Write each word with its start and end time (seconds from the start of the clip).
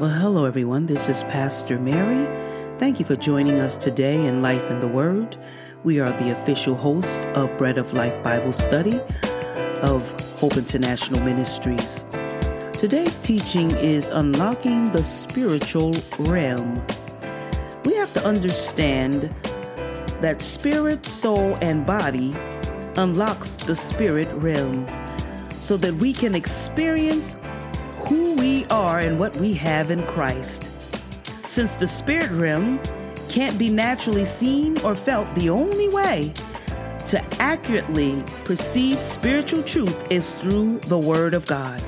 Well, 0.00 0.08
hello, 0.08 0.46
everyone. 0.46 0.86
This 0.86 1.10
is 1.10 1.24
Pastor 1.24 1.78
Mary. 1.78 2.26
Thank 2.78 2.98
you 2.98 3.04
for 3.04 3.16
joining 3.16 3.58
us 3.58 3.76
today 3.76 4.26
in 4.26 4.40
Life 4.40 4.70
in 4.70 4.80
the 4.80 4.88
Word. 4.88 5.36
We 5.84 6.00
are 6.00 6.10
the 6.10 6.30
official 6.30 6.74
host 6.74 7.22
of 7.34 7.54
Bread 7.58 7.76
of 7.76 7.92
Life 7.92 8.22
Bible 8.22 8.54
Study 8.54 8.98
of 9.82 10.10
Hope 10.38 10.56
International 10.56 11.20
Ministries. 11.20 12.02
Today's 12.72 13.18
teaching 13.18 13.72
is 13.72 14.08
Unlocking 14.08 14.90
the 14.90 15.04
Spiritual 15.04 15.92
Realm. 16.20 16.82
We 17.84 17.94
have 17.96 18.14
to 18.14 18.24
understand 18.24 19.24
that 20.22 20.40
spirit, 20.40 21.04
soul, 21.04 21.58
and 21.60 21.84
body 21.84 22.34
unlocks 22.96 23.56
the 23.56 23.76
spirit 23.76 24.28
realm 24.32 24.86
so 25.60 25.76
that 25.76 25.92
we 25.96 26.14
can 26.14 26.34
experience 26.34 27.36
who 28.10 28.34
we 28.34 28.64
are 28.70 28.98
and 28.98 29.20
what 29.20 29.36
we 29.36 29.54
have 29.54 29.88
in 29.88 30.04
Christ. 30.08 30.68
Since 31.46 31.76
the 31.76 31.86
spirit 31.86 32.28
realm 32.32 32.80
can't 33.28 33.56
be 33.56 33.68
naturally 33.68 34.24
seen 34.24 34.76
or 34.80 34.96
felt, 34.96 35.32
the 35.36 35.48
only 35.48 35.88
way 35.88 36.32
to 37.06 37.24
accurately 37.40 38.24
perceive 38.44 38.98
spiritual 38.98 39.62
truth 39.62 40.10
is 40.10 40.34
through 40.34 40.80
the 40.80 40.98
Word 40.98 41.34
of 41.34 41.46
God. 41.46 41.80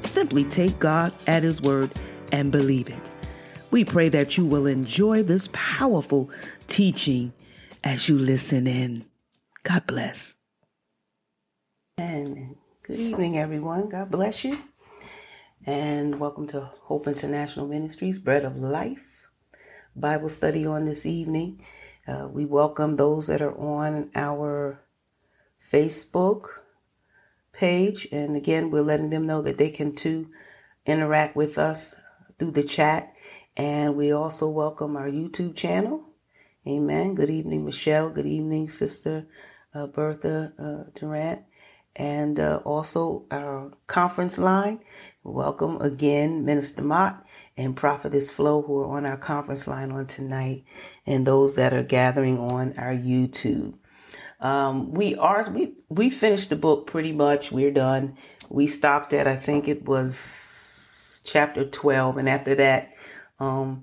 Simply 0.00 0.44
take 0.44 0.78
God 0.78 1.10
at 1.26 1.42
His 1.42 1.62
word 1.62 1.90
and 2.32 2.52
believe 2.52 2.90
it. 2.90 3.08
We 3.70 3.82
pray 3.82 4.10
that 4.10 4.36
you 4.36 4.44
will 4.44 4.66
enjoy 4.66 5.22
this 5.22 5.48
powerful 5.54 6.28
teaching 6.68 7.32
as 7.82 8.10
you 8.10 8.18
listen 8.18 8.66
in. 8.66 9.06
God 9.62 9.86
bless. 9.86 10.34
And 11.96 12.56
good 12.82 12.98
evening, 12.98 13.38
everyone. 13.38 13.88
God 13.88 14.10
bless 14.10 14.44
you 14.44 14.58
and 15.64 16.18
welcome 16.18 16.46
to 16.48 16.60
Hope 16.60 17.06
International 17.06 17.68
Ministries, 17.68 18.18
Bread 18.18 18.44
of 18.44 18.56
Life 18.56 19.28
Bible 19.94 20.28
study 20.28 20.66
on 20.66 20.86
this 20.86 21.06
evening. 21.06 21.64
Uh, 22.06 22.28
we 22.28 22.44
welcome 22.44 22.96
those 22.96 23.28
that 23.28 23.40
are 23.40 23.56
on 23.56 24.10
our 24.14 24.80
Facebook 25.72 26.46
page, 27.52 28.08
and 28.10 28.34
again, 28.36 28.70
we're 28.70 28.82
letting 28.82 29.10
them 29.10 29.26
know 29.26 29.40
that 29.42 29.58
they 29.58 29.70
can 29.70 29.94
too 29.94 30.28
interact 30.84 31.36
with 31.36 31.58
us 31.58 31.94
through 32.38 32.50
the 32.50 32.64
chat. 32.64 33.14
And 33.56 33.94
we 33.94 34.10
also 34.10 34.48
welcome 34.48 34.96
our 34.96 35.08
YouTube 35.08 35.54
channel. 35.54 36.02
Amen. 36.66 37.14
Good 37.14 37.30
evening, 37.30 37.64
Michelle. 37.64 38.10
Good 38.10 38.26
evening, 38.26 38.68
Sister 38.68 39.28
uh, 39.74 39.86
Bertha 39.86 40.52
uh, 40.58 40.90
Durant 40.98 41.42
and 41.96 42.40
uh, 42.40 42.60
also 42.64 43.24
our 43.30 43.72
conference 43.86 44.38
line. 44.38 44.80
Welcome 45.24 45.80
again, 45.80 46.44
Minister 46.44 46.82
Mott 46.82 47.24
and 47.56 47.76
Prophetess 47.76 48.28
Flo, 48.28 48.60
who 48.60 48.80
are 48.80 48.96
on 48.96 49.06
our 49.06 49.16
conference 49.16 49.68
line 49.68 49.92
on 49.92 50.06
tonight, 50.06 50.64
and 51.06 51.24
those 51.24 51.54
that 51.54 51.72
are 51.72 51.84
gathering 51.84 52.38
on 52.38 52.76
our 52.76 52.92
YouTube. 52.92 53.74
Um, 54.40 54.90
we 54.90 55.14
are 55.14 55.48
we 55.48 55.76
we 55.88 56.10
finished 56.10 56.50
the 56.50 56.56
book 56.56 56.88
pretty 56.88 57.12
much. 57.12 57.52
We're 57.52 57.70
done. 57.70 58.16
We 58.48 58.66
stopped 58.66 59.12
at 59.12 59.28
I 59.28 59.36
think 59.36 59.68
it 59.68 59.84
was 59.84 61.22
chapter 61.24 61.66
twelve, 61.66 62.16
and 62.16 62.28
after 62.28 62.56
that, 62.56 62.92
um, 63.38 63.82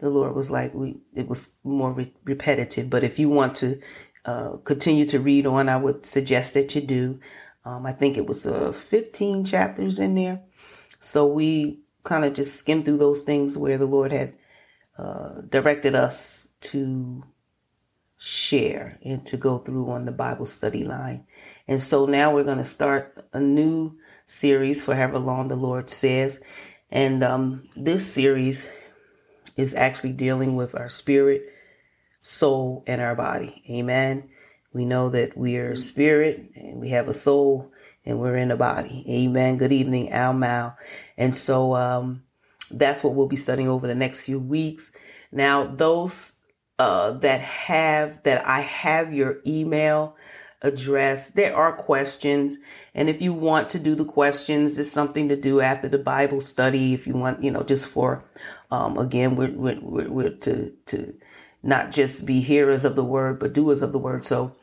the 0.00 0.10
Lord 0.10 0.34
was 0.34 0.50
like 0.50 0.74
we 0.74 0.96
it 1.14 1.28
was 1.28 1.54
more 1.62 1.92
re- 1.92 2.12
repetitive. 2.24 2.90
But 2.90 3.04
if 3.04 3.20
you 3.20 3.28
want 3.28 3.54
to 3.56 3.80
uh, 4.24 4.56
continue 4.64 5.06
to 5.06 5.20
read 5.20 5.46
on, 5.46 5.68
I 5.68 5.76
would 5.76 6.04
suggest 6.06 6.54
that 6.54 6.74
you 6.74 6.80
do. 6.80 7.20
Um, 7.64 7.86
I 7.86 7.92
think 7.92 8.16
it 8.16 8.26
was 8.26 8.44
uh, 8.44 8.72
15 8.72 9.44
chapters 9.44 10.00
in 10.00 10.16
there. 10.16 10.40
So 11.02 11.26
we 11.26 11.80
kind 12.04 12.24
of 12.24 12.32
just 12.32 12.54
skimmed 12.56 12.84
through 12.84 12.98
those 12.98 13.22
things 13.22 13.58
where 13.58 13.76
the 13.76 13.86
Lord 13.86 14.12
had 14.12 14.36
uh, 14.96 15.40
directed 15.48 15.96
us 15.96 16.46
to 16.60 17.24
share 18.16 19.00
and 19.04 19.26
to 19.26 19.36
go 19.36 19.58
through 19.58 19.90
on 19.90 20.04
the 20.04 20.12
Bible 20.12 20.46
study 20.46 20.84
line. 20.84 21.26
And 21.66 21.82
so 21.82 22.06
now 22.06 22.32
we're 22.32 22.44
going 22.44 22.58
to 22.58 22.64
start 22.64 23.26
a 23.32 23.40
new 23.40 23.98
series 24.26 24.84
for 24.84 24.94
however 24.94 25.18
long 25.18 25.48
the 25.48 25.56
Lord 25.56 25.90
says. 25.90 26.40
And 26.88 27.24
um, 27.24 27.64
this 27.74 28.12
series 28.12 28.68
is 29.56 29.74
actually 29.74 30.12
dealing 30.12 30.54
with 30.54 30.76
our 30.76 30.88
spirit, 30.88 31.52
soul, 32.20 32.84
and 32.86 33.00
our 33.00 33.16
body. 33.16 33.64
Amen. 33.68 34.28
We 34.72 34.84
know 34.84 35.10
that 35.10 35.36
we 35.36 35.56
are 35.56 35.74
spirit 35.74 36.52
and 36.54 36.80
we 36.80 36.90
have 36.90 37.08
a 37.08 37.12
soul 37.12 37.71
and 38.04 38.18
we're 38.18 38.36
in 38.36 38.50
a 38.50 38.56
body. 38.56 39.04
Amen. 39.08 39.56
Good 39.56 39.72
evening, 39.72 40.10
Al 40.10 40.32
Mal. 40.32 40.76
And 41.16 41.34
so 41.34 41.74
um, 41.74 42.22
that's 42.70 43.04
what 43.04 43.14
we'll 43.14 43.28
be 43.28 43.36
studying 43.36 43.68
over 43.68 43.86
the 43.86 43.94
next 43.94 44.22
few 44.22 44.38
weeks. 44.38 44.90
Now, 45.30 45.66
those 45.66 46.38
uh, 46.78 47.12
that 47.12 47.40
have 47.40 48.22
that 48.24 48.46
I 48.46 48.60
have 48.60 49.12
your 49.12 49.38
email 49.46 50.16
address, 50.62 51.28
there 51.30 51.54
are 51.54 51.72
questions. 51.72 52.58
And 52.94 53.08
if 53.08 53.20
you 53.20 53.32
want 53.32 53.68
to 53.70 53.78
do 53.78 53.94
the 53.94 54.04
questions, 54.04 54.78
it's 54.78 54.90
something 54.90 55.28
to 55.28 55.36
do 55.36 55.60
after 55.60 55.88
the 55.88 55.98
Bible 55.98 56.40
study. 56.40 56.94
If 56.94 57.06
you 57.06 57.14
want, 57.14 57.42
you 57.42 57.50
know, 57.50 57.62
just 57.62 57.86
for, 57.86 58.24
um, 58.70 58.96
again, 58.98 59.36
we're, 59.36 59.52
we're, 59.52 60.08
we're, 60.08 60.30
to, 60.30 60.72
to 60.86 61.14
not 61.62 61.92
just 61.92 62.26
be 62.26 62.40
hearers 62.40 62.84
of 62.84 62.96
the 62.96 63.04
word, 63.04 63.38
but 63.38 63.52
doers 63.52 63.82
of 63.82 63.92
the 63.92 63.98
word. 63.98 64.24
So 64.24 64.54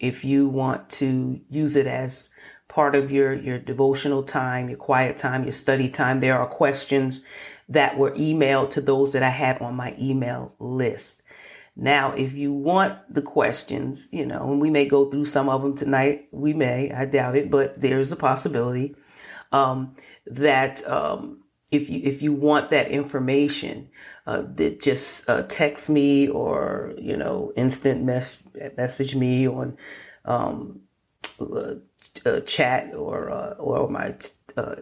if 0.00 0.24
you 0.24 0.48
want 0.48 0.90
to 0.90 1.40
use 1.48 1.76
it 1.76 1.86
as 1.86 2.30
part 2.74 2.96
of 2.96 3.12
your, 3.12 3.32
your 3.32 3.56
devotional 3.56 4.24
time, 4.24 4.68
your 4.68 4.76
quiet 4.76 5.16
time, 5.16 5.44
your 5.44 5.52
study 5.52 5.88
time, 5.88 6.18
there 6.18 6.36
are 6.36 6.46
questions 6.46 7.22
that 7.68 7.96
were 7.96 8.10
emailed 8.12 8.68
to 8.68 8.80
those 8.80 9.12
that 9.12 9.22
I 9.22 9.28
had 9.28 9.62
on 9.62 9.76
my 9.76 9.94
email 9.96 10.54
list. 10.58 11.22
Now, 11.76 12.12
if 12.14 12.32
you 12.32 12.52
want 12.52 12.98
the 13.12 13.22
questions, 13.22 14.08
you 14.12 14.26
know, 14.26 14.50
and 14.50 14.60
we 14.60 14.70
may 14.70 14.86
go 14.86 15.08
through 15.08 15.26
some 15.26 15.48
of 15.48 15.62
them 15.62 15.76
tonight, 15.76 16.26
we 16.32 16.52
may, 16.52 16.90
I 16.90 17.04
doubt 17.04 17.36
it, 17.36 17.48
but 17.48 17.80
there's 17.80 18.10
a 18.10 18.16
possibility 18.16 18.96
um, 19.52 19.94
that 20.26 20.84
um, 20.88 21.44
if 21.70 21.88
you 21.88 22.00
if 22.02 22.22
you 22.22 22.32
want 22.32 22.70
that 22.70 22.88
information, 22.88 23.88
uh, 24.26 24.42
that 24.54 24.80
just 24.80 25.28
uh, 25.28 25.42
text 25.48 25.90
me 25.90 26.28
or 26.28 26.94
you 26.98 27.16
know 27.16 27.52
instant 27.56 28.02
mess 28.02 28.48
message 28.76 29.14
me 29.14 29.48
on 29.48 29.76
um, 30.24 30.80
uh, 32.24 32.40
chat 32.40 32.94
or 32.94 33.30
uh, 33.30 33.54
or 33.58 33.88
my 33.88 34.14
uh, 34.56 34.76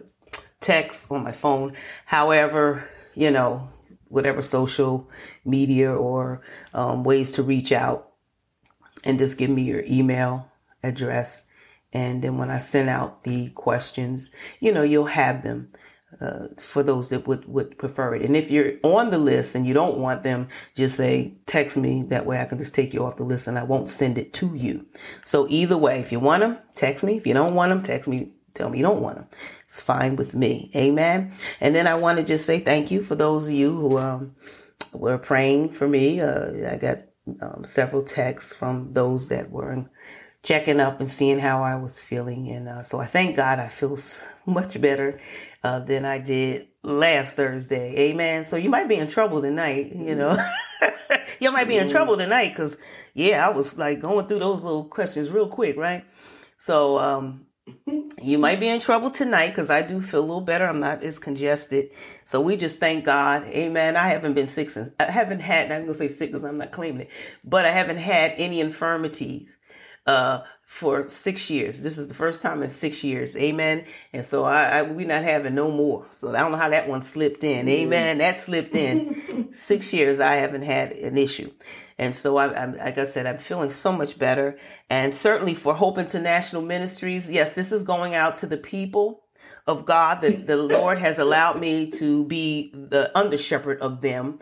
text 0.59 1.11
on 1.11 1.23
my 1.23 1.31
phone. 1.31 1.73
However, 2.05 2.89
you 3.13 3.31
know 3.31 3.69
whatever 4.07 4.43
social 4.43 5.09
media 5.43 5.91
or 5.91 6.41
um, 6.73 7.03
ways 7.03 7.31
to 7.31 7.43
reach 7.43 7.71
out, 7.71 8.11
and 9.03 9.17
just 9.17 9.37
give 9.37 9.49
me 9.49 9.63
your 9.63 9.83
email 9.85 10.51
address. 10.83 11.45
And 11.91 12.23
then 12.23 12.37
when 12.37 12.49
I 12.49 12.57
send 12.59 12.89
out 12.89 13.23
the 13.23 13.49
questions, 13.51 14.31
you 14.59 14.71
know, 14.71 14.81
you'll 14.81 15.05
have 15.05 15.43
them 15.43 15.69
uh, 16.21 16.47
for 16.59 16.83
those 16.83 17.09
that 17.09 17.27
would, 17.27 17.45
would 17.47 17.77
prefer 17.77 18.15
it. 18.15 18.21
And 18.21 18.35
if 18.35 18.51
you're 18.51 18.73
on 18.83 19.09
the 19.09 19.17
list 19.17 19.55
and 19.55 19.65
you 19.65 19.73
don't 19.73 19.97
want 19.97 20.23
them, 20.23 20.47
just 20.75 20.95
say, 20.95 21.33
text 21.45 21.77
me. 21.77 22.03
That 22.03 22.25
way 22.25 22.39
I 22.39 22.45
can 22.45 22.59
just 22.59 22.75
take 22.75 22.93
you 22.93 23.05
off 23.05 23.17
the 23.17 23.23
list 23.23 23.47
and 23.47 23.57
I 23.57 23.63
won't 23.63 23.89
send 23.89 24.17
it 24.17 24.33
to 24.33 24.53
you. 24.55 24.85
So 25.23 25.47
either 25.49 25.77
way, 25.77 25.99
if 25.99 26.11
you 26.11 26.19
want 26.19 26.41
them, 26.41 26.57
text 26.73 27.03
me. 27.03 27.17
If 27.17 27.27
you 27.27 27.33
don't 27.33 27.55
want 27.55 27.69
them, 27.69 27.81
text 27.81 28.07
me. 28.07 28.33
Tell 28.53 28.69
me 28.69 28.77
you 28.77 28.83
don't 28.83 29.01
want 29.01 29.15
them. 29.15 29.27
It's 29.65 29.81
fine 29.81 30.15
with 30.15 30.35
me. 30.35 30.69
Amen. 30.75 31.33
And 31.59 31.73
then 31.73 31.87
I 31.87 31.95
want 31.95 32.19
to 32.19 32.23
just 32.23 32.45
say 32.45 32.59
thank 32.59 32.91
you 32.91 33.01
for 33.01 33.15
those 33.15 33.47
of 33.47 33.53
you 33.53 33.71
who, 33.71 33.97
um, 33.97 34.35
were 34.91 35.17
praying 35.17 35.69
for 35.69 35.87
me. 35.87 36.21
Uh, 36.21 36.71
I 36.71 36.77
got 36.77 36.99
um, 37.41 37.63
several 37.63 38.03
texts 38.03 38.53
from 38.53 38.93
those 38.93 39.29
that 39.29 39.49
were 39.49 39.89
checking 40.43 40.79
up 40.79 40.99
and 40.99 41.09
seeing 41.09 41.39
how 41.39 41.63
I 41.63 41.75
was 41.75 42.01
feeling. 42.01 42.49
And 42.49 42.67
uh, 42.67 42.83
so 42.83 42.99
I 42.99 43.05
thank 43.05 43.35
God 43.35 43.59
I 43.59 43.69
feel 43.69 43.97
much 44.45 44.79
better 44.79 45.19
uh, 45.63 45.79
than 45.79 46.05
I 46.05 46.19
did 46.19 46.67
last 46.83 47.35
Thursday. 47.35 47.95
Amen. 48.09 48.43
So 48.45 48.57
you 48.57 48.69
might 48.69 48.87
be 48.87 48.95
in 48.95 49.07
trouble 49.07 49.41
tonight, 49.41 49.93
you 49.95 50.15
know. 50.15 50.37
you 51.39 51.51
might 51.51 51.67
be 51.67 51.77
in 51.77 51.89
trouble 51.89 52.17
tonight 52.17 52.49
because, 52.49 52.77
yeah, 53.13 53.47
I 53.47 53.49
was 53.51 53.77
like 53.77 54.01
going 54.01 54.27
through 54.27 54.39
those 54.39 54.63
little 54.63 54.85
questions 54.85 55.29
real 55.29 55.47
quick, 55.47 55.77
right? 55.77 56.05
So, 56.57 56.99
um, 56.99 57.45
you 58.21 58.37
might 58.37 58.59
be 58.59 58.67
in 58.67 58.81
trouble 58.81 59.09
tonight 59.09 59.49
because 59.49 59.69
I 59.69 59.81
do 59.81 60.01
feel 60.01 60.19
a 60.19 60.21
little 60.21 60.41
better. 60.41 60.65
I'm 60.65 60.81
not 60.81 61.01
as 61.03 61.17
congested. 61.17 61.91
So 62.25 62.41
we 62.41 62.57
just 62.57 62.79
thank 62.79 63.05
God. 63.05 63.43
Amen. 63.43 63.95
I 63.95 64.09
haven't 64.09 64.33
been 64.33 64.47
sick 64.47 64.69
since, 64.69 64.89
I 64.99 65.11
haven't 65.11 65.39
had, 65.39 65.71
I'm 65.71 65.83
going 65.83 65.93
to 65.93 65.93
say 65.93 66.09
sick 66.09 66.31
because 66.31 66.43
I'm 66.43 66.57
not 66.57 66.71
claiming 66.71 67.01
it, 67.01 67.09
but 67.43 67.65
I 67.65 67.71
haven't 67.71 67.97
had 67.97 68.33
any 68.35 68.59
infirmities 68.59 69.55
uh, 70.05 70.41
for 70.73 71.07
six 71.07 71.51
years. 71.51 71.83
This 71.83 71.99
is 71.99 72.07
the 72.07 72.15
first 72.15 72.41
time 72.41 72.63
in 72.63 72.69
six 72.69 73.03
years. 73.03 73.37
Amen. 73.37 73.85
And 74.11 74.25
so 74.25 74.43
I, 74.43 74.79
I 74.79 74.81
we're 74.81 75.05
not 75.05 75.23
having 75.23 75.53
no 75.53 75.69
more. 75.69 76.07
So 76.09 76.29
I 76.29 76.39
don't 76.39 76.51
know 76.51 76.57
how 76.57 76.69
that 76.69 76.89
one 76.89 77.03
slipped 77.03 77.43
in. 77.43 77.67
Mm-hmm. 77.67 77.85
Amen. 77.85 78.17
That 78.17 78.39
slipped 78.39 78.73
in. 78.73 79.49
six 79.53 79.93
years 79.93 80.19
I 80.19 80.37
haven't 80.37 80.63
had 80.63 80.93
an 80.93 81.15
issue. 81.15 81.51
And 81.99 82.15
so 82.15 82.37
I, 82.37 82.63
am 82.63 82.75
like 82.75 82.97
I 82.97 83.05
said, 83.05 83.27
I'm 83.27 83.37
feeling 83.37 83.69
so 83.69 83.91
much 83.91 84.17
better. 84.17 84.57
And 84.89 85.13
certainly 85.13 85.53
for 85.53 85.75
Hope 85.75 85.99
International 85.99 86.63
Ministries, 86.63 87.29
yes, 87.29 87.53
this 87.53 87.71
is 87.71 87.83
going 87.83 88.15
out 88.15 88.37
to 88.37 88.47
the 88.47 88.57
people 88.57 89.21
of 89.67 89.85
God 89.85 90.21
that 90.21 90.47
the 90.47 90.57
Lord 90.57 90.97
has 90.97 91.19
allowed 91.19 91.59
me 91.59 91.91
to 91.91 92.25
be 92.25 92.71
the 92.73 93.15
under 93.15 93.37
shepherd 93.37 93.79
of 93.79 94.01
them. 94.01 94.39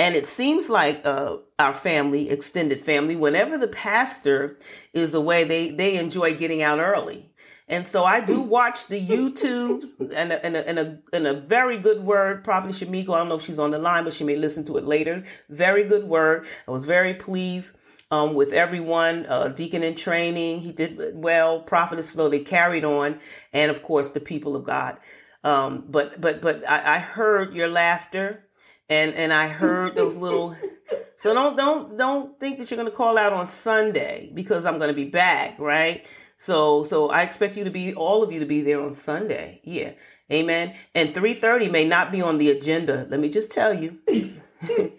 And 0.00 0.16
it 0.16 0.26
seems 0.26 0.70
like 0.70 1.04
uh, 1.04 1.36
our 1.58 1.74
family, 1.74 2.30
extended 2.30 2.80
family, 2.80 3.16
whenever 3.16 3.58
the 3.58 3.68
pastor 3.68 4.58
is 4.94 5.12
away, 5.12 5.44
they, 5.44 5.68
they 5.68 5.98
enjoy 5.98 6.34
getting 6.34 6.62
out 6.62 6.78
early. 6.78 7.30
And 7.68 7.86
so 7.86 8.04
I 8.04 8.22
do 8.22 8.40
watch 8.40 8.86
the 8.86 8.98
YouTube 8.98 9.84
and 10.16 10.32
a, 10.32 10.42
and 10.42 10.56
a, 10.56 10.66
and 10.66 10.78
a, 10.78 10.98
and 11.12 11.26
a 11.26 11.34
very 11.34 11.76
good 11.76 12.00
word, 12.00 12.42
Prophet 12.44 12.70
Shamiko. 12.70 13.10
I 13.10 13.18
don't 13.18 13.28
know 13.28 13.34
if 13.34 13.44
she's 13.44 13.58
on 13.58 13.72
the 13.72 13.78
line, 13.78 14.04
but 14.04 14.14
she 14.14 14.24
may 14.24 14.36
listen 14.36 14.64
to 14.64 14.78
it 14.78 14.86
later. 14.86 15.22
Very 15.50 15.84
good 15.84 16.04
word. 16.04 16.46
I 16.66 16.70
was 16.70 16.86
very 16.86 17.12
pleased 17.12 17.76
um, 18.10 18.32
with 18.32 18.54
everyone, 18.54 19.26
uh, 19.26 19.48
deacon 19.48 19.82
in 19.82 19.96
training. 19.96 20.60
He 20.60 20.72
did 20.72 20.98
well. 21.12 21.60
Prophetess 21.60 22.08
Flo, 22.08 22.30
they 22.30 22.40
carried 22.40 22.86
on. 22.86 23.20
And 23.52 23.70
of 23.70 23.82
course, 23.82 24.12
the 24.12 24.20
people 24.20 24.56
of 24.56 24.64
God. 24.64 24.96
Um, 25.44 25.84
but, 25.90 26.22
but, 26.22 26.40
but 26.40 26.66
I, 26.66 26.96
I 26.96 26.98
heard 27.00 27.52
your 27.52 27.68
laughter 27.68 28.46
and, 28.90 29.14
and 29.14 29.32
I 29.32 29.48
heard 29.48 29.94
those 29.94 30.16
little, 30.16 30.56
so 31.16 31.32
don't, 31.32 31.56
don't, 31.56 31.96
don't 31.96 32.38
think 32.40 32.58
that 32.58 32.70
you're 32.70 32.76
going 32.76 32.90
to 32.90 32.96
call 32.96 33.16
out 33.16 33.32
on 33.32 33.46
Sunday 33.46 34.30
because 34.34 34.66
I'm 34.66 34.78
going 34.78 34.88
to 34.88 34.94
be 34.94 35.08
back, 35.08 35.58
right? 35.58 36.04
So, 36.36 36.84
so 36.84 37.08
I 37.08 37.22
expect 37.22 37.56
you 37.56 37.64
to 37.64 37.70
be, 37.70 37.94
all 37.94 38.22
of 38.22 38.32
you 38.32 38.40
to 38.40 38.46
be 38.46 38.62
there 38.62 38.82
on 38.82 38.92
Sunday. 38.94 39.60
Yeah. 39.62 39.92
Amen. 40.32 40.74
And 40.94 41.14
3.30 41.14 41.70
may 41.70 41.86
not 41.86 42.10
be 42.10 42.20
on 42.20 42.38
the 42.38 42.50
agenda. 42.50 43.06
Let 43.08 43.20
me 43.20 43.28
just 43.28 43.52
tell 43.52 43.72
you. 43.74 43.98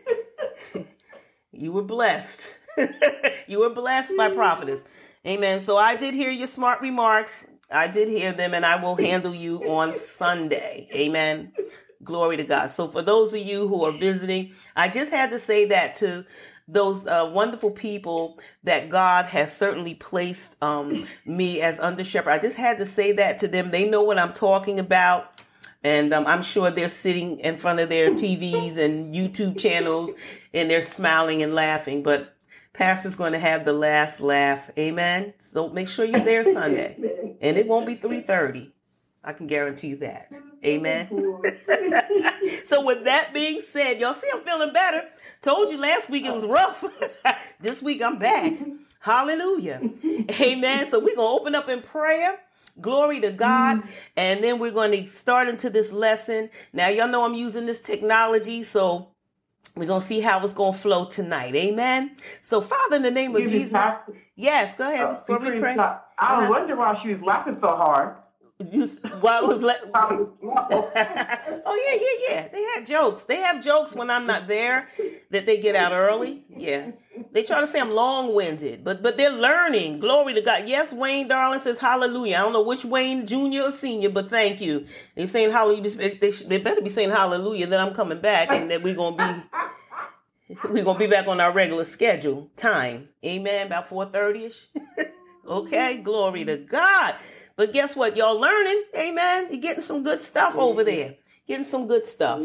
you 1.51 1.71
were 1.71 1.83
blessed. 1.83 2.57
you 3.47 3.59
were 3.59 3.69
blessed 3.69 4.13
by 4.17 4.29
prophetess. 4.29 4.83
Amen. 5.25 5.59
So 5.59 5.77
I 5.77 5.95
did 5.95 6.13
hear 6.13 6.31
your 6.31 6.47
smart 6.47 6.81
remarks. 6.81 7.47
I 7.69 7.87
did 7.87 8.07
hear 8.07 8.33
them 8.33 8.53
and 8.53 8.65
I 8.65 8.81
will 8.81 8.95
handle 8.95 9.33
you 9.33 9.59
on 9.69 9.95
Sunday. 9.95 10.89
Amen. 10.94 11.53
Glory 12.03 12.38
to 12.38 12.44
God. 12.44 12.71
So 12.71 12.88
for 12.88 13.01
those 13.01 13.33
of 13.33 13.39
you 13.39 13.68
who 13.68 13.83
are 13.83 13.92
visiting, 13.92 14.53
I 14.75 14.89
just 14.89 15.12
had 15.12 15.31
to 15.31 15.39
say 15.39 15.65
that 15.65 15.94
to 15.95 16.25
those 16.68 17.06
uh, 17.06 17.30
wonderful 17.33 17.71
people 17.71 18.39
that 18.63 18.89
God 18.89 19.25
has 19.25 19.56
certainly 19.56 19.94
placed 19.94 20.62
um, 20.63 21.06
me 21.25 21.62
as 21.62 21.80
under 21.80 22.03
shepherd. 22.03 22.31
I 22.31 22.39
just 22.39 22.57
had 22.57 22.77
to 22.77 22.86
say 22.86 23.12
that 23.13 23.39
to 23.39 23.48
them. 23.48 23.71
They 23.71 23.89
know 23.89 24.03
what 24.03 24.18
I'm 24.18 24.33
talking 24.33 24.80
about. 24.80 25.42
And 25.83 26.13
um, 26.13 26.27
I'm 26.27 26.44
sure 26.44 26.69
they're 26.69 26.88
sitting 26.88 27.39
in 27.39 27.56
front 27.56 27.80
of 27.80 27.89
their 27.89 28.12
TVs 28.12 28.77
and 28.77 29.13
YouTube 29.13 29.59
channels 29.59 30.12
and 30.54 30.69
they're 30.69 30.83
smiling 30.83 31.42
and 31.42 31.56
laughing. 31.56 32.04
But 32.04 32.36
Pastor's 32.74 33.15
going 33.15 33.33
to 33.33 33.39
have 33.39 33.65
the 33.65 33.74
last 33.74 34.21
laugh. 34.21 34.69
Amen. 34.77 35.33
So 35.39 35.69
make 35.69 35.89
sure 35.89 36.06
you're 36.06 36.24
there 36.24 36.44
Sunday. 36.44 36.97
And 37.42 37.57
it 37.57 37.65
won't 37.68 37.88
be 37.88 37.95
3:30. 37.95 38.69
I 39.24 39.33
can 39.33 39.47
guarantee 39.47 39.88
you 39.88 39.95
that. 39.97 40.31
Amen. 40.63 41.07
so 42.65 42.85
with 42.85 43.03
that 43.05 43.33
being 43.33 43.61
said, 43.61 43.99
y'all 43.99 44.13
see 44.13 44.29
I'm 44.33 44.41
feeling 44.41 44.73
better. 44.73 45.03
Told 45.41 45.71
you 45.71 45.77
last 45.77 46.09
week 46.09 46.25
it 46.25 46.33
was 46.33 46.45
rough. 46.45 46.83
this 47.59 47.81
week 47.81 48.01
I'm 48.01 48.19
back. 48.19 48.53
Hallelujah. 48.99 49.81
Amen. 50.39 50.85
So 50.85 50.99
we're 50.99 51.15
going 51.15 51.27
to 51.27 51.41
open 51.41 51.55
up 51.55 51.67
in 51.69 51.81
prayer. 51.81 52.39
Glory 52.79 53.19
to 53.21 53.31
God. 53.31 53.81
And 54.15 54.43
then 54.43 54.59
we're 54.59 54.71
going 54.71 54.91
to 54.91 55.07
start 55.07 55.49
into 55.49 55.71
this 55.71 55.91
lesson. 55.91 56.51
Now, 56.71 56.89
y'all 56.89 57.07
know 57.07 57.25
I'm 57.25 57.33
using 57.33 57.65
this 57.65 57.81
technology, 57.81 58.61
so 58.61 59.09
we're 59.75 59.87
going 59.87 60.01
to 60.01 60.05
see 60.05 60.19
how 60.21 60.43
it's 60.43 60.53
going 60.53 60.73
to 60.73 60.79
flow 60.79 61.05
tonight. 61.05 61.55
Amen. 61.55 62.15
So, 62.43 62.61
Father, 62.61 62.97
in 62.97 63.01
the 63.01 63.09
name 63.09 63.35
of 63.35 63.45
Jesus. 63.45 63.81
Yes, 64.35 64.75
go 64.75 64.91
ahead. 64.91 65.07
Uh, 65.07 65.19
before 65.25 65.39
we 65.39 65.59
pray. 65.59 65.75
I 65.75 65.97
uh-huh. 66.19 66.47
wonder 66.51 66.75
why 66.75 66.99
she 67.01 67.15
was 67.15 67.23
laughing 67.23 67.57
so 67.59 67.69
hard. 67.69 68.17
You, 68.71 68.87
why 69.21 69.41
was 69.41 69.61
let? 69.61 69.81
oh 69.93 70.31
yeah, 70.93 71.99
yeah, 72.01 72.27
yeah. 72.29 72.47
They 72.47 72.63
had 72.73 72.85
jokes. 72.85 73.23
They 73.23 73.37
have 73.37 73.63
jokes 73.63 73.95
when 73.95 74.09
I'm 74.09 74.27
not 74.27 74.47
there 74.47 74.87
that 75.31 75.45
they 75.45 75.59
get 75.59 75.75
out 75.75 75.91
early. 75.91 76.43
Yeah, 76.49 76.91
they 77.31 77.43
try 77.43 77.61
to 77.61 77.67
say 77.67 77.79
I'm 77.79 77.91
long 77.91 78.35
winded, 78.35 78.83
but 78.83 79.01
but 79.01 79.17
they're 79.17 79.31
learning. 79.31 79.99
Glory 79.99 80.33
to 80.33 80.41
God. 80.41 80.67
Yes, 80.67 80.93
Wayne 80.93 81.27
Darling 81.27 81.59
says 81.59 81.79
hallelujah. 81.79 82.35
I 82.37 82.39
don't 82.39 82.53
know 82.53 82.63
which 82.63 82.85
Wayne 82.85 83.25
Junior 83.25 83.63
or 83.63 83.71
Senior, 83.71 84.09
but 84.09 84.29
thank 84.29 84.61
you. 84.61 84.85
They're 85.15 85.27
saying 85.27 85.51
hallelujah. 85.51 85.89
They, 85.89 86.31
they 86.31 86.57
better 86.57 86.81
be 86.81 86.89
saying 86.89 87.09
hallelujah 87.09 87.67
that 87.67 87.79
I'm 87.79 87.93
coming 87.93 88.21
back 88.21 88.51
and 88.51 88.69
that 88.71 88.83
we're 88.83 88.95
gonna 88.95 89.17
be 89.17 90.57
we're 90.69 90.83
gonna 90.83 90.99
be 90.99 91.07
back 91.07 91.27
on 91.27 91.39
our 91.39 91.51
regular 91.51 91.85
schedule 91.85 92.51
time. 92.55 93.09
Amen. 93.25 93.67
About 93.67 93.89
four 93.89 94.05
thirty 94.05 94.45
ish. 94.45 94.67
okay. 95.47 95.97
Glory 95.97 96.45
to 96.45 96.57
God. 96.57 97.15
But 97.61 97.73
guess 97.73 97.95
what? 97.95 98.17
Y'all 98.17 98.39
learning. 98.39 98.85
Amen. 98.97 99.49
You're 99.51 99.61
getting 99.61 99.83
some 99.83 100.01
good 100.01 100.23
stuff 100.23 100.55
over 100.55 100.83
there. 100.83 101.17
Getting 101.47 101.63
some 101.63 101.85
good 101.85 102.07
stuff. 102.07 102.41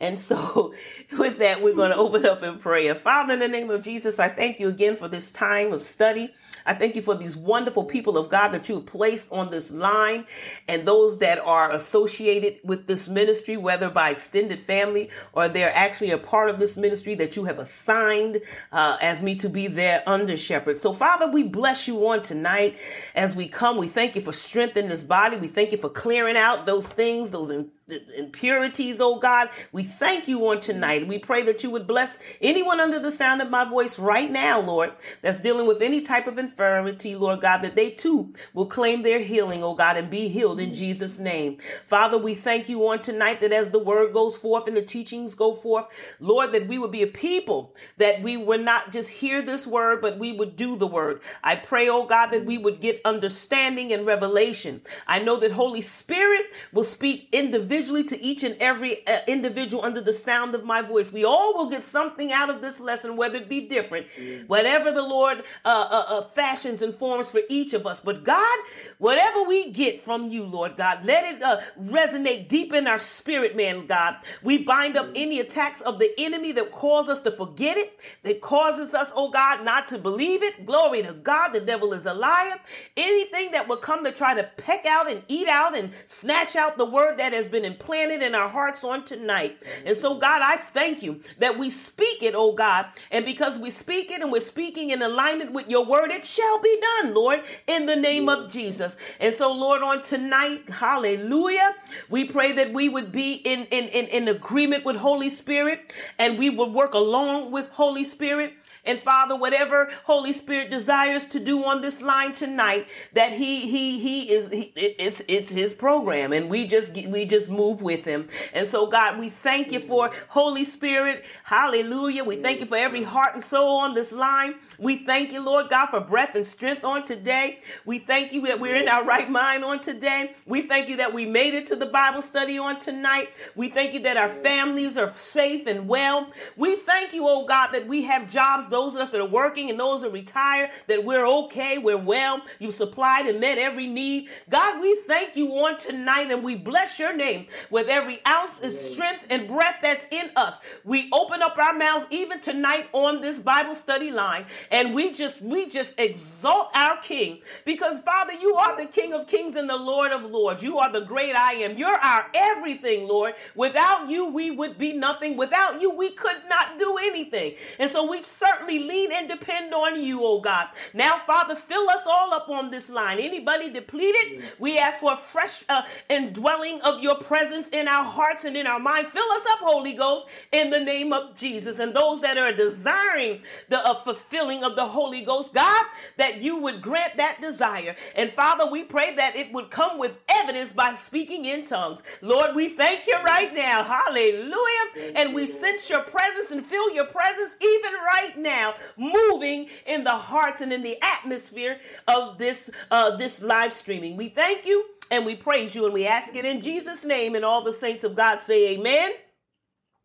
And 0.00 0.18
so, 0.18 0.72
with 1.18 1.40
that, 1.40 1.62
we're 1.62 1.74
going 1.74 1.90
to 1.90 1.98
open 1.98 2.24
up 2.24 2.42
in 2.42 2.58
prayer. 2.58 2.94
Father, 2.94 3.34
in 3.34 3.40
the 3.40 3.48
name 3.48 3.68
of 3.68 3.82
Jesus, 3.82 4.18
I 4.18 4.30
thank 4.30 4.58
you 4.58 4.68
again 4.68 4.96
for 4.96 5.08
this 5.08 5.30
time 5.30 5.74
of 5.74 5.82
study. 5.82 6.32
I 6.66 6.74
thank 6.74 6.96
you 6.96 7.02
for 7.02 7.14
these 7.14 7.36
wonderful 7.36 7.84
people 7.84 8.18
of 8.18 8.28
God 8.28 8.48
that 8.48 8.68
you 8.68 8.74
have 8.76 8.86
placed 8.86 9.32
on 9.32 9.50
this 9.50 9.72
line 9.72 10.26
and 10.68 10.86
those 10.86 11.18
that 11.18 11.38
are 11.38 11.70
associated 11.70 12.58
with 12.64 12.86
this 12.86 13.08
ministry, 13.08 13.56
whether 13.56 13.88
by 13.88 14.10
extended 14.10 14.60
family 14.60 15.10
or 15.32 15.48
they're 15.48 15.74
actually 15.74 16.10
a 16.10 16.18
part 16.18 16.50
of 16.50 16.58
this 16.58 16.76
ministry 16.76 17.14
that 17.14 17.36
you 17.36 17.44
have 17.44 17.58
assigned 17.58 18.40
uh, 18.72 18.96
as 19.00 19.22
me 19.22 19.36
to 19.36 19.48
be 19.48 19.68
their 19.68 20.02
under 20.08 20.36
shepherd. 20.36 20.78
So, 20.78 20.92
Father, 20.92 21.30
we 21.30 21.42
bless 21.42 21.86
you 21.86 22.06
on 22.08 22.22
tonight 22.22 22.76
as 23.14 23.36
we 23.36 23.48
come. 23.48 23.76
We 23.76 23.88
thank 23.88 24.16
you 24.16 24.20
for 24.20 24.32
strengthening 24.32 24.90
this 24.90 25.04
body. 25.04 25.36
We 25.36 25.48
thank 25.48 25.72
you 25.72 25.78
for 25.78 25.88
clearing 25.88 26.36
out 26.36 26.66
those 26.66 26.92
things, 26.92 27.30
those 27.30 27.50
impurities, 27.88 29.00
oh 29.00 29.18
God. 29.18 29.48
We 29.70 29.84
thank 29.84 30.26
you 30.26 30.46
on 30.48 30.60
tonight. 30.60 31.06
We 31.06 31.18
pray 31.18 31.42
that 31.42 31.62
you 31.62 31.70
would 31.70 31.86
bless 31.86 32.18
anyone 32.40 32.80
under 32.80 32.98
the 32.98 33.12
sound 33.12 33.40
of 33.40 33.50
my 33.50 33.64
voice 33.64 33.98
right 33.98 34.30
now, 34.30 34.60
Lord, 34.60 34.92
that's 35.22 35.38
dealing 35.38 35.66
with 35.66 35.80
any 35.80 36.00
type 36.00 36.26
of 36.26 36.38
infirmity, 36.38 37.14
Lord 37.14 37.40
God, 37.40 37.58
that 37.58 37.76
they 37.76 37.90
too 37.90 38.34
will 38.52 38.66
claim 38.66 39.02
their 39.02 39.20
healing, 39.20 39.62
oh 39.62 39.74
God, 39.74 39.96
and 39.96 40.10
be 40.10 40.28
healed 40.28 40.58
in 40.58 40.74
Jesus' 40.74 41.18
name. 41.18 41.58
Father, 41.86 42.18
we 42.18 42.34
thank 42.34 42.68
you 42.68 42.86
on 42.88 43.00
tonight 43.00 43.40
that 43.40 43.52
as 43.52 43.70
the 43.70 43.78
word 43.78 44.12
goes 44.12 44.36
forth 44.36 44.66
and 44.66 44.76
the 44.76 44.82
teachings 44.82 45.34
go 45.34 45.54
forth, 45.54 45.86
Lord, 46.18 46.52
that 46.52 46.66
we 46.66 46.78
would 46.78 46.92
be 46.92 47.02
a 47.02 47.06
people 47.06 47.74
that 47.98 48.20
we 48.20 48.36
would 48.36 48.62
not 48.62 48.90
just 48.92 49.10
hear 49.10 49.42
this 49.42 49.66
word, 49.66 50.00
but 50.00 50.18
we 50.18 50.32
would 50.32 50.56
do 50.56 50.76
the 50.76 50.86
word. 50.86 51.20
I 51.44 51.54
pray, 51.54 51.88
oh 51.88 52.04
God, 52.04 52.30
that 52.30 52.44
we 52.44 52.58
would 52.58 52.80
get 52.80 53.00
understanding 53.04 53.92
and 53.92 54.04
revelation. 54.04 54.82
I 55.06 55.20
know 55.20 55.38
that 55.38 55.52
Holy 55.52 55.82
Spirit 55.82 56.46
will 56.72 56.84
speak 56.84 57.28
individually 57.32 57.75
individually 57.76 58.04
to 58.04 58.22
each 58.22 58.42
and 58.42 58.56
every 58.58 59.06
uh, 59.06 59.18
individual 59.26 59.84
under 59.84 60.00
the 60.00 60.12
sound 60.12 60.54
of 60.54 60.64
my 60.64 60.80
voice. 60.82 61.12
We 61.12 61.24
all 61.24 61.54
will 61.56 61.68
get 61.68 61.84
something 61.84 62.32
out 62.32 62.48
of 62.48 62.62
this 62.62 62.80
lesson, 62.80 63.16
whether 63.16 63.36
it 63.36 63.48
be 63.48 63.68
different, 63.68 64.06
mm. 64.18 64.48
whatever 64.48 64.92
the 64.92 65.02
Lord 65.02 65.44
uh, 65.64 65.68
uh, 65.90 66.04
uh, 66.08 66.22
fashions 66.28 66.82
and 66.82 66.94
forms 66.94 67.28
for 67.28 67.40
each 67.48 67.72
of 67.74 67.86
us. 67.86 68.00
But 68.00 68.24
God, 68.24 68.58
whatever 68.98 69.44
we 69.44 69.70
get 69.70 70.02
from 70.02 70.28
you, 70.28 70.44
Lord 70.44 70.76
God, 70.76 71.04
let 71.04 71.34
it 71.34 71.42
uh, 71.42 71.60
resonate 71.80 72.48
deep 72.48 72.72
in 72.72 72.86
our 72.86 72.98
spirit, 72.98 73.56
man, 73.56 73.86
God. 73.86 74.16
We 74.42 74.62
bind 74.62 74.96
up 74.96 75.10
any 75.14 75.40
attacks 75.40 75.80
of 75.80 75.98
the 75.98 76.12
enemy 76.18 76.52
that 76.52 76.72
cause 76.72 77.08
us 77.08 77.20
to 77.22 77.30
forget 77.30 77.76
it, 77.76 77.98
that 78.22 78.40
causes 78.40 78.94
us, 78.94 79.12
oh 79.14 79.30
God, 79.30 79.64
not 79.64 79.88
to 79.88 79.98
believe 79.98 80.42
it. 80.42 80.64
Glory 80.64 81.02
to 81.02 81.12
God. 81.12 81.52
The 81.52 81.60
devil 81.60 81.92
is 81.92 82.06
a 82.06 82.14
liar. 82.14 82.56
Anything 82.96 83.50
that 83.52 83.68
will 83.68 83.76
come 83.76 84.04
to 84.04 84.12
try 84.12 84.34
to 84.34 84.44
peck 84.56 84.86
out 84.86 85.10
and 85.10 85.22
eat 85.28 85.48
out 85.48 85.76
and 85.76 85.90
snatch 86.04 86.56
out 86.56 86.78
the 86.78 86.86
word 86.86 87.18
that 87.18 87.32
has 87.32 87.48
been 87.48 87.65
implanted 87.66 88.22
in 88.22 88.34
our 88.34 88.48
hearts 88.48 88.84
on 88.84 89.04
tonight. 89.04 89.58
And 89.84 89.96
so, 89.96 90.18
God, 90.18 90.40
I 90.42 90.56
thank 90.56 91.02
you 91.02 91.20
that 91.38 91.58
we 91.58 91.68
speak 91.70 92.22
it, 92.22 92.34
oh 92.34 92.52
God. 92.52 92.86
And 93.10 93.24
because 93.24 93.58
we 93.58 93.70
speak 93.70 94.10
it 94.10 94.22
and 94.22 94.32
we're 94.32 94.40
speaking 94.40 94.90
in 94.90 95.02
alignment 95.02 95.52
with 95.52 95.68
your 95.68 95.84
word, 95.84 96.10
it 96.10 96.24
shall 96.24 96.62
be 96.62 96.80
done, 96.80 97.14
Lord, 97.14 97.42
in 97.66 97.86
the 97.86 97.96
name 97.96 98.28
of 98.28 98.50
Jesus. 98.50 98.96
And 99.20 99.34
so, 99.34 99.52
Lord, 99.52 99.82
on 99.82 100.02
tonight, 100.02 100.68
hallelujah, 100.70 101.74
we 102.08 102.24
pray 102.24 102.52
that 102.52 102.72
we 102.72 102.88
would 102.88 103.12
be 103.12 103.34
in, 103.34 103.66
in, 103.70 103.88
in, 103.88 104.06
in 104.06 104.28
agreement 104.28 104.84
with 104.84 104.96
Holy 104.96 105.30
Spirit 105.30 105.92
and 106.18 106.38
we 106.38 106.50
would 106.50 106.72
work 106.72 106.94
along 106.94 107.50
with 107.50 107.70
Holy 107.70 108.04
Spirit 108.04 108.54
and 108.86 109.00
Father, 109.00 109.36
whatever 109.36 109.90
Holy 110.04 110.32
Spirit 110.32 110.70
desires 110.70 111.26
to 111.26 111.40
do 111.40 111.64
on 111.64 111.80
this 111.80 112.02
line 112.02 112.34
tonight, 112.34 112.86
that 113.12 113.32
he 113.32 113.68
he 113.68 113.98
he 113.98 114.30
is 114.30 114.50
he, 114.50 114.72
it's 114.76 115.22
it's 115.28 115.50
his 115.50 115.74
program, 115.74 116.32
and 116.32 116.48
we 116.48 116.66
just 116.66 116.94
we 116.94 117.24
just 117.24 117.50
move 117.50 117.82
with 117.82 118.04
him. 118.04 118.28
And 118.52 118.66
so, 118.66 118.86
God, 118.86 119.18
we 119.18 119.28
thank 119.28 119.72
you 119.72 119.80
for 119.80 120.12
Holy 120.28 120.64
Spirit. 120.64 121.24
Hallelujah. 121.44 122.24
We 122.24 122.36
thank 122.36 122.60
you 122.60 122.66
for 122.66 122.76
every 122.76 123.02
heart 123.02 123.34
and 123.34 123.42
soul 123.42 123.78
on 123.78 123.94
this 123.94 124.12
line. 124.12 124.54
We 124.78 124.98
thank 124.98 125.32
you, 125.32 125.44
Lord 125.44 125.68
God, 125.70 125.86
for 125.86 126.00
breath 126.00 126.34
and 126.34 126.46
strength 126.46 126.84
on 126.84 127.04
today. 127.04 127.60
We 127.84 127.98
thank 127.98 128.32
you 128.32 128.42
that 128.46 128.60
we're 128.60 128.76
in 128.76 128.88
our 128.88 129.04
right 129.04 129.30
mind 129.30 129.64
on 129.64 129.80
today. 129.80 130.34
We 130.46 130.62
thank 130.62 130.88
you 130.88 130.96
that 130.98 131.12
we 131.12 131.26
made 131.26 131.54
it 131.54 131.66
to 131.68 131.76
the 131.76 131.86
Bible 131.86 132.22
study 132.22 132.58
on 132.58 132.78
tonight. 132.78 133.30
We 133.54 133.68
thank 133.68 133.94
you 133.94 134.00
that 134.00 134.16
our 134.16 134.28
families 134.28 134.96
are 134.96 135.12
safe 135.12 135.66
and 135.66 135.88
well. 135.88 136.30
We 136.56 136.76
thank 136.76 137.12
you, 137.12 137.26
oh 137.26 137.46
God, 137.46 137.72
that 137.72 137.86
we 137.86 138.02
have 138.04 138.30
jobs 138.30 138.68
those 138.76 138.94
of 138.94 139.00
us 139.00 139.10
that 139.10 139.22
are 139.22 139.26
working 139.26 139.70
and 139.70 139.80
those 139.80 140.02
that 140.02 140.10
retire, 140.12 140.70
that 140.86 141.02
we're 141.02 141.26
okay, 141.26 141.78
we're 141.78 141.96
well. 141.96 142.42
You 142.58 142.70
supplied 142.70 143.24
and 143.24 143.40
met 143.40 143.56
every 143.56 143.86
need. 143.86 144.28
God, 144.50 144.82
we 144.82 144.94
thank 145.06 145.34
you 145.34 145.50
on 145.52 145.78
tonight 145.78 146.30
and 146.30 146.44
we 146.44 146.56
bless 146.56 146.98
your 146.98 147.16
name 147.16 147.46
with 147.70 147.88
every 147.88 148.20
ounce 148.26 148.62
of 148.62 148.74
strength 148.74 149.26
and 149.30 149.48
breath 149.48 149.76
that's 149.80 150.06
in 150.10 150.28
us. 150.36 150.56
We 150.84 151.08
open 151.10 151.40
up 151.40 151.56
our 151.56 151.72
mouths 151.72 152.04
even 152.10 152.38
tonight 152.40 152.90
on 152.92 153.22
this 153.22 153.38
Bible 153.38 153.74
study 153.74 154.10
line 154.10 154.44
and 154.70 154.94
we 154.94 155.14
just, 155.14 155.40
we 155.40 155.70
just 155.70 155.98
exalt 155.98 156.68
our 156.74 156.98
King 156.98 157.40
because 157.64 158.00
Father, 158.00 158.34
you 158.34 158.56
are 158.56 158.76
the 158.76 158.84
King 158.84 159.14
of 159.14 159.26
kings 159.26 159.56
and 159.56 159.70
the 159.70 159.76
Lord 159.76 160.12
of 160.12 160.22
lords. 160.30 160.62
You 160.62 160.78
are 160.80 160.92
the 160.92 161.00
great 161.00 161.34
I 161.34 161.54
am. 161.54 161.78
You're 161.78 161.96
our 161.96 162.26
everything, 162.34 163.08
Lord. 163.08 163.32
Without 163.54 164.10
you, 164.10 164.26
we 164.26 164.50
would 164.50 164.76
be 164.76 164.92
nothing. 164.92 165.38
Without 165.38 165.80
you, 165.80 165.96
we 165.96 166.10
could 166.10 166.42
not 166.46 166.78
do 166.78 166.98
anything. 167.00 167.54
And 167.78 167.90
so 167.90 168.10
we 168.10 168.22
certainly 168.22 168.65
lean 168.74 169.10
and 169.12 169.28
depend 169.28 169.72
on 169.72 170.02
you, 170.02 170.20
oh 170.22 170.40
God. 170.40 170.68
Now, 170.92 171.18
Father, 171.26 171.54
fill 171.54 171.88
us 171.90 172.06
all 172.06 172.32
up 172.34 172.48
on 172.48 172.70
this 172.70 172.90
line. 172.90 173.18
Anybody 173.18 173.70
depleted, 173.70 174.44
we 174.58 174.78
ask 174.78 174.98
for 174.98 175.12
a 175.14 175.16
fresh 175.16 175.64
uh, 175.68 175.82
indwelling 176.08 176.80
of 176.82 177.02
your 177.02 177.16
presence 177.16 177.68
in 177.70 177.88
our 177.88 178.04
hearts 178.04 178.44
and 178.44 178.56
in 178.56 178.66
our 178.66 178.80
mind. 178.80 179.08
Fill 179.08 179.30
us 179.32 179.46
up, 179.52 179.58
Holy 179.60 179.94
Ghost, 179.94 180.26
in 180.52 180.70
the 180.70 180.80
name 180.80 181.12
of 181.12 181.34
Jesus. 181.36 181.78
And 181.78 181.94
those 181.94 182.20
that 182.20 182.38
are 182.38 182.52
desiring 182.52 183.42
the 183.68 183.78
uh, 183.78 183.94
fulfilling 183.94 184.64
of 184.64 184.76
the 184.76 184.86
Holy 184.86 185.22
Ghost, 185.22 185.54
God, 185.54 185.86
that 186.16 186.40
you 186.40 186.58
would 186.58 186.82
grant 186.82 187.16
that 187.16 187.40
desire. 187.40 187.96
And 188.14 188.30
Father, 188.30 188.70
we 188.70 188.84
pray 188.84 189.14
that 189.16 189.36
it 189.36 189.52
would 189.52 189.70
come 189.70 189.98
with 189.98 190.18
evidence 190.28 190.72
by 190.72 190.94
speaking 190.96 191.44
in 191.44 191.64
tongues. 191.64 192.02
Lord, 192.20 192.54
we 192.54 192.68
thank 192.68 193.06
you 193.06 193.16
right 193.24 193.54
now. 193.54 193.84
Hallelujah. 193.84 195.12
And 195.14 195.34
we 195.34 195.46
sense 195.46 195.88
your 195.88 196.02
presence 196.02 196.50
and 196.50 196.64
feel 196.64 196.90
your 196.92 197.06
presence 197.06 197.54
even 197.60 197.92
right 198.06 198.36
now, 198.36 198.55
moving 198.96 199.68
in 199.86 200.04
the 200.04 200.10
hearts 200.10 200.60
and 200.60 200.72
in 200.72 200.82
the 200.82 200.96
atmosphere 201.02 201.78
of 202.08 202.38
this 202.38 202.70
uh, 202.90 203.16
this 203.16 203.42
live 203.42 203.72
streaming. 203.72 204.16
We 204.16 204.28
thank 204.28 204.66
you 204.66 204.84
and 205.10 205.24
we 205.24 205.36
praise 205.36 205.74
you 205.74 205.84
and 205.84 205.94
we 205.94 206.06
ask 206.06 206.34
it 206.34 206.44
in 206.44 206.60
Jesus' 206.60 207.04
name. 207.04 207.34
And 207.34 207.44
all 207.44 207.62
the 207.62 207.72
saints 207.72 208.04
of 208.04 208.14
God 208.14 208.40
say 208.42 208.74
amen. 208.74 209.12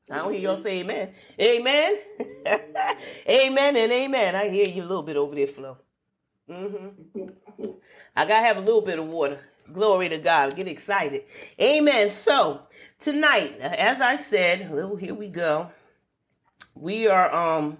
I 0.10 0.17
don't 0.17 0.34
hear 0.34 0.41
y'all 0.41 0.55
say 0.58 0.81
amen. 0.81 1.13
Amen. 1.39 1.98
amen 3.29 3.75
and 3.77 3.91
amen. 3.91 4.36
I 4.36 4.50
hear 4.50 4.67
you 4.67 4.84
a 4.84 4.86
little 4.86 5.03
bit 5.03 5.15
over 5.15 5.36
there, 5.36 5.48
Flo. 5.48 5.77
Mm-hmm. 6.50 7.63
I 8.15 8.25
gotta 8.25 8.46
have 8.46 8.58
a 8.58 8.62
little 8.62 8.81
bit 8.81 9.00
of 9.00 9.08
water. 9.08 9.39
Glory 9.72 10.10
to 10.10 10.17
God. 10.17 10.55
Get 10.55 10.67
excited. 10.67 11.24
Amen. 11.62 12.10
So 12.10 12.63
tonight, 13.00 13.58
as 13.60 14.01
I 14.01 14.17
said, 14.17 14.70
oh, 14.72 14.98
here 14.98 15.13
we 15.13 15.29
go. 15.29 15.72
We 16.75 17.08
are 17.08 17.34
um. 17.34 17.77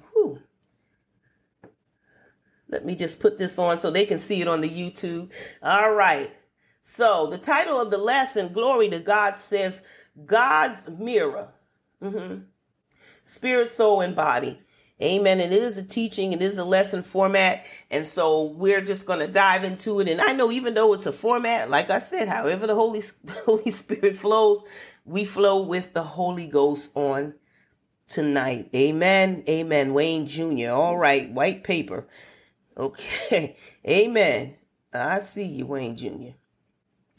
Let 2.72 2.86
me 2.86 2.96
just 2.96 3.20
put 3.20 3.38
this 3.38 3.60
on 3.60 3.78
so 3.78 3.92
they 3.92 4.06
can 4.06 4.20
see 4.20 4.42
it 4.42 4.48
on 4.48 4.62
the 4.62 4.70
YouTube. 4.70 5.30
All 5.62 5.92
right. 5.92 6.32
So 6.82 7.28
the 7.28 7.38
title 7.38 7.80
of 7.80 7.92
the 7.92 7.98
lesson, 7.98 8.54
Glory 8.54 8.90
to 8.90 9.00
God, 9.00 9.38
says 9.38 9.82
God's 10.26 10.90
mirror. 10.90 11.50
Mm-hmm. 12.02 12.44
Spirit, 13.24 13.72
soul, 13.72 14.02
and 14.02 14.16
body. 14.16 14.60
Amen. 15.02 15.40
And 15.40 15.52
it 15.52 15.62
is 15.62 15.78
a 15.78 15.84
teaching, 15.84 16.32
it 16.32 16.42
is 16.42 16.58
a 16.58 16.64
lesson 16.64 17.02
format. 17.02 17.66
And 17.90 18.08
so 18.08 18.44
we're 18.44 18.82
just 18.82 19.06
going 19.06 19.20
to 19.20 19.28
dive 19.28 19.64
into 19.64 20.00
it. 20.00 20.08
And 20.08 20.22
I 20.22 20.34
know 20.34 20.52
even 20.52 20.74
though 20.74 20.94
it's 20.94 21.08
a 21.08 21.14
format, 21.14 21.70
like 21.70 21.90
I 21.90 22.00
said, 22.00 22.28
however 22.28 22.68
the 22.68 22.76
Holy, 22.76 23.02
Holy 23.46 23.72
Spirit 23.72 24.16
flows, 24.16 24.64
we 25.06 25.26
flow 25.26 25.62
with 25.62 25.94
the 25.94 26.04
Holy 26.04 26.46
Ghost 26.46 26.92
on 26.94 27.34
tonight. 28.08 28.70
Amen. 28.76 29.44
Amen. 29.50 29.94
Wayne 29.94 30.28
Jr. 30.28 30.70
All 30.70 30.98
right. 30.98 31.32
White 31.32 31.64
paper. 31.64 32.06
Okay. 32.78 33.58
Amen. 33.88 34.56
I 34.94 35.20
see 35.20 35.46
you, 35.46 35.66
Wayne 35.68 35.96
Jr. 35.96 36.36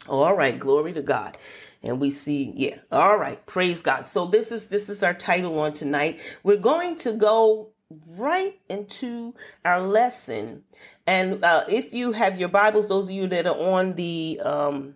All 0.09 0.37
right. 0.37 0.59
Glory 0.59 0.93
to 0.95 1.03
God 1.03 1.37
and 1.83 2.01
we 2.01 2.11
see 2.11 2.53
yeah 2.57 2.79
all 2.91 3.17
right 3.17 3.45
praise 3.47 3.83
god 3.83 4.07
so 4.07 4.27
this 4.27 4.53
is 4.53 4.69
this 4.69 4.89
is 4.89 5.03
our 5.03 5.15
title 5.15 5.59
on 5.59 5.73
tonight 5.73 6.21
we're 6.43 6.57
going 6.57 6.97
to 6.97 7.13
go 7.13 7.71
right 8.07 8.59
into 8.71 9.35
our 9.65 9.81
lesson 9.81 10.63
and 11.07 11.45
uh, 11.45 11.65
if 11.69 11.93
you 11.93 12.13
have 12.13 12.39
your 12.39 12.49
bibles 12.49 12.89
those 12.89 13.09
of 13.09 13.15
you 13.15 13.27
that 13.27 13.47
are 13.47 13.59
on 13.59 13.95
the 13.95 14.41
um 14.45 14.95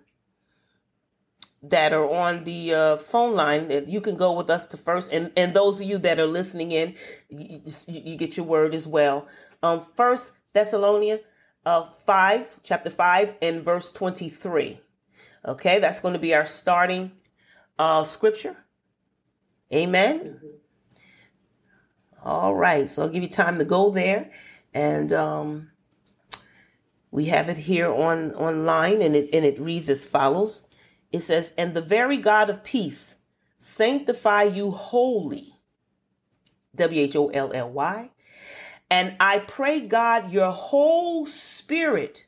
that 1.63 1.93
are 1.93 2.09
on 2.09 2.45
the 2.45 2.73
uh, 2.73 2.97
phone 2.97 3.35
line 3.35 3.67
that 3.69 3.89
you 3.89 4.01
can 4.01 4.17
go 4.17 4.33
with 4.33 4.49
us 4.49 4.67
to 4.67 4.77
first 4.77 5.13
and 5.13 5.33
and 5.37 5.55
those 5.55 5.81
of 5.81 5.87
you 5.87 5.99
that 5.99 6.19
are 6.19 6.27
listening 6.27 6.71
in 6.71 6.95
you, 7.29 7.61
you 7.89 8.17
get 8.17 8.37
your 8.37 8.47
word 8.47 8.75
as 8.75 8.87
well 8.87 9.27
um 9.63 9.81
first 9.81 10.33
thessalonians 10.57 11.21
uh 11.65 11.85
5 11.85 12.61
chapter 12.63 12.91
5 12.91 13.37
and 13.43 13.63
verse 13.63 13.93
23 13.93 14.81
Okay, 15.47 15.79
that's 15.79 16.01
going 16.01 16.15
to 16.15 16.21
be 16.21 16.35
our 16.35 16.45
starting 16.45 17.13
uh, 17.79 18.03
scripture. 18.03 18.57
Amen. 19.73 20.19
Mm-hmm. 20.19 20.47
All 22.25 22.55
right, 22.55 22.91
so 22.91 23.03
I'll 23.03 23.09
give 23.09 23.23
you 23.23 23.29
time 23.29 23.59
to 23.59 23.65
go 23.65 23.91
there, 23.91 24.33
and 24.75 25.13
um, 25.13 25.71
we 27.13 27.27
have 27.27 27.49
it 27.49 27.57
here 27.57 27.93
on 27.93 28.35
online, 28.35 29.01
and 29.01 29.15
it 29.15 29.31
and 29.33 29.45
it 29.45 29.61
reads 29.61 29.89
as 29.89 30.05
follows. 30.05 30.65
It 31.13 31.21
says, 31.21 31.55
"And 31.57 31.75
the 31.75 31.81
very 31.81 32.17
God 32.17 32.51
of 32.51 32.65
peace 32.65 33.15
sanctify 33.59 34.45
you 34.45 34.73
wholly." 34.73 35.61
W 36.75 37.03
H 37.03 37.15
O 37.15 37.29
L 37.29 37.53
L 37.55 37.71
Y. 37.71 38.11
And 38.91 39.17
I 39.19 39.41
pray 39.41 39.81
God 39.81 40.33
your 40.33 40.53
whole 40.53 41.27
spirit 41.27 42.27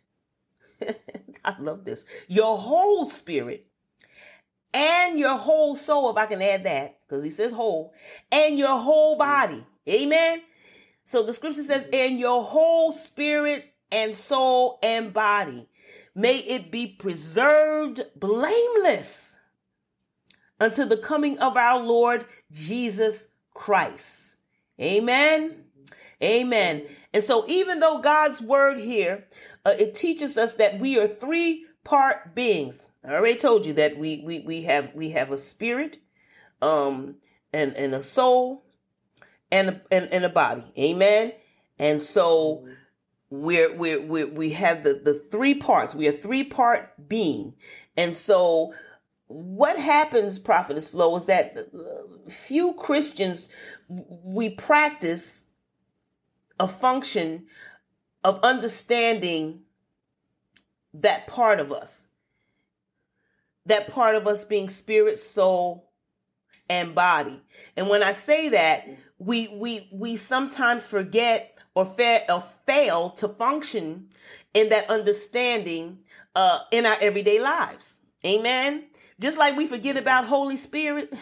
I 1.44 1.54
love 1.58 1.84
this. 1.84 2.04
Your 2.26 2.56
whole 2.56 3.06
spirit 3.06 3.66
and 4.74 5.18
your 5.18 5.36
whole 5.36 5.76
soul, 5.76 6.10
if 6.10 6.16
I 6.16 6.26
can 6.26 6.42
add 6.42 6.64
that, 6.64 6.98
because 7.06 7.24
he 7.24 7.30
says 7.30 7.52
whole, 7.52 7.92
and 8.30 8.58
your 8.58 8.78
whole 8.78 9.16
mm. 9.16 9.20
body. 9.20 9.66
Amen. 9.88 10.42
So 11.04 11.22
the 11.22 11.32
scripture 11.32 11.62
says, 11.62 11.84
mm-hmm. 11.86 11.94
and 11.94 12.18
your 12.18 12.44
whole 12.44 12.92
spirit 12.92 13.72
and 13.90 14.14
soul 14.14 14.78
and 14.82 15.12
body, 15.12 15.68
may 16.14 16.38
it 16.38 16.70
be 16.70 16.86
preserved 16.86 18.02
blameless 18.14 19.36
until 20.60 20.86
the 20.86 20.98
coming 20.98 21.38
of 21.38 21.56
our 21.56 21.80
Lord 21.80 22.26
Jesus 22.50 23.28
Christ. 23.54 24.36
Amen. 24.80 25.64
Amen. 26.22 26.84
And 27.14 27.22
so 27.22 27.44
even 27.48 27.80
though 27.80 28.00
God's 28.00 28.40
word 28.42 28.78
here 28.78 29.26
uh, 29.64 29.74
it 29.78 29.94
teaches 29.94 30.38
us 30.38 30.54
that 30.54 30.78
we 30.78 30.98
are 30.98 31.06
three 31.06 31.66
part 31.84 32.34
beings. 32.34 32.88
I 33.04 33.14
already 33.14 33.36
told 33.36 33.66
you 33.66 33.74
that 33.74 33.98
we 33.98 34.22
we 34.24 34.40
we 34.40 34.62
have 34.62 34.94
we 34.94 35.10
have 35.10 35.30
a 35.30 35.38
spirit, 35.38 35.98
um, 36.62 37.16
and 37.52 37.74
and 37.76 37.94
a 37.94 38.02
soul, 38.02 38.64
and 39.52 39.68
a, 39.68 39.80
and, 39.90 40.08
and 40.12 40.24
a 40.24 40.28
body. 40.28 40.64
Amen. 40.78 41.32
And 41.78 42.02
so 42.02 42.66
we're 43.30 43.74
we're, 43.74 44.00
we're 44.00 44.26
we 44.26 44.50
have 44.50 44.84
the 44.84 45.00
the 45.02 45.14
three 45.14 45.54
parts. 45.54 45.94
We 45.94 46.08
are 46.08 46.12
three 46.12 46.44
part 46.44 47.08
being, 47.08 47.54
and 47.96 48.14
so 48.14 48.72
what 49.26 49.78
happens, 49.78 50.38
prophetess 50.38 50.88
Flo, 50.88 51.14
is 51.16 51.26
that 51.26 51.68
uh, 51.74 52.30
few 52.30 52.72
Christians 52.74 53.48
we 53.88 54.48
practice 54.48 55.44
a 56.60 56.68
function 56.68 57.46
of 58.24 58.40
understanding 58.42 59.60
that 60.94 61.26
part 61.26 61.60
of 61.60 61.72
us. 61.72 62.08
That 63.66 63.90
part 63.90 64.14
of 64.14 64.26
us 64.26 64.44
being 64.44 64.68
spirit, 64.68 65.18
soul, 65.18 65.90
and 66.70 66.94
body. 66.94 67.40
And 67.76 67.88
when 67.88 68.02
I 68.02 68.12
say 68.12 68.48
that, 68.50 68.88
we 69.18 69.48
we 69.48 69.88
we 69.92 70.16
sometimes 70.16 70.86
forget 70.86 71.58
or, 71.74 71.84
fa- 71.84 72.30
or 72.32 72.40
fail 72.40 73.10
to 73.10 73.28
function 73.28 74.08
in 74.54 74.68
that 74.70 74.88
understanding 74.88 75.98
uh, 76.34 76.60
in 76.72 76.86
our 76.86 76.96
everyday 77.00 77.40
lives. 77.40 78.02
Amen. 78.24 78.86
Just 79.20 79.38
like 79.38 79.56
we 79.56 79.66
forget 79.66 79.96
about 79.96 80.24
Holy 80.24 80.56
Spirit, 80.56 81.12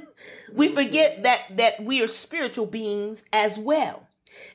we 0.54 0.68
forget 0.68 1.22
that 1.22 1.56
that 1.56 1.82
we 1.82 2.02
are 2.02 2.06
spiritual 2.06 2.66
beings 2.66 3.24
as 3.32 3.58
well. 3.58 4.08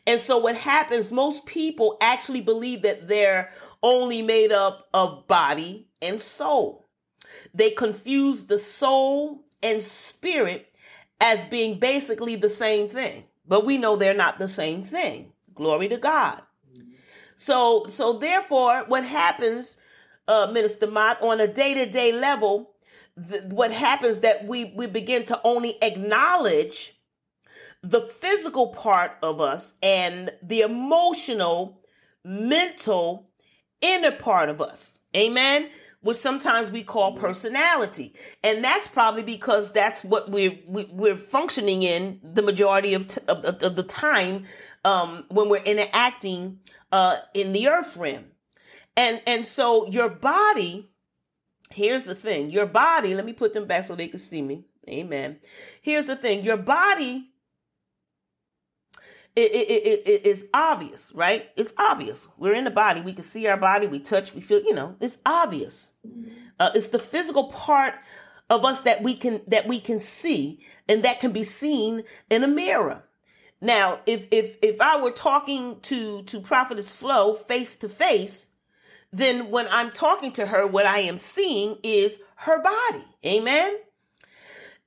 And 0.06 0.20
so 0.20 0.38
what 0.38 0.56
happens, 0.56 1.12
most 1.12 1.46
people 1.46 1.98
actually 2.02 2.42
believe 2.42 2.82
that 2.84 3.08
they're 3.08 3.52
only 3.84 4.22
made 4.22 4.52
up 4.52 4.88
of 4.94 5.28
body 5.28 5.88
and 6.02 6.20
soul. 6.20 6.88
They 7.54 7.72
confuse 7.72 8.46
the 8.46 8.58
soul 8.58 9.44
and 9.62 9.82
spirit 9.82 10.74
as 11.20 11.46
being 11.46 11.80
basically 11.80 12.36
the 12.36 12.50
same 12.50 12.90
thing, 12.90 13.26
but 13.48 13.66
we 13.66 13.78
know 13.78 13.96
they're 13.96 14.14
not 14.14 14.38
the 14.40 14.50
same 14.50 14.84
thing. 14.84 15.34
Glory 15.56 15.88
to 15.90 15.98
God. 15.98 16.42
So, 17.36 17.86
so 17.88 18.14
therefore, 18.14 18.84
what 18.88 19.04
happens, 19.06 19.78
uh, 20.28 20.50
Minister 20.52 20.88
Mott, 20.88 21.22
on 21.22 21.40
a 21.40 21.48
day 21.48 21.74
to 21.74 21.86
day 21.86 22.12
level, 22.12 22.72
th- 23.30 23.44
what 23.46 23.72
happens 23.72 24.20
that 24.22 24.46
we 24.46 24.74
we 24.76 24.88
begin 24.88 25.26
to 25.26 25.40
only 25.44 25.78
acknowledge 25.82 26.97
the 27.82 28.02
physical 28.02 28.68
part 28.68 29.14
of 29.22 29.40
us 29.40 29.74
and 29.82 30.32
the 30.42 30.62
emotional, 30.62 31.82
mental, 32.24 33.30
inner 33.82 34.12
part 34.12 34.50
of 34.50 34.62
us. 34.62 35.00
Amen. 35.16 35.70
Which 36.02 36.18
sometimes 36.18 36.72
we 36.72 36.84
call 36.84 37.14
personality. 37.14 38.14
And 38.44 38.64
that's 38.64 38.88
probably 38.88 39.24
because 39.24 39.72
that's 39.72 40.04
what 40.04 40.30
we're, 40.30 40.58
we, 40.68 41.10
are 41.10 41.16
functioning 41.16 41.84
in 41.84 42.20
the 42.24 42.42
majority 42.42 42.94
of, 42.94 43.08
t- 43.08 43.22
of, 43.28 43.44
of, 43.46 43.76
the 43.76 43.84
time 43.84 44.46
um, 44.86 45.26
when 45.30 45.50
we're 45.50 45.64
interacting 45.64 46.60
uh, 46.92 47.18
in 47.34 47.52
the 47.52 47.68
earth 47.68 47.98
realm. 47.98 48.26
And, 48.96 49.22
and 49.28 49.46
so 49.46 49.88
your 49.88 50.10
body, 50.10 50.90
here's 51.72 52.06
the 52.06 52.16
thing 52.16 52.52
your 52.52 52.66
body, 52.66 53.14
let 53.14 53.26
me 53.26 53.34
put 53.34 53.54
them 53.54 53.66
back 53.66 53.84
so 53.84 53.96
they 53.96 54.08
can 54.08 54.20
see 54.20 54.42
me. 54.42 54.66
Amen. 54.90 55.40
Here's 55.82 56.08
the 56.08 56.16
thing 56.16 56.44
your 56.44 56.58
body 56.58 57.32
it, 59.38 59.52
it, 59.54 59.84
it, 59.86 60.08
it 60.08 60.26
is 60.26 60.46
obvious, 60.54 61.12
right? 61.14 61.50
It's 61.56 61.74
obvious. 61.78 62.28
We're 62.38 62.56
in 62.56 62.64
the 62.64 62.72
body. 62.72 63.02
We 63.02 63.14
can 63.14 63.24
see 63.24 63.48
our 63.48 63.58
body. 63.58 63.86
We 63.88 64.00
touch. 64.00 64.34
We 64.34 64.42
feel. 64.42 64.62
You 64.64 64.74
know, 64.74 64.96
it's 65.00 65.20
obvious. 65.26 65.92
Uh, 66.60 66.72
it's 66.74 66.90
the 66.90 67.00
physical 67.00 67.46
part 67.46 67.94
of 68.50 68.66
us 68.66 68.82
that 68.82 69.04
we 69.04 69.14
can 69.14 69.42
that 69.48 69.68
we 69.68 69.80
can 69.80 70.00
see, 70.00 70.60
and 70.90 71.04
that 71.04 71.20
can 71.20 71.32
be 71.32 71.44
seen 71.44 72.04
in 72.30 72.44
a 72.44 72.48
mirror. 72.48 73.04
Now, 73.62 74.00
if 74.06 74.28
if 74.32 74.58
if 74.62 74.82
I 74.82 75.00
were 75.02 75.12
talking 75.12 75.80
to 75.82 76.24
to 76.24 76.42
Prophetess 76.42 76.90
Flo 76.90 77.34
face 77.34 77.76
to 77.78 77.90
face, 77.90 78.48
then 79.14 79.52
when 79.52 79.68
I'm 79.70 79.92
talking 79.92 80.32
to 80.34 80.48
her, 80.48 80.66
what 80.66 80.86
I 80.86 81.00
am 81.00 81.18
seeing 81.18 81.78
is 81.84 82.20
her 82.38 82.62
body. 82.62 83.06
Amen. 83.26 83.78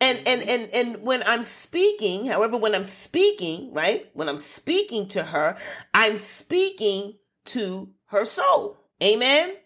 And 0.01 0.19
and 0.27 0.43
and 0.43 0.71
and 0.73 1.03
when 1.03 1.23
I'm 1.25 1.43
speaking, 1.43 2.27
however, 2.27 2.57
when 2.57 2.75
I'm 2.75 2.85
speaking, 2.85 3.73
right? 3.75 4.09
When 4.15 4.29
I'm 4.29 4.39
speaking 4.39 5.09
to 5.09 5.25
her, 5.25 5.59
I'm 5.93 6.17
speaking 6.17 7.19
to 7.47 7.91
her 8.07 8.25
soul. 8.25 8.79
Amen. 9.03 9.57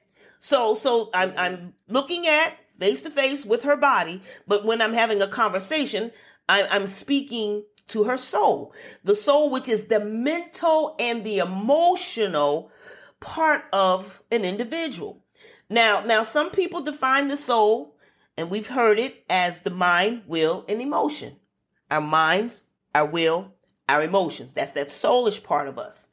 So 0.40 0.74
so 0.74 1.10
I'm 1.14 1.32
I'm 1.36 1.74
looking 1.88 2.26
at 2.26 2.58
face 2.78 3.02
to 3.02 3.10
face 3.10 3.44
with 3.44 3.62
her 3.62 3.76
body, 3.76 4.22
but 4.46 4.64
when 4.64 4.82
I'm 4.82 4.92
having 4.92 5.22
a 5.22 5.28
conversation, 5.28 6.10
I, 6.48 6.64
I'm 6.64 6.86
speaking 6.88 7.64
to 7.88 8.04
her 8.04 8.16
soul. 8.16 8.72
The 9.02 9.14
soul, 9.14 9.50
which 9.50 9.68
is 9.68 9.86
the 9.86 10.00
mental 10.00 10.96
and 10.98 11.24
the 11.24 11.38
emotional 11.38 12.70
part 13.20 13.64
of 13.72 14.22
an 14.30 14.44
individual. 14.44 15.22
Now, 15.70 16.02
now 16.04 16.22
some 16.22 16.50
people 16.50 16.80
define 16.82 17.28
the 17.28 17.36
soul 17.36 17.93
and 18.36 18.50
we've 18.50 18.68
heard 18.68 18.98
it 18.98 19.24
as 19.28 19.60
the 19.60 19.70
mind, 19.70 20.22
will, 20.26 20.64
and 20.68 20.80
emotion. 20.80 21.36
Our 21.90 22.00
minds, 22.00 22.64
our 22.94 23.06
will, 23.06 23.52
our 23.88 24.02
emotions. 24.02 24.54
That's 24.54 24.72
that 24.72 24.88
soulish 24.88 25.44
part 25.44 25.68
of 25.68 25.78
us. 25.78 26.08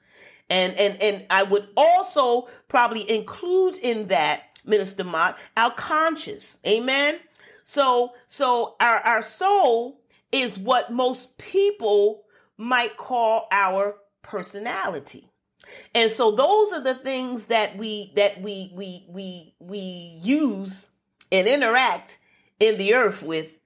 And 0.50 0.76
and 0.78 1.02
and 1.02 1.26
I 1.30 1.44
would 1.44 1.70
also 1.78 2.50
probably 2.68 3.10
include 3.10 3.78
in 3.78 4.08
that, 4.08 4.60
Minister 4.66 5.04
Mott, 5.04 5.40
our 5.56 5.72
conscious. 5.72 6.60
Amen. 6.68 7.20
So 7.64 8.12
so 8.28 8.76
our, 8.80 8.98
our 8.98 9.22
soul 9.22 10.02
is 10.32 10.60
what 10.60 10.92
most 10.92 11.38
people 11.38 12.24
might 12.58 12.98
call 12.98 13.48
our 13.52 13.96
personality. 14.22 15.30
And 15.96 16.12
so 16.12 16.32
those 16.32 16.72
are 16.74 16.84
the 16.84 16.96
things 16.96 17.46
that 17.48 17.78
we 17.78 18.12
that 18.16 18.42
we 18.42 18.72
we 18.76 19.06
we 19.08 19.56
we 19.60 20.20
use 20.22 20.90
and 21.32 21.48
interact 21.48 22.20
in 22.60 22.78
the 22.78 22.94
earth 22.94 23.24
with, 23.24 23.58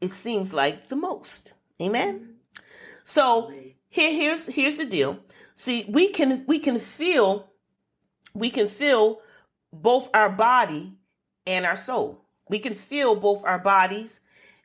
it 0.00 0.10
seems 0.10 0.52
like 0.52 0.88
the 0.88 0.96
most. 0.96 1.54
Amen. 1.80 2.34
So 3.04 3.52
here, 3.88 4.12
here's 4.12 4.46
here's 4.46 4.76
the 4.76 4.84
deal. 4.84 5.18
See, 5.54 5.84
we 5.88 6.08
can 6.08 6.44
we 6.46 6.58
can 6.58 6.78
feel 6.78 7.50
we 8.34 8.50
can 8.50 8.68
feel 8.68 9.20
both 9.72 10.08
our 10.14 10.28
body 10.28 10.94
and 11.46 11.66
our 11.66 11.76
soul. 11.76 12.24
We 12.48 12.58
can 12.58 12.74
feel 12.74 13.16
both 13.16 13.44
our 13.44 13.58
bodies 13.58 14.20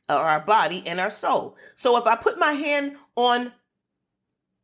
or 0.10 0.16
our 0.16 0.40
body 0.40 0.84
and 0.86 1.00
our 1.00 1.10
soul. 1.10 1.56
So 1.76 1.98
if 1.98 2.06
I 2.06 2.16
put 2.16 2.38
my 2.38 2.54
hand 2.54 2.98
on 3.16 3.54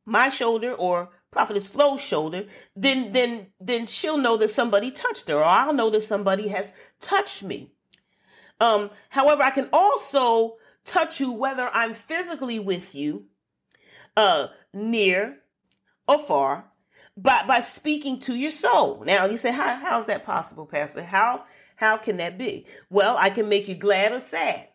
my 0.05 0.29
shoulder 0.29 0.73
or 0.73 1.09
prophetess 1.31 1.67
Flo's 1.67 2.01
shoulder, 2.01 2.45
then 2.75 3.11
then 3.11 3.47
then 3.59 3.87
she'll 3.87 4.17
know 4.17 4.37
that 4.37 4.49
somebody 4.49 4.91
touched 4.91 5.27
her, 5.29 5.35
or 5.35 5.43
I'll 5.43 5.73
know 5.73 5.89
that 5.89 6.03
somebody 6.03 6.49
has 6.49 6.73
touched 7.03 7.43
me. 7.43 7.71
Um, 8.59 8.89
however, 9.09 9.43
I 9.43 9.51
can 9.51 9.69
also 9.73 10.57
touch 10.85 11.19
you 11.19 11.31
whether 11.31 11.69
I'm 11.69 11.93
physically 11.93 12.59
with 12.59 12.95
you, 12.95 13.25
uh, 14.15 14.47
near 14.73 15.39
or 16.07 16.19
far, 16.19 16.65
by 17.15 17.43
by 17.47 17.59
speaking 17.59 18.19
to 18.21 18.35
your 18.35 18.51
soul. 18.51 19.03
Now 19.05 19.25
you 19.25 19.37
say, 19.37 19.51
how 19.51 19.75
how 19.75 19.99
is 19.99 20.07
that 20.07 20.25
possible, 20.25 20.65
Pastor? 20.65 21.03
How 21.03 21.45
how 21.75 21.97
can 21.97 22.17
that 22.17 22.37
be? 22.37 22.65
Well, 22.89 23.17
I 23.17 23.29
can 23.29 23.49
make 23.49 23.67
you 23.67 23.75
glad 23.75 24.11
or 24.11 24.19
sad. 24.19 24.69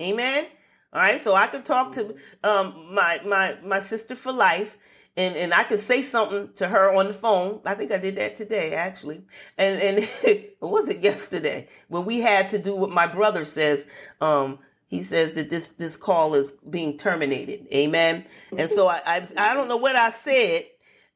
Amen. 0.00 0.46
All 0.92 1.00
right, 1.00 1.20
so 1.20 1.34
I 1.34 1.46
could 1.46 1.64
talk 1.64 1.92
to 1.92 2.16
um, 2.42 2.88
my 2.92 3.20
my 3.24 3.56
my 3.64 3.78
sister 3.78 4.16
for 4.16 4.32
life, 4.32 4.76
and 5.16 5.36
and 5.36 5.52
I 5.52 5.64
could 5.64 5.80
say 5.80 6.02
something 6.02 6.50
to 6.56 6.68
her 6.68 6.94
on 6.94 7.08
the 7.08 7.14
phone. 7.14 7.60
I 7.64 7.74
think 7.74 7.92
I 7.92 7.98
did 7.98 8.16
that 8.16 8.36
today 8.36 8.74
actually, 8.74 9.22
and 9.58 9.80
and 9.80 10.44
was 10.60 10.88
it 10.88 11.00
yesterday 11.00 11.68
when 11.88 12.04
we 12.04 12.20
had 12.20 12.48
to 12.50 12.58
do 12.58 12.74
what 12.74 12.90
my 12.90 13.06
brother 13.06 13.44
says. 13.44 13.86
Um, 14.20 14.58
he 14.86 15.04
says 15.04 15.34
that 15.34 15.50
this 15.50 15.68
this 15.70 15.96
call 15.96 16.34
is 16.34 16.52
being 16.68 16.98
terminated. 16.98 17.66
Amen. 17.72 18.24
And 18.56 18.68
so 18.68 18.88
I 18.88 19.00
I, 19.06 19.26
I 19.36 19.54
don't 19.54 19.68
know 19.68 19.76
what 19.76 19.94
I 19.94 20.10
said. 20.10 20.66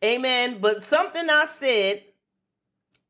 Amen. 0.04 0.58
But 0.60 0.84
something 0.84 1.28
I 1.28 1.44
said, 1.46 2.04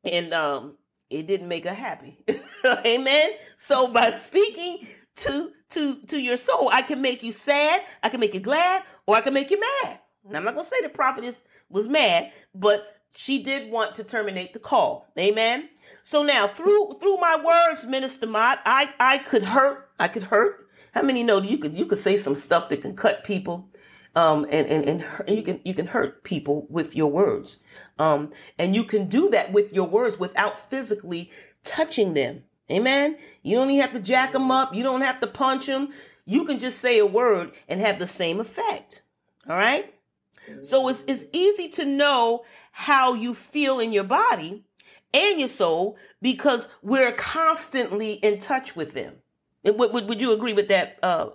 and 0.03 0.33
um, 0.33 0.77
it 1.09 1.27
didn't 1.27 1.47
make 1.47 1.65
her 1.65 1.73
happy. 1.73 2.23
Amen. 2.65 3.29
So 3.57 3.87
by 3.87 4.09
speaking 4.11 4.87
to 5.17 5.51
to 5.69 6.01
to 6.07 6.19
your 6.19 6.37
soul, 6.37 6.69
I 6.71 6.81
can 6.81 7.01
make 7.01 7.21
you 7.21 7.31
sad, 7.31 7.81
I 8.01 8.09
can 8.09 8.19
make 8.19 8.33
you 8.33 8.39
glad, 8.39 8.83
or 9.05 9.15
I 9.15 9.21
can 9.21 9.33
make 9.33 9.51
you 9.51 9.59
mad. 9.59 9.99
I'm 10.33 10.43
not 10.43 10.53
going 10.53 10.65
to 10.65 10.69
say 10.69 10.81
the 10.81 10.89
prophetess 10.89 11.43
was 11.69 11.87
mad, 11.87 12.31
but 12.53 13.01
she 13.13 13.41
did 13.41 13.71
want 13.71 13.95
to 13.95 14.03
terminate 14.03 14.53
the 14.53 14.59
call. 14.59 15.07
Amen. 15.17 15.69
So 16.03 16.21
now 16.23 16.47
through 16.47 16.97
through 17.01 17.17
my 17.17 17.41
words, 17.43 17.85
Minister 17.85 18.27
Mott, 18.27 18.59
I 18.65 18.93
I 18.99 19.17
could 19.19 19.43
hurt. 19.43 19.89
I 19.97 20.07
could 20.07 20.23
hurt. 20.23 20.67
How 20.93 21.01
many 21.01 21.23
know 21.23 21.41
you 21.41 21.57
could 21.57 21.75
you 21.75 21.85
could 21.85 21.97
say 21.97 22.17
some 22.17 22.35
stuff 22.35 22.69
that 22.69 22.81
can 22.81 22.95
cut 22.95 23.23
people, 23.23 23.69
um, 24.15 24.45
and 24.51 24.67
and 24.67 25.03
and 25.27 25.35
you 25.35 25.41
can 25.41 25.61
you 25.63 25.73
can 25.73 25.87
hurt 25.87 26.23
people 26.23 26.67
with 26.69 26.95
your 26.95 27.11
words, 27.11 27.59
um, 27.97 28.31
and 28.59 28.75
you 28.75 28.83
can 28.83 29.07
do 29.07 29.29
that 29.29 29.51
with 29.51 29.73
your 29.73 29.87
words 29.87 30.19
without 30.19 30.69
physically 30.69 31.31
touching 31.63 32.13
them. 32.13 32.43
Amen. 32.71 33.17
You 33.41 33.55
don't 33.55 33.69
even 33.69 33.81
have 33.81 33.93
to 33.93 33.99
jack 33.99 34.33
them 34.33 34.51
up. 34.51 34.73
You 34.73 34.83
don't 34.83 35.01
have 35.01 35.19
to 35.21 35.27
punch 35.27 35.67
them. 35.67 35.89
You 36.25 36.45
can 36.45 36.59
just 36.59 36.79
say 36.79 36.99
a 36.99 37.05
word 37.05 37.51
and 37.67 37.79
have 37.79 37.99
the 37.99 38.07
same 38.07 38.39
effect. 38.39 39.01
All 39.47 39.55
right. 39.55 39.94
So 40.61 40.87
it's, 40.89 41.03
it's 41.07 41.25
easy 41.31 41.69
to 41.69 41.85
know 41.85 42.43
how 42.71 43.13
you 43.13 43.33
feel 43.33 43.79
in 43.79 43.91
your 43.91 44.03
body 44.03 44.63
and 45.13 45.39
your 45.39 45.49
soul 45.49 45.97
because 46.21 46.67
we're 46.81 47.13
constantly 47.13 48.13
in 48.13 48.39
touch 48.39 48.75
with 48.75 48.93
them. 48.93 49.15
Would, 49.63 49.93
would, 49.93 50.09
would 50.09 50.21
you 50.21 50.31
agree 50.31 50.53
with 50.53 50.67
that, 50.67 50.97
uh, 51.01 51.29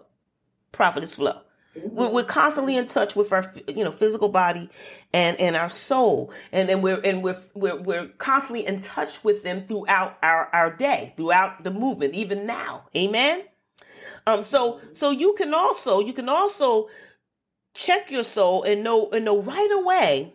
prophetess 0.72 1.14
Flo? 1.14 1.40
We're, 1.74 2.08
we're 2.08 2.24
constantly 2.24 2.76
in 2.76 2.86
touch 2.86 3.14
with 3.14 3.32
our, 3.32 3.44
you 3.68 3.84
know, 3.84 3.92
physical 3.92 4.28
body 4.28 4.68
and, 5.12 5.38
and 5.38 5.56
our 5.56 5.68
soul. 5.68 6.32
And 6.52 6.68
then 6.68 6.82
we're, 6.82 7.00
and 7.00 7.22
we're, 7.22 7.38
we're, 7.54 7.80
we're 7.80 8.08
constantly 8.18 8.66
in 8.66 8.80
touch 8.80 9.22
with 9.22 9.44
them 9.44 9.66
throughout 9.66 10.18
our, 10.22 10.48
our 10.52 10.74
day, 10.74 11.14
throughout 11.16 11.64
the 11.64 11.70
movement, 11.70 12.14
even 12.14 12.46
now. 12.46 12.86
Amen. 12.96 13.44
Um, 14.26 14.42
so, 14.42 14.80
so 14.92 15.10
you 15.10 15.34
can 15.34 15.54
also, 15.54 16.00
you 16.00 16.12
can 16.12 16.28
also 16.28 16.88
check 17.84 18.10
your 18.10 18.24
soul 18.24 18.62
and 18.62 18.82
know 18.82 19.10
and 19.10 19.24
know 19.24 19.40
right 19.40 19.70
away 19.82 20.34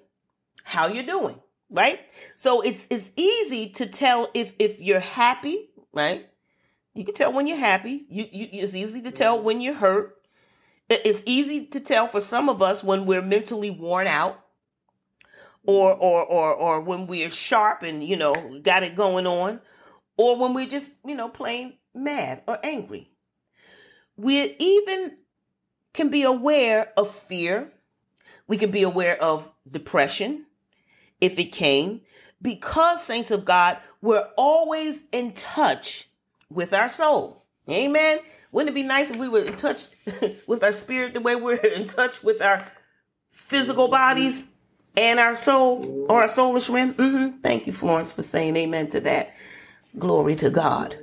how 0.63 0.87
you're 0.87 1.03
doing 1.03 1.39
right? 1.69 1.99
So 2.35 2.61
it's 2.61 2.87
it's 2.89 3.11
easy 3.15 3.69
to 3.71 3.85
tell 3.85 4.29
if 4.33 4.53
if 4.59 4.81
you're 4.81 4.99
happy 4.99 5.69
right? 5.95 6.29
You 6.93 7.03
can 7.03 7.15
tell 7.15 7.33
when 7.33 7.47
you're 7.47 7.57
happy. 7.57 8.05
You, 8.09 8.27
you 8.31 8.47
it's 8.51 8.75
easy 8.75 9.01
to 9.01 9.11
tell 9.11 9.41
when 9.41 9.61
you're 9.61 9.73
hurt. 9.73 10.15
It's 10.87 11.23
easy 11.25 11.65
to 11.67 11.79
tell 11.79 12.05
for 12.05 12.21
some 12.21 12.47
of 12.47 12.61
us 12.61 12.83
when 12.83 13.07
we're 13.07 13.23
mentally 13.23 13.71
worn 13.71 14.05
out 14.05 14.39
or 15.65 15.93
or 15.93 16.23
or 16.23 16.53
or 16.53 16.81
when 16.81 17.07
we're 17.07 17.31
sharp 17.31 17.81
and 17.81 18.03
you 18.03 18.15
know 18.15 18.33
got 18.61 18.83
it 18.83 18.95
going 18.95 19.25
on 19.25 19.61
or 20.15 20.37
when 20.37 20.53
we're 20.53 20.69
just 20.69 20.91
you 21.03 21.15
know 21.15 21.29
plain 21.29 21.77
mad 21.95 22.43
or 22.47 22.59
angry. 22.63 23.09
We're 24.15 24.53
even 24.59 25.17
can 25.95 26.09
be 26.09 26.23
aware 26.23 26.91
of 26.97 27.09
fear. 27.09 27.71
We 28.47 28.57
can 28.57 28.69
be 28.69 28.83
aware 28.83 29.19
of 29.21 29.51
depression 29.67 30.45
if 31.21 31.39
it 31.39 31.53
came. 31.53 32.01
Because, 32.41 33.01
saints 33.03 33.31
of 33.31 33.45
God, 33.45 33.77
we're 34.01 34.27
always 34.35 35.03
in 35.13 35.31
touch 35.31 36.09
with 36.49 36.73
our 36.73 36.89
soul. 36.89 37.45
Amen. 37.69 38.19
Wouldn't 38.51 38.71
it 38.71 38.75
be 38.75 38.83
nice 38.83 39.09
if 39.09 39.15
we 39.15 39.29
were 39.29 39.43
in 39.45 39.55
touch 39.55 39.87
with 40.47 40.63
our 40.63 40.73
spirit 40.73 41.13
the 41.13 41.21
way 41.21 41.35
we're 41.35 41.55
in 41.55 41.87
touch 41.87 42.21
with 42.21 42.41
our 42.41 42.69
physical 43.31 43.87
bodies 43.87 44.47
and 44.97 45.17
our 45.19 45.35
soul 45.35 46.07
or 46.09 46.21
our 46.21 46.27
soulish 46.27 46.71
realm? 46.71 46.93
Mm-hmm. 46.93 47.39
Thank 47.39 47.67
you, 47.67 47.73
Florence, 47.73 48.11
for 48.11 48.21
saying 48.21 48.57
amen 48.57 48.89
to 48.89 48.99
that. 48.99 49.33
Glory 49.97 50.35
to 50.35 50.51
God. 50.51 50.97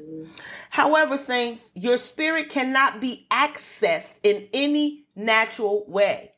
However, 0.72 1.18
saints, 1.18 1.70
your 1.74 1.98
spirit 1.98 2.48
cannot 2.48 2.98
be 2.98 3.26
accessed 3.30 4.18
in 4.22 4.48
any 4.54 5.04
natural 5.14 5.84
way. 5.86 6.32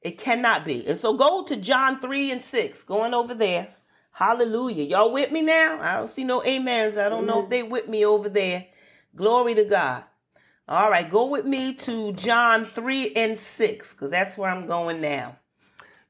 It 0.00 0.18
cannot 0.18 0.64
be. 0.64 0.84
And 0.88 0.98
so 0.98 1.14
go 1.14 1.44
to 1.44 1.54
John 1.54 2.00
3 2.00 2.32
and 2.32 2.42
6, 2.42 2.82
going 2.82 3.14
over 3.14 3.32
there. 3.32 3.76
Hallelujah. 4.10 4.82
Y'all 4.82 5.12
with 5.12 5.30
me 5.30 5.40
now? 5.40 5.78
I 5.80 5.98
don't 5.98 6.08
see 6.08 6.24
no 6.24 6.42
amens. 6.44 6.98
I 6.98 7.08
don't 7.08 7.24
know 7.24 7.44
if 7.44 7.48
they 7.48 7.62
with 7.62 7.88
me 7.88 8.04
over 8.04 8.28
there. 8.28 8.66
Glory 9.14 9.54
to 9.54 9.66
God. 9.66 10.02
All 10.66 10.90
right, 10.90 11.08
go 11.08 11.28
with 11.28 11.44
me 11.44 11.74
to 11.74 12.12
John 12.14 12.70
3 12.74 13.12
and 13.14 13.38
6, 13.38 13.92
because 13.92 14.10
that's 14.10 14.36
where 14.36 14.50
I'm 14.50 14.66
going 14.66 15.00
now. 15.00 15.38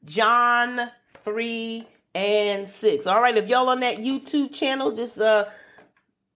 John 0.07 0.91
3 1.25 1.87
and 2.15 2.67
6. 2.67 3.07
All 3.07 3.21
right, 3.21 3.37
if 3.37 3.49
y'all 3.49 3.69
on 3.69 3.81
that 3.81 3.99
YouTube 3.99 4.55
channel, 4.55 4.93
just 4.93 5.21
uh 5.21 5.45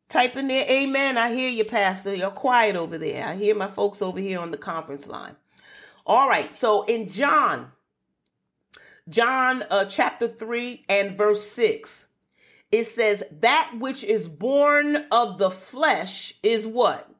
type 0.08 0.36
in 0.36 0.48
there, 0.48 0.66
amen. 0.68 1.18
I 1.18 1.32
hear 1.32 1.50
you, 1.50 1.64
Pastor. 1.64 2.14
You're 2.14 2.30
quiet 2.30 2.76
over 2.76 2.98
there. 2.98 3.26
I 3.26 3.36
hear 3.36 3.54
my 3.54 3.68
folks 3.68 4.02
over 4.02 4.20
here 4.20 4.38
on 4.38 4.50
the 4.50 4.56
conference 4.56 5.06
line. 5.06 5.36
All 6.06 6.28
right, 6.28 6.54
so 6.54 6.84
in 6.84 7.08
John, 7.08 7.72
John 9.08 9.64
uh, 9.70 9.86
chapter 9.86 10.28
3 10.28 10.84
and 10.88 11.18
verse 11.18 11.50
6, 11.50 12.06
it 12.70 12.86
says, 12.86 13.24
That 13.40 13.72
which 13.78 14.04
is 14.04 14.28
born 14.28 15.06
of 15.10 15.38
the 15.38 15.50
flesh 15.50 16.34
is 16.42 16.66
what? 16.66 17.10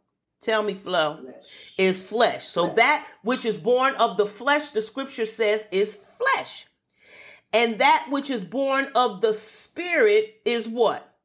Tell 0.40 0.62
me, 0.62 0.75
Flo. 0.75 1.20
Flesh. 1.22 1.35
Is 1.79 2.09
flesh. 2.09 2.46
So 2.46 2.66
flesh. 2.66 2.77
that 2.77 3.07
which 3.22 3.44
is 3.44 3.59
born 3.59 3.94
of 3.96 4.16
the 4.16 4.27
flesh, 4.27 4.68
the 4.68 4.81
scripture 4.81 5.27
says, 5.27 5.66
is 5.72 5.94
flesh. 5.94 6.66
And 7.53 7.79
that 7.79 8.07
which 8.11 8.31
is 8.31 8.44
born 8.44 8.88
of 8.94 9.20
the 9.20 9.35
spirit 9.35 10.40
is 10.44 10.68
what? 10.68 11.15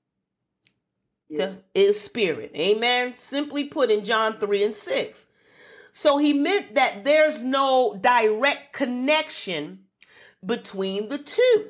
Yeah. 1.39 1.53
is 1.73 1.99
spirit. 1.99 2.51
Amen. 2.55 3.13
Simply 3.13 3.63
put 3.63 3.89
in 3.89 4.03
John 4.03 4.37
3 4.37 4.63
and 4.65 4.73
6. 4.73 5.27
So 5.93 6.17
he 6.17 6.33
meant 6.33 6.75
that 6.75 7.03
there's 7.03 7.43
no 7.43 7.97
direct 7.99 8.73
connection 8.73 9.85
between 10.45 11.09
the 11.09 11.17
two. 11.17 11.69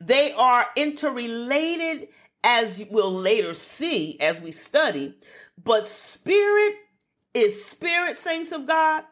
They 0.00 0.32
are 0.32 0.66
interrelated, 0.76 2.08
as 2.42 2.84
we'll 2.90 3.14
later 3.14 3.54
see 3.54 4.20
as 4.20 4.40
we 4.40 4.52
study, 4.52 5.14
but 5.62 5.88
spirit 5.88 6.74
is 7.32 7.64
spirit, 7.64 8.18
saints 8.18 8.52
of 8.52 8.66
God, 8.66 9.04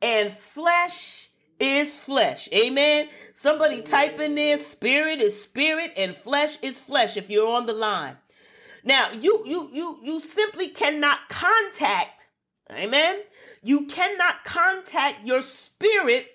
and 0.00 0.32
flesh 0.32 1.28
is 1.60 1.96
flesh. 1.96 2.48
Amen. 2.52 3.08
Somebody 3.34 3.82
type 3.82 4.18
in 4.18 4.34
there, 4.34 4.58
spirit 4.58 5.20
is 5.20 5.40
spirit 5.40 5.92
and 5.96 6.14
flesh 6.14 6.56
is 6.62 6.80
flesh 6.80 7.16
if 7.16 7.30
you're 7.30 7.52
on 7.52 7.66
the 7.66 7.72
line. 7.74 8.16
Now, 8.84 9.12
you 9.12 9.42
you 9.46 9.70
you 9.72 9.98
you 10.02 10.20
simply 10.20 10.68
cannot 10.68 11.28
contact, 11.28 12.26
amen. 12.70 13.20
You 13.62 13.86
cannot 13.86 14.44
contact 14.44 15.24
your 15.24 15.40
spirit 15.42 16.28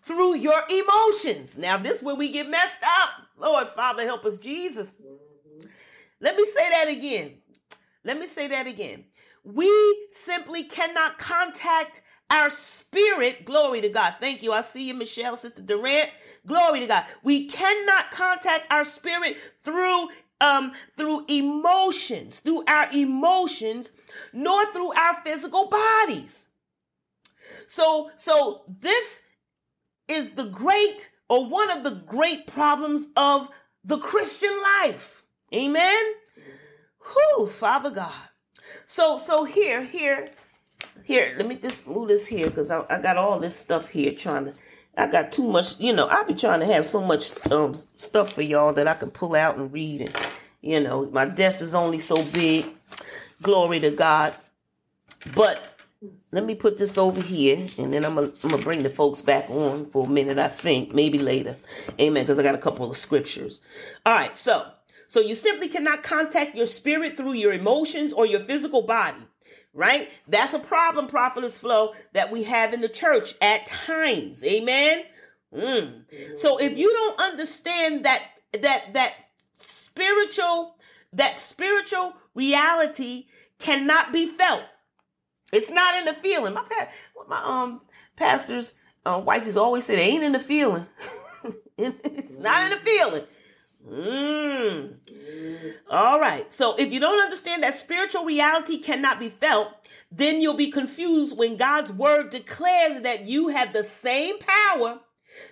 through 0.00 0.36
your 0.36 0.62
emotions. 0.70 1.58
Now, 1.58 1.76
this 1.76 1.98
is 1.98 2.02
where 2.02 2.14
we 2.14 2.32
get 2.32 2.48
messed 2.48 2.82
up. 2.82 3.10
Lord, 3.38 3.68
Father, 3.68 4.04
help 4.04 4.24
us, 4.24 4.38
Jesus. 4.38 4.96
Mm-hmm. 4.96 5.68
Let 6.20 6.36
me 6.36 6.44
say 6.46 6.70
that 6.70 6.88
again. 6.88 7.34
Let 8.04 8.18
me 8.18 8.26
say 8.26 8.48
that 8.48 8.66
again. 8.66 9.04
We 9.44 9.70
simply 10.10 10.64
cannot 10.64 11.18
contact 11.18 12.02
our 12.30 12.48
spirit. 12.48 13.44
Glory 13.44 13.80
to 13.80 13.88
God. 13.88 14.14
Thank 14.20 14.42
you. 14.42 14.52
I 14.52 14.62
see 14.62 14.88
you, 14.88 14.94
Michelle, 14.94 15.36
Sister 15.36 15.62
Durant. 15.62 16.10
Glory 16.46 16.80
to 16.80 16.86
God. 16.86 17.04
We 17.22 17.46
cannot 17.46 18.10
contact 18.10 18.72
our 18.72 18.84
spirit 18.84 19.36
through 19.60 20.08
um 20.42 20.72
through 20.96 21.24
emotions, 21.28 22.40
through 22.40 22.64
our 22.68 22.90
emotions, 22.92 23.90
nor 24.32 24.70
through 24.72 24.92
our 24.94 25.14
physical 25.24 25.68
bodies. 25.68 26.46
So 27.66 28.10
so 28.16 28.64
this 28.68 29.22
is 30.08 30.30
the 30.32 30.44
great 30.44 31.10
or 31.28 31.46
one 31.46 31.70
of 31.70 31.84
the 31.84 32.02
great 32.06 32.46
problems 32.46 33.08
of 33.16 33.48
the 33.84 33.98
Christian 33.98 34.52
life. 34.82 35.24
Amen. 35.54 36.14
Who, 36.98 37.46
Father 37.46 37.90
God. 37.90 38.28
So, 38.86 39.18
so 39.18 39.44
here, 39.44 39.82
here, 39.82 40.30
here, 41.04 41.34
let 41.36 41.46
me 41.46 41.56
just 41.56 41.88
move 41.88 42.08
this 42.08 42.26
here 42.26 42.46
because 42.46 42.70
I, 42.70 42.84
I 42.88 43.00
got 43.00 43.16
all 43.16 43.38
this 43.38 43.56
stuff 43.56 43.88
here 43.88 44.12
trying 44.12 44.46
to, 44.46 44.52
I 44.96 45.06
got 45.06 45.32
too 45.32 45.48
much, 45.48 45.80
you 45.80 45.92
know, 45.92 46.06
I 46.06 46.22
be 46.24 46.34
trying 46.34 46.60
to 46.60 46.66
have 46.66 46.84
so 46.84 47.00
much 47.00 47.32
um, 47.50 47.74
stuff 47.96 48.34
for 48.34 48.42
y'all 48.42 48.72
that 48.74 48.86
I 48.86 48.94
can 48.94 49.10
pull 49.10 49.34
out 49.34 49.56
and 49.56 49.72
read. 49.72 50.02
And, 50.02 50.16
you 50.60 50.80
know, 50.80 51.06
my 51.06 51.24
desk 51.24 51.62
is 51.62 51.74
only 51.74 51.98
so 51.98 52.22
big. 52.22 52.66
Glory 53.40 53.80
to 53.80 53.90
God. 53.90 54.36
But 55.34 55.72
let 56.30 56.44
me 56.44 56.54
put 56.54 56.78
this 56.78 56.98
over 56.98 57.20
here 57.20 57.68
and 57.78 57.92
then 57.92 58.04
I'm 58.04 58.14
going 58.14 58.32
to 58.32 58.58
bring 58.58 58.82
the 58.82 58.90
folks 58.90 59.20
back 59.20 59.48
on 59.48 59.86
for 59.86 60.06
a 60.06 60.10
minute, 60.10 60.38
I 60.38 60.48
think, 60.48 60.94
maybe 60.94 61.18
later. 61.18 61.56
Amen. 62.00 62.24
Because 62.24 62.38
I 62.38 62.42
got 62.42 62.54
a 62.54 62.58
couple 62.58 62.90
of 62.90 62.96
scriptures. 62.96 63.60
All 64.04 64.14
right. 64.14 64.36
So, 64.36 64.66
so 65.08 65.20
you 65.20 65.34
simply 65.34 65.68
cannot 65.68 66.02
contact 66.02 66.54
your 66.54 66.66
spirit 66.66 67.16
through 67.16 67.34
your 67.34 67.52
emotions 67.52 68.12
or 68.12 68.26
your 68.26 68.40
physical 68.40 68.82
body, 68.82 69.18
right? 69.74 70.10
That's 70.28 70.52
a 70.52 70.58
problem, 70.58 71.06
prophetess 71.06 71.58
Flo, 71.58 71.94
that 72.12 72.30
we 72.30 72.44
have 72.44 72.72
in 72.72 72.80
the 72.80 72.88
church 72.88 73.34
at 73.40 73.66
times. 73.66 74.44
Amen. 74.44 75.04
Mm. 75.54 76.38
So 76.38 76.58
if 76.58 76.78
you 76.78 76.90
don't 76.92 77.20
understand 77.20 78.04
that, 78.04 78.24
that, 78.60 78.92
that 78.94 79.14
spiritual, 79.56 80.76
that 81.12 81.38
spiritual 81.38 82.14
reality 82.34 83.26
cannot 83.58 84.12
be 84.12 84.26
felt 84.26 84.64
it's 85.52 85.70
not 85.70 85.96
in 85.96 86.06
the 86.06 86.14
feeling. 86.14 86.54
My 86.54 86.64
my 87.28 87.42
um 87.44 87.82
pastor's 88.16 88.72
uh, 89.04 89.20
wife 89.24 89.44
has 89.44 89.56
always 89.56 89.84
said, 89.84 89.98
it 89.98 90.02
ain't 90.02 90.24
in 90.24 90.32
the 90.32 90.40
feeling. 90.40 90.86
it's 91.78 92.38
not 92.38 92.62
in 92.62 92.70
the 92.70 92.76
feeling. 92.76 93.24
Mm. 93.88 94.94
All 95.90 96.20
right. 96.20 96.52
So 96.52 96.74
if 96.76 96.92
you 96.92 97.00
don't 97.00 97.22
understand 97.22 97.62
that 97.62 97.74
spiritual 97.74 98.24
reality 98.24 98.78
cannot 98.78 99.18
be 99.18 99.28
felt, 99.28 99.68
then 100.10 100.40
you'll 100.40 100.54
be 100.54 100.70
confused 100.70 101.36
when 101.36 101.56
God's 101.56 101.92
word 101.92 102.30
declares 102.30 103.02
that 103.02 103.26
you 103.26 103.48
have 103.48 103.72
the 103.72 103.84
same 103.84 104.36
power 104.38 105.00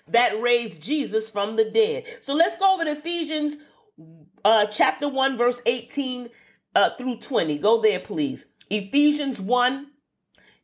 that 0.08 0.40
raised 0.40 0.82
Jesus 0.82 1.28
from 1.28 1.56
the 1.56 1.64
dead. 1.64 2.04
So 2.20 2.34
let's 2.34 2.56
go 2.56 2.74
over 2.74 2.84
to 2.84 2.92
Ephesians 2.92 3.56
uh, 4.44 4.66
chapter 4.66 5.08
1, 5.08 5.36
verse 5.36 5.60
18 5.66 6.28
uh, 6.74 6.90
through 6.96 7.16
20. 7.18 7.58
Go 7.58 7.80
there, 7.80 8.00
please. 8.00 8.46
Ephesians 8.70 9.40
1 9.40 9.90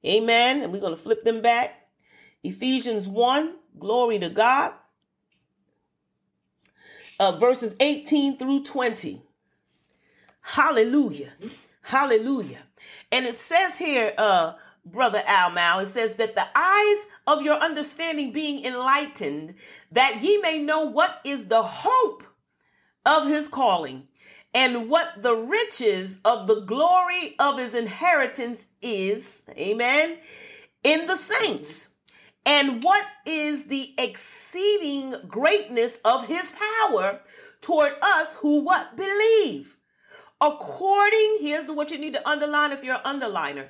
Amen. 0.06 0.62
And 0.62 0.72
we're 0.72 0.80
going 0.80 0.94
to 0.94 1.00
flip 1.00 1.24
them 1.24 1.42
back. 1.42 1.88
Ephesians 2.42 3.08
1, 3.08 3.56
glory 3.78 4.18
to 4.20 4.30
God. 4.30 4.72
Uh, 7.18 7.32
verses 7.32 7.74
18 7.80 8.36
through 8.36 8.62
20. 8.62 9.22
Hallelujah. 10.42 11.32
Hallelujah. 11.82 12.62
And 13.10 13.26
it 13.26 13.36
says 13.36 13.78
here, 13.78 14.12
uh, 14.18 14.54
brother 14.84 15.22
Almal, 15.26 15.82
it 15.82 15.88
says 15.88 16.14
that 16.14 16.34
the 16.34 16.46
eyes 16.54 17.06
of 17.26 17.42
your 17.42 17.56
understanding 17.56 18.32
being 18.32 18.64
enlightened, 18.64 19.54
that 19.92 20.22
ye 20.22 20.38
may 20.38 20.60
know 20.60 20.84
what 20.84 21.20
is 21.24 21.48
the 21.48 21.62
hope 21.62 22.22
of 23.04 23.28
his 23.28 23.48
calling 23.48 24.08
and 24.54 24.88
what 24.88 25.22
the 25.22 25.34
riches 25.34 26.20
of 26.24 26.46
the 26.46 26.60
glory 26.60 27.34
of 27.38 27.58
his 27.58 27.74
inheritance 27.74 28.66
is, 28.80 29.42
amen, 29.50 30.18
in 30.82 31.06
the 31.06 31.16
saints. 31.16 31.88
And 32.46 32.84
what 32.84 33.04
is 33.26 33.64
the 33.64 33.92
exceeding 33.98 35.16
greatness 35.26 35.98
of 36.04 36.28
his 36.28 36.52
power 36.52 37.20
toward 37.60 37.94
us 38.00 38.36
who 38.36 38.60
what 38.60 38.96
believe? 38.96 39.76
According, 40.40 41.38
here's 41.40 41.68
what 41.68 41.90
you 41.90 41.98
need 41.98 42.12
to 42.12 42.28
underline 42.28 42.70
if 42.70 42.84
you're 42.84 43.00
an 43.04 43.20
underliner. 43.20 43.68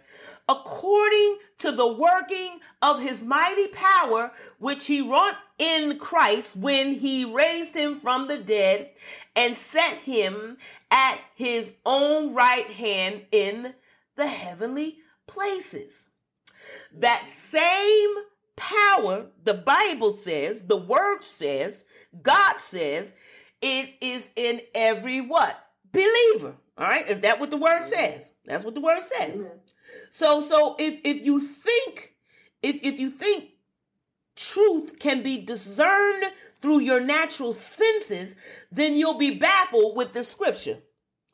According 0.48 1.38
to 1.58 1.72
the 1.72 1.86
working 1.86 2.60
of 2.82 3.00
his 3.00 3.22
mighty 3.22 3.68
power, 3.68 4.32
which 4.58 4.86
he 4.86 5.00
wrought 5.00 5.36
in 5.58 5.98
Christ 5.98 6.56
when 6.56 6.92
he 6.92 7.24
raised 7.24 7.74
him 7.74 7.96
from 7.96 8.28
the 8.28 8.36
dead 8.36 8.90
and 9.34 9.56
set 9.56 9.94
him 9.98 10.58
at 10.90 11.18
his 11.34 11.72
own 11.86 12.34
right 12.34 12.66
hand 12.66 13.22
in 13.32 13.74
the 14.16 14.26
heavenly 14.26 14.98
places. 15.26 16.08
That 16.92 17.24
same 17.24 18.14
power, 18.56 19.26
the 19.44 19.54
Bible 19.54 20.12
says, 20.12 20.62
the 20.62 20.76
word 20.76 21.22
says, 21.22 21.84
God 22.22 22.58
says, 22.60 23.12
it 23.62 23.94
is 24.00 24.30
in 24.36 24.60
every 24.74 25.20
what? 25.20 25.62
Believer. 25.92 26.56
All 26.78 26.86
right. 26.86 27.08
Is 27.08 27.20
that 27.20 27.40
what 27.40 27.50
the 27.50 27.56
word 27.56 27.82
says? 27.84 28.34
That's 28.44 28.64
what 28.64 28.74
the 28.74 28.80
word 28.80 29.02
says. 29.02 29.42
So 30.10 30.40
so 30.40 30.76
if 30.78 31.00
if 31.04 31.24
you 31.24 31.40
think 31.40 32.14
if 32.62 32.76
if 32.82 33.00
you 33.00 33.10
think 33.10 33.50
truth 34.34 34.98
can 34.98 35.22
be 35.22 35.42
discerned 35.42 36.24
through 36.60 36.80
your 36.80 37.00
natural 37.00 37.52
senses, 37.52 38.34
then 38.70 38.94
you'll 38.94 39.18
be 39.18 39.38
baffled 39.38 39.96
with 39.96 40.12
the 40.12 40.24
scripture. 40.24 40.78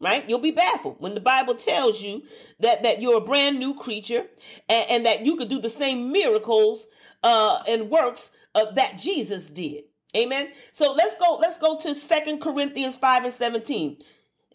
Right? 0.00 0.28
You'll 0.28 0.40
be 0.40 0.50
baffled 0.50 0.96
when 0.98 1.14
the 1.14 1.20
Bible 1.20 1.54
tells 1.54 2.02
you 2.02 2.22
that, 2.58 2.82
that 2.82 3.00
you're 3.00 3.18
a 3.18 3.24
brand 3.24 3.60
new 3.60 3.72
creature 3.72 4.26
and, 4.68 4.86
and 4.90 5.06
that 5.06 5.24
you 5.24 5.36
could 5.36 5.48
do 5.48 5.60
the 5.60 5.70
same 5.70 6.10
miracles 6.10 6.88
uh, 7.22 7.62
and 7.68 7.90
works 7.90 8.30
uh, 8.54 8.70
that 8.72 8.98
Jesus 8.98 9.50
did. 9.50 9.84
Amen. 10.16 10.50
So 10.72 10.92
let's 10.92 11.16
go, 11.16 11.38
let's 11.40 11.58
go 11.58 11.78
to 11.78 11.94
Second 11.94 12.40
Corinthians 12.40 12.96
5 12.96 13.24
and 13.24 13.32
17. 13.32 13.98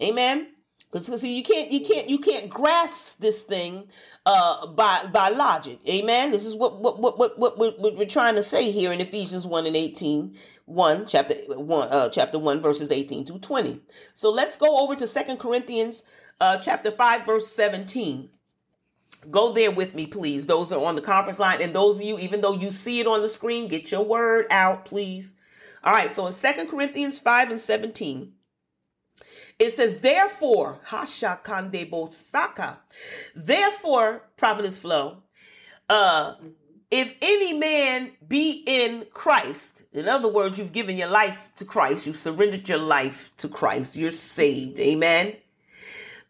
Amen. 0.04 0.48
Because 0.92 1.20
see, 1.20 1.36
you 1.36 1.44
can't, 1.44 1.72
you 1.72 1.82
can't, 1.82 2.10
you 2.10 2.20
can't 2.20 2.50
grasp 2.50 3.20
this 3.20 3.44
thing 3.44 3.90
uh, 4.26 4.68
by 4.68 5.06
by 5.12 5.30
logic. 5.30 5.80
Amen. 5.88 6.32
This 6.32 6.46
is 6.46 6.56
what 6.56 6.80
what 6.80 7.00
what 7.00 7.18
what, 7.18 7.38
what, 7.38 7.58
what 7.58 7.98
we're 7.98 8.06
trying 8.06 8.36
to 8.36 8.44
say 8.44 8.72
here 8.72 8.92
in 8.92 9.02
Ephesians 9.02 9.46
one 9.46 9.66
and 9.66 9.76
18, 9.76 10.36
1 10.66 11.06
chapter 11.08 11.36
one 11.48 11.90
uh, 11.90 12.10
chapter 12.10 12.40
one 12.40 12.62
verses 12.62 12.92
eighteen 12.92 13.26
to 13.26 13.40
twenty. 13.40 13.82
So 14.14 14.32
let's 14.32 14.56
go 14.56 14.80
over 14.80 14.96
to 14.96 15.08
Second 15.08 15.38
Corinthians 15.40 16.04
uh, 16.40 16.58
chapter 16.58 16.92
five 16.92 17.26
verse 17.26 17.48
seventeen. 17.48 18.30
Go 19.30 19.52
there 19.52 19.72
with 19.72 19.94
me, 19.94 20.08
please. 20.08 20.48
Those 20.48 20.72
are 20.72 20.84
on 20.84 20.96
the 20.96 21.02
conference 21.02 21.40
line, 21.40 21.62
and 21.62 21.76
those 21.76 21.98
of 21.98 22.04
you, 22.04 22.18
even 22.20 22.42
though 22.42 22.54
you 22.54 22.72
see 22.72 23.00
it 23.00 23.08
on 23.08 23.22
the 23.22 23.30
screen, 23.30 23.68
get 23.68 23.92
your 23.92 24.04
word 24.04 24.46
out, 24.50 24.86
please. 24.86 25.34
All 25.84 25.94
right. 25.94 26.12
So 26.12 26.28
in 26.28 26.34
Second 26.34 26.70
Corinthians 26.70 27.20
five 27.20 27.52
and 27.52 27.62
seventeen. 27.62 28.34
It 29.60 29.74
says, 29.74 30.02
therefore, 30.02 30.82
Hasha 30.86 31.40
Kande 31.44 31.90
Bosaka. 31.90 32.78
Therefore, 33.36 34.30
Prophetess 34.38 34.78
Flo, 34.78 35.24
uh, 35.90 36.36
if 36.92 37.16
any 37.24 37.54
man 37.54 38.12
be 38.28 38.64
in 38.68 39.08
Christ, 39.12 39.86
in 39.92 40.08
other 40.08 40.32
words, 40.32 40.60
you've 40.60 40.74
given 40.74 40.96
your 40.96 41.08
life 41.10 41.50
to 41.56 41.66
Christ, 41.66 42.06
you've 42.06 42.20
surrendered 42.20 42.70
your 42.70 42.78
life 42.78 43.32
to 43.38 43.48
Christ, 43.48 43.98
you're 43.98 44.12
saved. 44.12 44.80
Amen. 44.80 45.38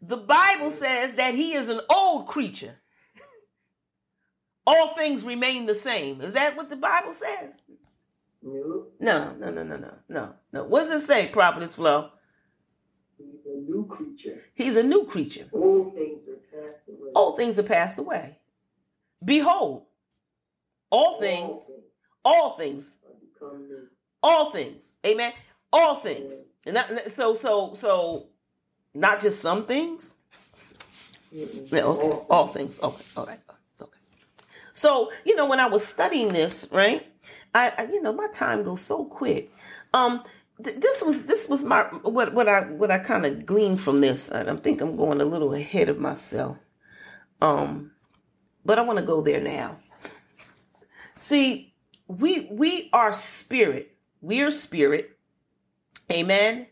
The 0.01 0.15
Bible 0.15 0.71
says 0.71 1.15
that 1.15 1.33
he 1.35 1.53
is 1.53 1.67
an 1.67 1.81
old 1.89 2.27
creature. 2.27 2.77
All 4.67 4.89
things 4.89 5.23
remain 5.23 5.65
the 5.65 5.73
same. 5.73 6.19
Is 6.19 6.33
that 6.33 6.57
what 6.57 6.69
the 6.69 6.75
Bible 6.75 7.13
says? 7.13 7.53
No, 8.43 8.85
no, 8.99 9.35
no, 9.39 9.49
no, 9.49 9.63
no, 9.63 9.93
no, 10.09 10.33
no. 10.51 10.63
What 10.65 10.81
does 10.81 11.03
it 11.03 11.07
say, 11.07 11.27
Prophetess 11.27 11.75
Flo? 11.75 12.09
He's 13.17 13.45
a 13.45 13.57
new 13.57 13.85
creature. 13.89 14.41
He's 14.53 14.75
a 14.75 14.83
new 14.83 15.05
creature. 15.05 15.47
All 15.53 15.91
things 15.95 16.27
are 16.27 16.59
passed 16.61 16.89
away. 16.89 17.11
All 17.15 17.37
things 17.37 17.59
are 17.59 17.63
passed 17.63 17.97
away. 17.97 18.39
Behold, 19.23 19.85
all 20.89 21.19
things, 21.19 21.71
all 22.25 22.57
things, 22.57 22.97
all 24.21 24.51
things. 24.51 24.95
Amen. 25.05 25.31
All 25.71 25.95
things. 25.95 26.43
And 26.65 26.75
that, 26.75 27.11
so, 27.13 27.33
so, 27.35 27.73
so, 27.73 28.27
not 28.93 29.21
just 29.21 29.41
some 29.41 29.65
things. 29.65 30.13
Yeah, 31.31 31.83
okay. 31.83 32.25
All 32.29 32.47
things. 32.47 32.79
Okay. 32.81 33.05
All 33.15 33.25
right. 33.25 33.39
So, 34.77 35.11
you 35.25 35.35
know, 35.35 35.47
when 35.47 35.59
I 35.59 35.65
was 35.65 35.83
studying 35.83 36.33
this, 36.33 36.67
right, 36.71 37.03
I, 37.55 37.73
I 37.75 37.83
you 37.85 37.99
know, 37.99 38.13
my 38.13 38.27
time 38.27 38.61
goes 38.61 38.81
so 38.81 39.05
quick. 39.05 39.51
Um, 39.91 40.23
this 40.59 41.01
was 41.01 41.25
this 41.25 41.49
was 41.49 41.63
my 41.63 41.85
what 42.03 42.35
what 42.35 42.47
I 42.47 42.61
what 42.61 42.91
I 42.91 42.99
kind 42.99 43.25
of 43.25 43.43
gleaned 43.43 43.81
from 43.81 44.01
this. 44.01 44.31
I 44.31 44.55
think 44.57 44.79
I'm 44.79 44.95
going 44.95 45.19
a 45.19 45.25
little 45.25 45.51
ahead 45.55 45.89
of 45.89 45.97
myself. 45.97 46.59
Um, 47.41 47.93
but 48.63 48.77
I 48.77 48.83
want 48.83 48.99
to 48.99 49.05
go 49.05 49.21
there 49.21 49.41
now. 49.41 49.79
See, 51.15 51.73
we 52.07 52.47
we 52.51 52.91
are 52.93 53.13
spirit. 53.13 53.97
We 54.21 54.43
are 54.43 54.51
spirit. 54.51 55.17
Amen. 56.11 56.67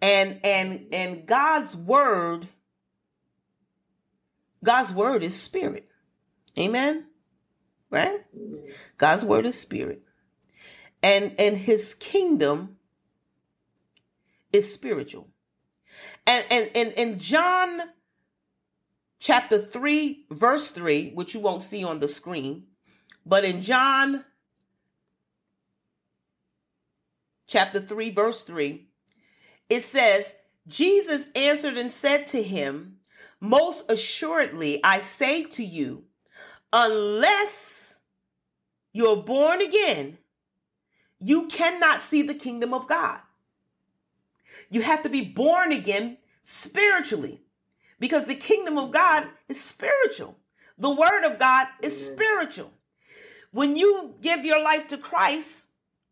And 0.00 0.40
and 0.42 0.86
and 0.90 1.26
God's 1.26 1.76
word 1.76 2.48
God's 4.64 4.94
word 4.94 5.22
is 5.22 5.38
spirit. 5.38 5.86
Amen. 6.58 7.08
Right? 7.92 8.24
Mm-hmm. 8.36 8.70
God's 8.96 9.24
word 9.24 9.46
is 9.46 9.60
spirit. 9.60 10.02
And 11.02 11.34
and 11.38 11.58
his 11.58 11.94
kingdom 11.94 12.78
is 14.52 14.72
spiritual. 14.72 15.28
And 16.26 16.44
and 16.50 16.70
and 16.74 16.92
in 16.92 17.18
John 17.18 17.80
chapter 19.20 19.58
3 19.58 20.26
verse 20.30 20.70
3, 20.70 21.10
which 21.10 21.34
you 21.34 21.40
won't 21.40 21.62
see 21.62 21.84
on 21.84 21.98
the 21.98 22.08
screen, 22.08 22.64
but 23.26 23.44
in 23.44 23.60
John 23.60 24.24
chapter 27.46 27.80
3 27.80 28.10
verse 28.10 28.42
3, 28.42 28.86
it 29.68 29.82
says, 29.82 30.32
Jesus 30.66 31.26
answered 31.34 31.76
and 31.76 31.90
said 31.90 32.26
to 32.28 32.42
him, 32.42 32.96
Most 33.40 33.90
assuredly, 33.90 34.82
I 34.82 35.00
say 35.00 35.44
to 35.44 35.64
you, 35.64 36.04
unless 36.72 37.81
you're 38.92 39.16
born 39.16 39.60
again, 39.60 40.18
you 41.20 41.46
cannot 41.46 42.00
see 42.00 42.22
the 42.22 42.34
kingdom 42.34 42.74
of 42.74 42.86
God. 42.88 43.20
You 44.70 44.82
have 44.82 45.02
to 45.02 45.08
be 45.08 45.22
born 45.22 45.72
again 45.72 46.18
spiritually 46.42 47.42
because 47.98 48.26
the 48.26 48.34
kingdom 48.34 48.78
of 48.78 48.90
God 48.90 49.28
is 49.48 49.62
spiritual. 49.62 50.36
The 50.78 50.90
word 50.90 51.24
of 51.24 51.38
God 51.38 51.68
is 51.82 52.06
spiritual. 52.06 52.72
When 53.52 53.76
you 53.76 54.14
give 54.20 54.44
your 54.44 54.60
life 54.60 54.88
to 54.88 54.98
Christ, 54.98 55.66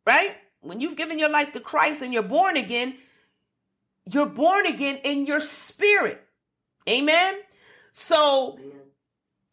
right? 0.07 0.37
When 0.61 0.81
you've 0.81 0.97
given 0.97 1.19
your 1.19 1.31
life 1.31 1.53
to 1.55 1.61
Christ 1.61 2.03
and 2.03 2.12
you're 2.12 2.23
born 2.23 2.57
again, 2.57 2.97
you're 4.11 4.27
born 4.27 4.66
again 4.66 5.01
in 5.05 5.27
your 5.27 5.40
spirit. 5.40 6.23
Amen. 6.88 7.35
So 7.93 8.59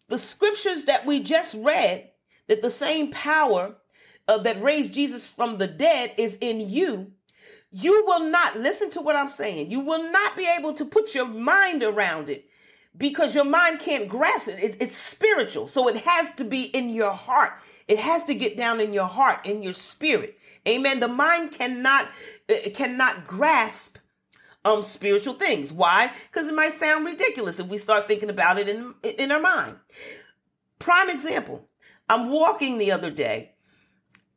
the 0.09 0.17
scriptures 0.17 0.85
that 0.85 1.05
we 1.05 1.21
just 1.21 1.55
read, 1.55 2.09
that 2.47 2.61
the 2.61 2.71
same 2.71 3.11
power 3.11 3.75
uh, 4.27 4.37
that 4.39 4.61
raised 4.61 4.93
Jesus 4.93 5.31
from 5.31 5.57
the 5.57 5.67
dead 5.67 6.13
is 6.17 6.37
in 6.37 6.59
you, 6.59 7.11
you 7.71 8.03
will 8.05 8.25
not 8.25 8.57
listen 8.57 8.89
to 8.91 9.01
what 9.01 9.15
I'm 9.15 9.27
saying. 9.27 9.69
You 9.69 9.79
will 9.79 10.11
not 10.11 10.35
be 10.35 10.47
able 10.57 10.73
to 10.73 10.85
put 10.85 11.13
your 11.13 11.27
mind 11.27 11.83
around 11.83 12.29
it 12.29 12.49
because 12.97 13.35
your 13.35 13.45
mind 13.45 13.79
can't 13.79 14.07
grasp 14.07 14.47
it. 14.49 14.59
it. 14.59 14.77
It's 14.79 14.97
spiritual. 14.97 15.67
So 15.67 15.87
it 15.87 15.97
has 15.97 16.33
to 16.35 16.43
be 16.43 16.63
in 16.63 16.89
your 16.89 17.11
heart. 17.11 17.53
It 17.87 17.99
has 17.99 18.23
to 18.25 18.33
get 18.35 18.57
down 18.57 18.79
in 18.79 18.93
your 18.93 19.07
heart, 19.07 19.45
in 19.45 19.61
your 19.61 19.73
spirit. 19.73 20.37
Amen. 20.67 20.99
The 20.99 21.07
mind 21.07 21.51
cannot 21.51 22.09
cannot 22.73 23.25
grasp 23.27 23.97
um 24.65 24.83
spiritual 24.83 25.35
things. 25.35 25.71
Why? 25.71 26.11
Because 26.29 26.47
it 26.47 26.55
might 26.55 26.73
sound 26.73 27.05
ridiculous 27.05 27.59
if 27.59 27.67
we 27.67 27.77
start 27.77 28.07
thinking 28.07 28.29
about 28.29 28.59
it 28.59 28.67
in 28.67 28.93
in 29.03 29.31
our 29.31 29.39
mind. 29.39 29.77
Prime 30.79 31.09
example. 31.09 31.67
I'm 32.09 32.29
walking 32.29 32.77
the 32.77 32.91
other 32.91 33.11
day 33.11 33.53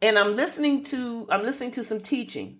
and 0.03 0.19
I'm 0.19 0.37
listening 0.37 0.83
to 0.85 1.27
I'm 1.31 1.43
listening 1.43 1.73
to 1.73 1.85
some 1.85 2.01
teaching 2.01 2.60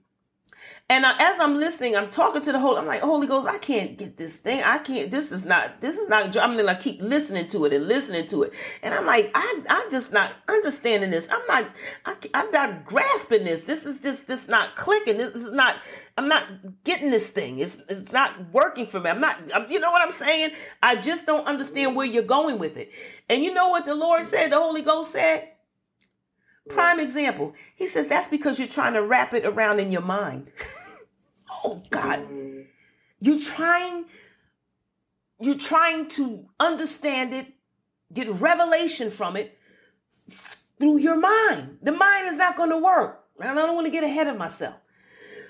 and 0.91 1.05
as 1.05 1.39
I'm 1.39 1.55
listening, 1.55 1.97
I'm 1.97 2.11
talking 2.11 2.43
to 2.43 2.51
the 2.51 2.59
Holy. 2.59 2.79
I'm 2.79 2.87
like, 2.87 3.01
Holy 3.01 3.29
Ghost, 3.29 3.47
I 3.47 3.59
can't 3.59 3.97
get 3.97 4.17
this 4.17 4.39
thing. 4.39 4.61
I 4.65 4.79
can't. 4.79 5.09
This 5.09 5.31
is 5.31 5.45
not. 5.45 5.81
This 5.81 5.97
is 5.97 6.09
not. 6.09 6.37
I'm 6.37 6.51
gonna 6.51 6.65
like 6.65 6.81
keep 6.81 7.01
listening 7.01 7.47
to 7.49 7.65
it 7.67 7.73
and 7.73 7.87
listening 7.87 8.27
to 8.27 8.43
it. 8.43 8.53
And 8.83 8.93
I'm 8.93 9.07
like, 9.07 9.31
I, 9.33 9.63
I'm 9.71 9.89
just 9.93 10.13
not 10.13 10.33
understanding 10.49 11.13
this. 11.13 11.29
I'm 11.31 11.47
not. 11.47 11.71
I, 12.07 12.17
I'm 12.35 12.51
not 12.51 12.87
grasping 12.87 13.45
this. 13.45 13.65
This 13.65 13.87
is 13.87 14.01
just. 14.01 14.27
This 14.27 14.49
not 14.49 14.75
clicking. 14.75 15.17
This 15.17 15.37
is 15.37 15.53
not. 15.53 15.77
I'm 16.19 16.27
not 16.27 16.49
getting 16.83 17.11
this 17.11 17.31
thing. 17.31 17.59
It's 17.59 17.79
it's 17.89 18.13
not 18.13 18.53
working 18.53 18.85
for 18.85 18.99
me. 18.99 19.11
I'm 19.11 19.21
not. 19.21 19.39
I'm, 19.55 19.71
you 19.71 19.79
know 19.79 19.93
what 19.93 20.03
I'm 20.03 20.11
saying? 20.11 20.51
I 20.83 20.97
just 20.97 21.25
don't 21.25 21.47
understand 21.47 21.95
where 21.95 22.07
you're 22.07 22.25
going 22.25 22.59
with 22.59 22.77
it. 22.77 22.91
And 23.29 23.45
you 23.45 23.55
know 23.55 23.69
what 23.69 23.87
the 23.87 23.95
Lord 23.95 24.25
said? 24.25 24.51
The 24.51 24.59
Holy 24.59 24.83
Ghost 24.83 25.13
said. 25.13 25.51
Prime 26.69 26.99
example. 26.99 27.55
He 27.77 27.87
says 27.87 28.09
that's 28.09 28.29
because 28.29 28.59
you're 28.59 28.69
trying 28.69 28.95
to 28.95 29.03
wrap 29.03 29.35
it 29.35 29.45
around 29.45 29.79
in 29.79 29.93
your 29.93 30.03
mind. 30.03 30.51
oh 31.65 31.83
God. 31.91 32.29
Mm. 32.29 32.67
You're 33.21 33.41
trying, 33.41 34.07
you're 35.41 35.59
trying 35.59 36.09
to 36.11 36.47
understand 36.59 37.35
it, 37.35 37.47
get 38.13 38.29
revelation 38.29 39.11
from 39.11 39.37
it 39.37 39.59
through 40.79 40.99
your 40.99 41.19
mind. 41.19 41.79
The 41.83 41.93
mind 41.93 42.27
is 42.27 42.37
not 42.37 42.57
going 42.57 42.71
to 42.71 42.79
work. 42.79 43.25
And 43.41 43.59
I 43.59 43.67
don't 43.67 43.75
want 43.75 43.87
to 43.87 43.93
get 43.93 44.05
ahead 44.05 44.29
of 44.29 44.37
myself. 44.37 44.75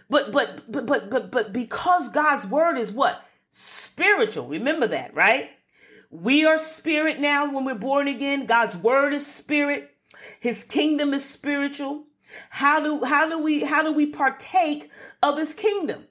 But 0.08 0.32
but 0.32 0.70
but 0.70 0.86
but 0.86 1.08
but 1.08 1.30
but 1.30 1.52
because 1.52 2.08
God's 2.08 2.46
word 2.46 2.76
is 2.76 2.90
what? 2.90 3.24
Spiritual. 3.52 4.48
Remember 4.48 4.88
that, 4.88 5.14
right? 5.14 5.50
We 6.10 6.44
are 6.44 6.58
spirit 6.58 7.20
now 7.20 7.52
when 7.52 7.64
we're 7.64 7.74
born 7.74 8.08
again. 8.08 8.46
God's 8.46 8.76
word 8.76 9.14
is 9.14 9.24
spirit. 9.26 9.94
His 10.40 10.64
kingdom 10.64 11.14
is 11.14 11.24
spiritual. 11.24 12.06
How 12.50 12.80
do 12.80 13.04
how 13.04 13.28
do 13.28 13.38
we 13.38 13.64
how 13.64 13.82
do 13.82 13.92
we 13.92 14.06
partake 14.06 14.90
of 15.22 15.38
his 15.38 15.54
kingdom? 15.54 16.04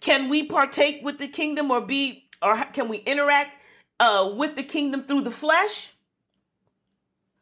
Can 0.00 0.28
we 0.28 0.44
partake 0.44 1.00
with 1.02 1.18
the 1.18 1.28
kingdom 1.28 1.70
or 1.70 1.80
be 1.80 2.28
or 2.40 2.56
can 2.72 2.88
we 2.88 2.98
interact 2.98 3.56
uh, 4.00 4.32
with 4.36 4.56
the 4.56 4.62
kingdom 4.62 5.04
through 5.04 5.22
the 5.22 5.30
flesh? 5.30 5.92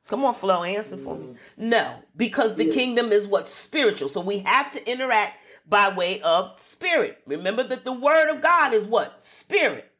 Come 0.08 0.24
on, 0.24 0.34
Flo, 0.34 0.64
answer 0.64 0.96
for 0.96 1.16
me. 1.16 1.36
No, 1.56 2.02
because 2.16 2.56
the 2.56 2.70
kingdom 2.70 3.12
is 3.12 3.28
what 3.28 3.48
spiritual. 3.48 4.08
So 4.08 4.20
we 4.20 4.40
have 4.40 4.72
to 4.72 4.90
interact 4.90 5.36
by 5.68 5.94
way 5.94 6.20
of 6.22 6.58
spirit. 6.58 7.18
Remember 7.26 7.62
that 7.62 7.84
the 7.84 7.92
word 7.92 8.28
of 8.28 8.42
God 8.42 8.74
is 8.74 8.86
what? 8.86 9.22
Spirit. 9.22 9.92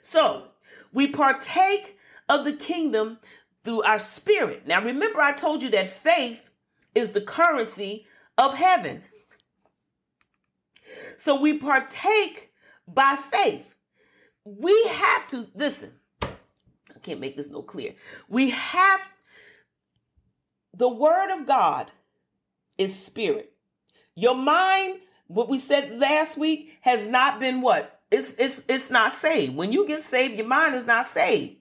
So 0.00 0.48
we 0.92 1.06
partake 1.06 1.96
of 2.28 2.44
the 2.44 2.54
kingdom 2.54 3.18
through 3.62 3.82
our 3.82 4.00
spirit. 4.00 4.66
Now 4.66 4.82
remember, 4.82 5.20
I 5.20 5.32
told 5.32 5.62
you 5.62 5.70
that 5.70 5.88
faith 5.88 6.50
is 6.94 7.12
the 7.12 7.20
currency 7.20 8.06
of 8.38 8.54
heaven. 8.54 9.02
So 11.18 11.40
we 11.40 11.58
partake 11.58 12.52
by 12.86 13.16
faith. 13.16 13.74
We 14.44 14.76
have 14.90 15.26
to, 15.28 15.46
listen, 15.54 15.92
I 16.22 16.98
can't 17.02 17.20
make 17.20 17.36
this 17.36 17.50
no 17.50 17.62
clear. 17.62 17.94
We 18.28 18.50
have, 18.50 19.00
the 20.74 20.88
word 20.88 21.30
of 21.32 21.46
God 21.46 21.90
is 22.78 23.04
spirit. 23.04 23.52
Your 24.14 24.34
mind, 24.34 25.00
what 25.28 25.48
we 25.48 25.58
said 25.58 25.98
last 25.98 26.36
week, 26.36 26.76
has 26.80 27.06
not 27.06 27.40
been 27.40 27.60
what? 27.60 28.00
It's, 28.10 28.34
it's, 28.38 28.62
it's 28.68 28.90
not 28.90 29.12
saved. 29.12 29.56
When 29.56 29.72
you 29.72 29.86
get 29.86 30.02
saved, 30.02 30.36
your 30.36 30.46
mind 30.46 30.74
is 30.74 30.86
not 30.86 31.06
saved. 31.06 31.56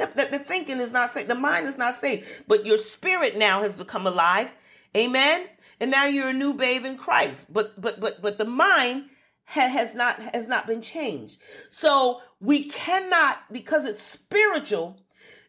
The, 0.00 0.06
the, 0.14 0.38
the, 0.38 0.38
thinking 0.38 0.80
is 0.80 0.92
not 0.92 1.10
safe. 1.10 1.28
The 1.28 1.34
mind 1.34 1.68
is 1.68 1.76
not 1.76 1.94
safe. 1.94 2.42
But 2.48 2.64
your 2.64 2.78
spirit 2.78 3.36
now 3.36 3.60
has 3.62 3.76
become 3.76 4.06
alive. 4.06 4.50
Amen. 4.96 5.46
And 5.78 5.90
now 5.90 6.06
you're 6.06 6.30
a 6.30 6.34
new 6.34 6.54
babe 6.54 6.84
in 6.84 6.96
Christ. 6.96 7.52
But 7.52 7.80
but 7.80 8.00
but 8.00 8.22
but 8.22 8.38
the 8.38 8.46
mind 8.46 9.10
ha- 9.44 9.68
has 9.68 9.94
not 9.94 10.20
has 10.34 10.48
not 10.48 10.66
been 10.66 10.80
changed. 10.80 11.38
So 11.68 12.20
we 12.40 12.64
cannot 12.64 13.52
because 13.52 13.84
it's 13.84 14.02
spiritual. 14.02 15.00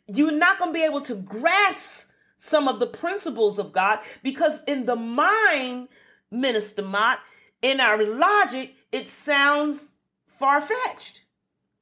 You're 0.07 0.31
not 0.31 0.59
going 0.59 0.71
to 0.71 0.79
be 0.79 0.85
able 0.85 1.01
to 1.01 1.15
grasp 1.15 2.09
some 2.37 2.67
of 2.67 2.79
the 2.79 2.87
principles 2.87 3.57
of 3.57 3.71
God 3.71 3.99
because 4.23 4.63
in 4.63 4.85
the 4.85 4.95
mind, 4.95 5.87
Minister 6.29 6.81
Mott, 6.81 7.19
in 7.61 7.79
our 7.79 8.03
logic, 8.03 8.75
it 8.91 9.07
sounds 9.07 9.91
far 10.27 10.59
fetched, 10.59 11.23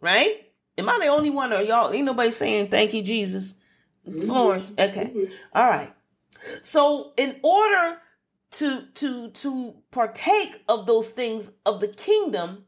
right? 0.02 0.49
Am 0.80 0.90
I 0.90 0.98
the 1.00 1.08
only 1.08 1.30
one 1.30 1.54
or 1.54 1.62
y'all? 1.62 1.94
Ain't 1.94 2.06
nobody 2.06 2.32
saying 2.32 2.70
thank 2.70 2.94
you, 2.94 3.02
Jesus. 3.02 3.56
Florence. 4.26 4.72
Mm-hmm. 4.72 4.90
Okay. 4.90 5.12
Mm-hmm. 5.12 5.34
All 5.54 5.68
right. 5.68 5.94
So 6.62 7.14
in 7.18 7.36
order 7.44 7.98
to 8.52 8.86
to 8.96 9.30
to 9.30 9.76
partake 9.92 10.64
of 10.68 10.86
those 10.86 11.12
things 11.12 11.52
of 11.66 11.82
the 11.82 11.88
kingdom, 11.88 12.66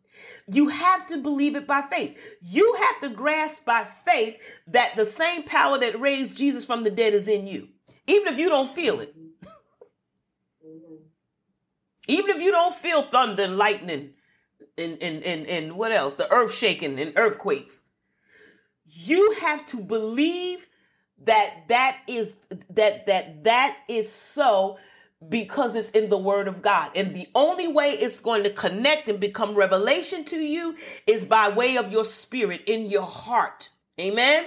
you 0.47 0.67
have 0.67 1.07
to 1.07 1.17
believe 1.17 1.55
it 1.55 1.65
by 1.65 1.81
faith. 1.81 2.17
You 2.41 2.77
have 2.79 3.01
to 3.09 3.15
grasp 3.15 3.65
by 3.65 3.85
faith 4.05 4.37
that 4.67 4.95
the 4.95 5.05
same 5.05 5.43
power 5.43 5.79
that 5.79 5.99
raised 5.99 6.37
Jesus 6.37 6.65
from 6.65 6.83
the 6.83 6.91
dead 6.91 7.13
is 7.13 7.27
in 7.27 7.47
you. 7.47 7.69
Even 8.07 8.33
if 8.33 8.39
you 8.39 8.49
don't 8.49 8.69
feel 8.69 8.99
it. 8.99 9.15
Mm-hmm. 9.17 10.95
Even 12.07 12.35
if 12.35 12.41
you 12.41 12.51
don't 12.51 12.75
feel 12.75 13.01
thunder 13.01 13.43
and 13.43 13.57
lightning 13.57 14.13
and, 14.77 14.97
and, 15.01 15.23
and, 15.23 15.47
and 15.47 15.73
what 15.73 15.91
else? 15.91 16.15
The 16.15 16.31
earth 16.31 16.53
shaking 16.53 16.99
and 16.99 17.13
earthquakes 17.15 17.80
you 18.91 19.35
have 19.39 19.65
to 19.67 19.77
believe 19.77 20.67
that 21.23 21.65
that 21.69 21.99
is 22.07 22.35
that 22.69 23.05
that 23.05 23.43
that 23.43 23.77
is 23.87 24.11
so 24.11 24.77
because 25.27 25.75
it's 25.75 25.91
in 25.91 26.09
the 26.09 26.17
word 26.17 26.47
of 26.47 26.61
God. 26.61 26.91
And 26.95 27.15
the 27.15 27.27
only 27.35 27.67
way 27.67 27.91
it's 27.91 28.19
going 28.19 28.43
to 28.43 28.49
connect 28.49 29.07
and 29.07 29.19
become 29.19 29.55
revelation 29.55 30.25
to 30.25 30.37
you 30.37 30.75
is 31.05 31.25
by 31.25 31.49
way 31.49 31.77
of 31.77 31.91
your 31.91 32.05
spirit 32.05 32.63
in 32.65 32.85
your 32.85 33.05
heart. 33.05 33.69
Amen. 33.99 34.45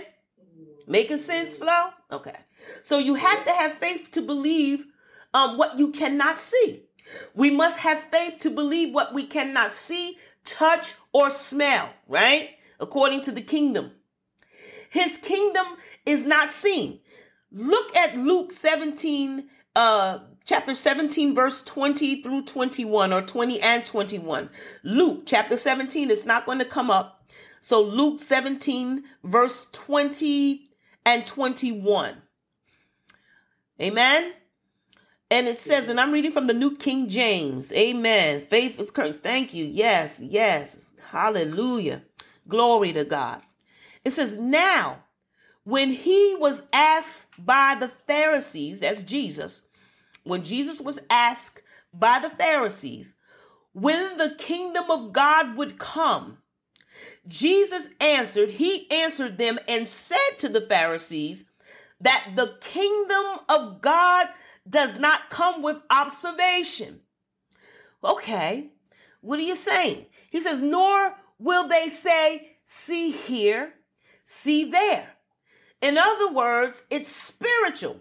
Making 0.86 1.18
sense, 1.18 1.56
Flo? 1.56 1.90
Okay. 2.10 2.36
So 2.82 2.98
you 2.98 3.14
have 3.14 3.44
to 3.44 3.52
have 3.52 3.74
faith 3.74 4.10
to 4.12 4.22
believe 4.22 4.84
um, 5.32 5.56
what 5.58 5.78
you 5.78 5.90
cannot 5.92 6.40
see. 6.40 6.82
We 7.34 7.50
must 7.50 7.78
have 7.80 8.00
faith 8.10 8.40
to 8.40 8.50
believe 8.50 8.92
what 8.92 9.14
we 9.14 9.26
cannot 9.26 9.74
see, 9.74 10.18
touch, 10.44 10.94
or 11.12 11.30
smell, 11.30 11.90
right? 12.08 12.50
According 12.80 13.22
to 13.22 13.32
the 13.32 13.42
kingdom. 13.42 13.92
His 14.94 15.16
kingdom 15.16 15.66
is 16.06 16.24
not 16.24 16.52
seen. 16.52 17.00
Look 17.50 17.96
at 17.96 18.16
Luke 18.16 18.52
17, 18.52 19.48
uh, 19.74 20.18
chapter 20.44 20.72
17, 20.72 21.34
verse 21.34 21.64
20 21.64 22.22
through 22.22 22.44
21, 22.44 23.12
or 23.12 23.20
20 23.20 23.60
and 23.60 23.84
21. 23.84 24.50
Luke 24.84 25.24
chapter 25.26 25.56
17, 25.56 26.12
is 26.12 26.24
not 26.26 26.46
going 26.46 26.60
to 26.60 26.64
come 26.64 26.92
up. 26.92 27.28
So 27.60 27.82
Luke 27.82 28.20
17, 28.20 29.02
verse 29.24 29.66
20 29.72 30.68
and 31.04 31.26
21. 31.26 32.22
Amen. 33.82 34.32
And 35.28 35.48
it 35.48 35.58
says, 35.58 35.88
and 35.88 35.98
I'm 35.98 36.12
reading 36.12 36.30
from 36.30 36.46
the 36.46 36.54
New 36.54 36.76
King 36.76 37.08
James. 37.08 37.72
Amen. 37.72 38.42
Faith 38.42 38.78
is 38.78 38.92
current. 38.92 39.24
Thank 39.24 39.54
you. 39.54 39.64
Yes, 39.64 40.22
yes. 40.24 40.86
Hallelujah. 41.10 42.02
Glory 42.46 42.92
to 42.92 43.04
God. 43.04 43.42
It 44.04 44.12
says, 44.12 44.36
Now, 44.36 45.04
when 45.64 45.90
he 45.90 46.36
was 46.38 46.62
asked 46.72 47.26
by 47.38 47.76
the 47.78 47.88
Pharisees, 47.88 48.80
that's 48.80 49.02
Jesus, 49.02 49.62
when 50.22 50.42
Jesus 50.42 50.80
was 50.80 51.00
asked 51.10 51.62
by 51.92 52.18
the 52.18 52.30
Pharisees 52.30 53.14
when 53.74 54.16
the 54.16 54.34
kingdom 54.38 54.90
of 54.90 55.12
God 55.12 55.56
would 55.56 55.78
come, 55.78 56.38
Jesus 57.26 57.88
answered, 58.00 58.50
he 58.50 58.90
answered 58.90 59.36
them 59.36 59.58
and 59.68 59.88
said 59.88 60.38
to 60.38 60.48
the 60.48 60.60
Pharisees 60.60 61.44
that 62.00 62.32
the 62.36 62.56
kingdom 62.60 63.40
of 63.48 63.80
God 63.80 64.28
does 64.68 64.96
not 64.98 65.28
come 65.28 65.60
with 65.60 65.82
observation. 65.90 67.00
Okay, 68.02 68.70
what 69.20 69.40
are 69.40 69.44
you 69.44 69.56
saying? 69.56 70.06
He 70.30 70.40
says, 70.40 70.60
nor 70.62 71.16
will 71.38 71.66
they 71.66 71.88
say, 71.88 72.56
see 72.64 73.10
here 73.10 73.74
see 74.24 74.70
there. 74.70 75.14
In 75.80 75.98
other 75.98 76.32
words, 76.32 76.84
it's 76.90 77.14
spiritual. 77.14 78.00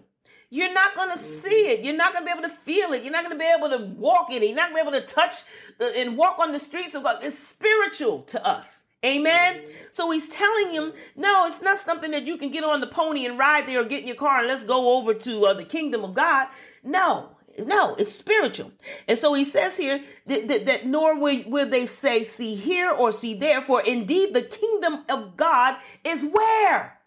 You're 0.50 0.72
not 0.72 0.94
going 0.94 1.10
to 1.10 1.18
mm-hmm. 1.18 1.46
see 1.46 1.70
it. 1.72 1.84
You're 1.84 1.96
not 1.96 2.12
going 2.12 2.24
to 2.24 2.32
be 2.32 2.38
able 2.38 2.48
to 2.48 2.54
feel 2.54 2.92
it. 2.92 3.02
You're 3.02 3.12
not 3.12 3.24
going 3.24 3.36
to 3.36 3.38
be 3.38 3.52
able 3.56 3.76
to 3.76 3.84
walk 3.96 4.30
in 4.30 4.42
it. 4.42 4.46
You're 4.46 4.56
not 4.56 4.70
going 4.70 4.84
to 4.84 4.90
be 4.90 4.96
able 4.96 5.06
to 5.06 5.12
touch 5.14 5.42
and 5.80 6.16
walk 6.16 6.38
on 6.38 6.52
the 6.52 6.58
streets 6.58 6.94
of 6.94 7.02
God. 7.02 7.22
It's 7.22 7.38
spiritual 7.38 8.22
to 8.22 8.46
us. 8.46 8.84
Amen. 9.04 9.56
Mm-hmm. 9.56 9.70
So 9.90 10.10
he's 10.12 10.28
telling 10.28 10.70
him, 10.70 10.92
no, 11.16 11.46
it's 11.46 11.60
not 11.60 11.78
something 11.78 12.10
that 12.12 12.24
you 12.24 12.38
can 12.38 12.50
get 12.50 12.64
on 12.64 12.80
the 12.80 12.86
pony 12.86 13.26
and 13.26 13.38
ride 13.38 13.66
there 13.66 13.80
or 13.80 13.84
get 13.84 14.02
in 14.02 14.06
your 14.06 14.16
car 14.16 14.38
and 14.38 14.48
let's 14.48 14.64
go 14.64 14.96
over 14.96 15.12
to 15.12 15.46
uh, 15.46 15.54
the 15.54 15.64
kingdom 15.64 16.04
of 16.04 16.14
God. 16.14 16.48
No, 16.82 17.33
no, 17.58 17.94
it's 17.96 18.14
spiritual. 18.14 18.72
And 19.06 19.18
so 19.18 19.34
he 19.34 19.44
says 19.44 19.76
here 19.76 20.02
that, 20.26 20.48
that, 20.48 20.66
that, 20.66 20.86
nor 20.86 21.18
will, 21.18 21.42
will 21.46 21.68
they 21.68 21.86
say, 21.86 22.24
see 22.24 22.54
here 22.54 22.90
or 22.90 23.12
see 23.12 23.34
there, 23.34 23.60
for 23.60 23.82
indeed 23.82 24.34
the 24.34 24.42
kingdom 24.42 25.04
of 25.08 25.36
God 25.36 25.76
is 26.04 26.24
where? 26.24 26.98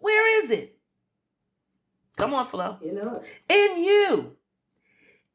Where 0.00 0.44
is 0.44 0.50
it? 0.50 0.76
Come 2.16 2.34
on, 2.34 2.46
Flo. 2.46 2.78
You 2.82 2.92
know. 2.92 3.22
In 3.48 3.84
you. 3.84 4.36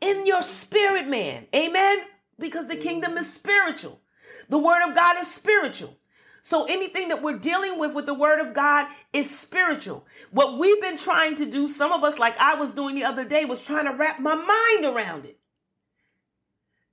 In 0.01 0.25
your 0.25 0.41
spirit, 0.41 1.07
man. 1.07 1.47
Amen? 1.55 1.99
Because 2.37 2.67
the 2.67 2.75
kingdom 2.75 3.17
is 3.17 3.31
spiritual. 3.31 4.01
The 4.49 4.57
word 4.57 4.87
of 4.87 4.95
God 4.95 5.17
is 5.19 5.31
spiritual. 5.31 5.97
So 6.43 6.65
anything 6.65 7.07
that 7.07 7.23
we're 7.23 7.37
dealing 7.37 7.79
with 7.79 7.93
with 7.93 8.05
the 8.05 8.13
word 8.13 8.41
of 8.41 8.53
God 8.53 8.87
is 9.13 9.35
spiritual. 9.35 10.05
What 10.29 10.59
we've 10.59 10.81
been 10.81 10.97
trying 10.97 11.35
to 11.37 11.45
do, 11.45 11.69
some 11.69 11.93
of 11.93 12.03
us, 12.03 12.19
like 12.19 12.37
I 12.37 12.55
was 12.55 12.71
doing 12.71 12.95
the 12.95 13.05
other 13.05 13.23
day, 13.23 13.45
was 13.45 13.63
trying 13.63 13.85
to 13.85 13.93
wrap 13.93 14.19
my 14.19 14.35
mind 14.35 14.85
around 14.85 15.23
it. 15.23 15.39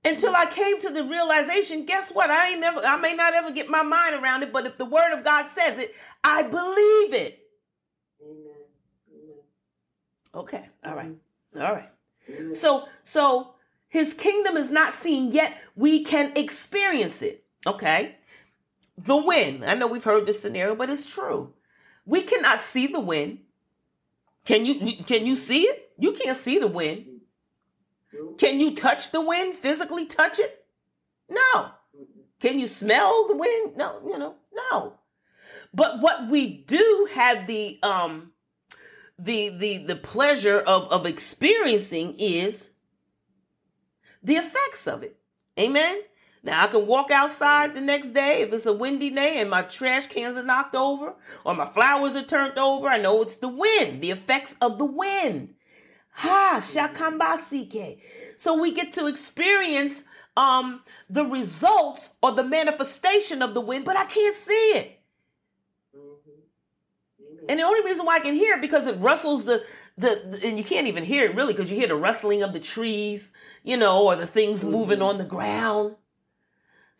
Until 0.05 0.33
I 0.33 0.45
came 0.45 0.79
to 0.79 0.89
the 0.89 1.03
realization, 1.03 1.85
guess 1.85 2.11
what? 2.11 2.29
I 2.29 2.51
ain't 2.51 2.61
never, 2.61 2.79
I 2.79 2.95
may 2.95 3.13
not 3.13 3.33
ever 3.33 3.51
get 3.51 3.69
my 3.69 3.81
mind 3.81 4.15
around 4.15 4.41
it, 4.41 4.53
but 4.53 4.65
if 4.65 4.77
the 4.77 4.85
word 4.85 5.11
of 5.11 5.25
God 5.25 5.45
says 5.47 5.77
it, 5.77 5.93
I 6.23 6.43
believe 6.43 7.13
it. 7.13 7.39
Amen. 8.23 8.53
Okay. 10.33 10.69
All 10.85 10.95
right. 10.95 11.11
Mm-hmm. 11.11 11.61
All 11.61 11.73
right. 11.73 11.89
Mm-hmm. 12.31 12.53
So, 12.53 12.87
so 13.03 13.55
his 13.89 14.13
kingdom 14.13 14.55
is 14.55 14.71
not 14.71 14.93
seen 14.93 15.33
yet. 15.33 15.61
We 15.75 16.05
can 16.05 16.31
experience 16.37 17.21
it. 17.21 17.43
Okay 17.67 18.15
the 19.05 19.17
wind. 19.17 19.65
I 19.65 19.73
know 19.75 19.87
we've 19.87 20.03
heard 20.03 20.25
this 20.25 20.41
scenario, 20.41 20.75
but 20.75 20.89
it's 20.89 21.11
true. 21.11 21.53
We 22.05 22.21
cannot 22.23 22.61
see 22.61 22.87
the 22.87 22.99
wind. 22.99 23.39
Can 24.45 24.65
you 24.65 25.03
can 25.03 25.25
you 25.25 25.35
see 25.35 25.63
it? 25.63 25.91
You 25.97 26.13
can't 26.13 26.37
see 26.37 26.57
the 26.57 26.67
wind. 26.67 27.05
Can 28.37 28.59
you 28.59 28.75
touch 28.75 29.11
the 29.11 29.21
wind? 29.21 29.55
Physically 29.55 30.05
touch 30.05 30.39
it? 30.39 30.65
No. 31.29 31.71
Can 32.39 32.59
you 32.59 32.67
smell 32.67 33.27
the 33.27 33.35
wind? 33.35 33.77
No, 33.77 34.01
you 34.05 34.17
know, 34.17 34.35
no. 34.51 34.95
But 35.73 36.01
what 36.01 36.27
we 36.27 36.47
do 36.47 37.07
have 37.13 37.47
the 37.47 37.79
um 37.83 38.31
the 39.17 39.49
the 39.49 39.77
the 39.79 39.95
pleasure 39.95 40.59
of 40.59 40.91
of 40.91 41.05
experiencing 41.05 42.15
is 42.17 42.71
the 44.23 44.35
effects 44.35 44.87
of 44.87 45.03
it. 45.03 45.17
Amen. 45.59 46.01
Now 46.43 46.63
I 46.63 46.67
can 46.67 46.87
walk 46.87 47.11
outside 47.11 47.75
the 47.75 47.81
next 47.81 48.11
day 48.11 48.41
if 48.41 48.51
it's 48.51 48.65
a 48.65 48.73
windy 48.73 49.11
day 49.11 49.39
and 49.39 49.49
my 49.49 49.61
trash 49.61 50.07
cans 50.07 50.37
are 50.37 50.43
knocked 50.43 50.75
over 50.75 51.13
or 51.45 51.53
my 51.53 51.65
flowers 51.65 52.15
are 52.15 52.23
turned 52.23 52.57
over. 52.57 52.87
I 52.87 52.97
know 52.97 53.21
it's 53.21 53.37
the 53.37 53.47
wind, 53.47 54.01
the 54.01 54.11
effects 54.11 54.55
of 54.59 54.77
the 54.79 54.85
wind. 54.85 55.53
Ha 56.13 56.59
shakambasike. 56.61 57.99
So 58.37 58.59
we 58.59 58.71
get 58.71 58.93
to 58.93 59.07
experience 59.07 60.03
um 60.35 60.81
the 61.09 61.25
results 61.25 62.13
or 62.23 62.31
the 62.31 62.43
manifestation 62.43 63.41
of 63.41 63.53
the 63.53 63.61
wind, 63.61 63.85
but 63.85 63.97
I 63.97 64.05
can't 64.05 64.35
see 64.35 64.53
it. 64.53 64.97
And 67.49 67.59
the 67.59 67.63
only 67.63 67.83
reason 67.83 68.05
why 68.05 68.15
I 68.15 68.19
can 68.19 68.33
hear 68.33 68.55
it 68.55 68.61
because 68.61 68.87
it 68.87 68.97
rustles 68.99 69.45
the 69.45 69.63
the, 69.97 70.39
and 70.43 70.57
you 70.57 70.63
can't 70.63 70.87
even 70.87 71.03
hear 71.03 71.25
it 71.25 71.35
really 71.35 71.53
because 71.53 71.69
you 71.69 71.77
hear 71.77 71.87
the 71.87 71.95
rustling 71.95 72.41
of 72.41 72.53
the 72.53 72.59
trees, 72.59 73.33
you 73.63 73.77
know, 73.77 74.05
or 74.05 74.15
the 74.15 74.25
things 74.25 74.61
mm-hmm. 74.61 74.71
moving 74.71 75.01
on 75.01 75.17
the 75.17 75.25
ground. 75.25 75.95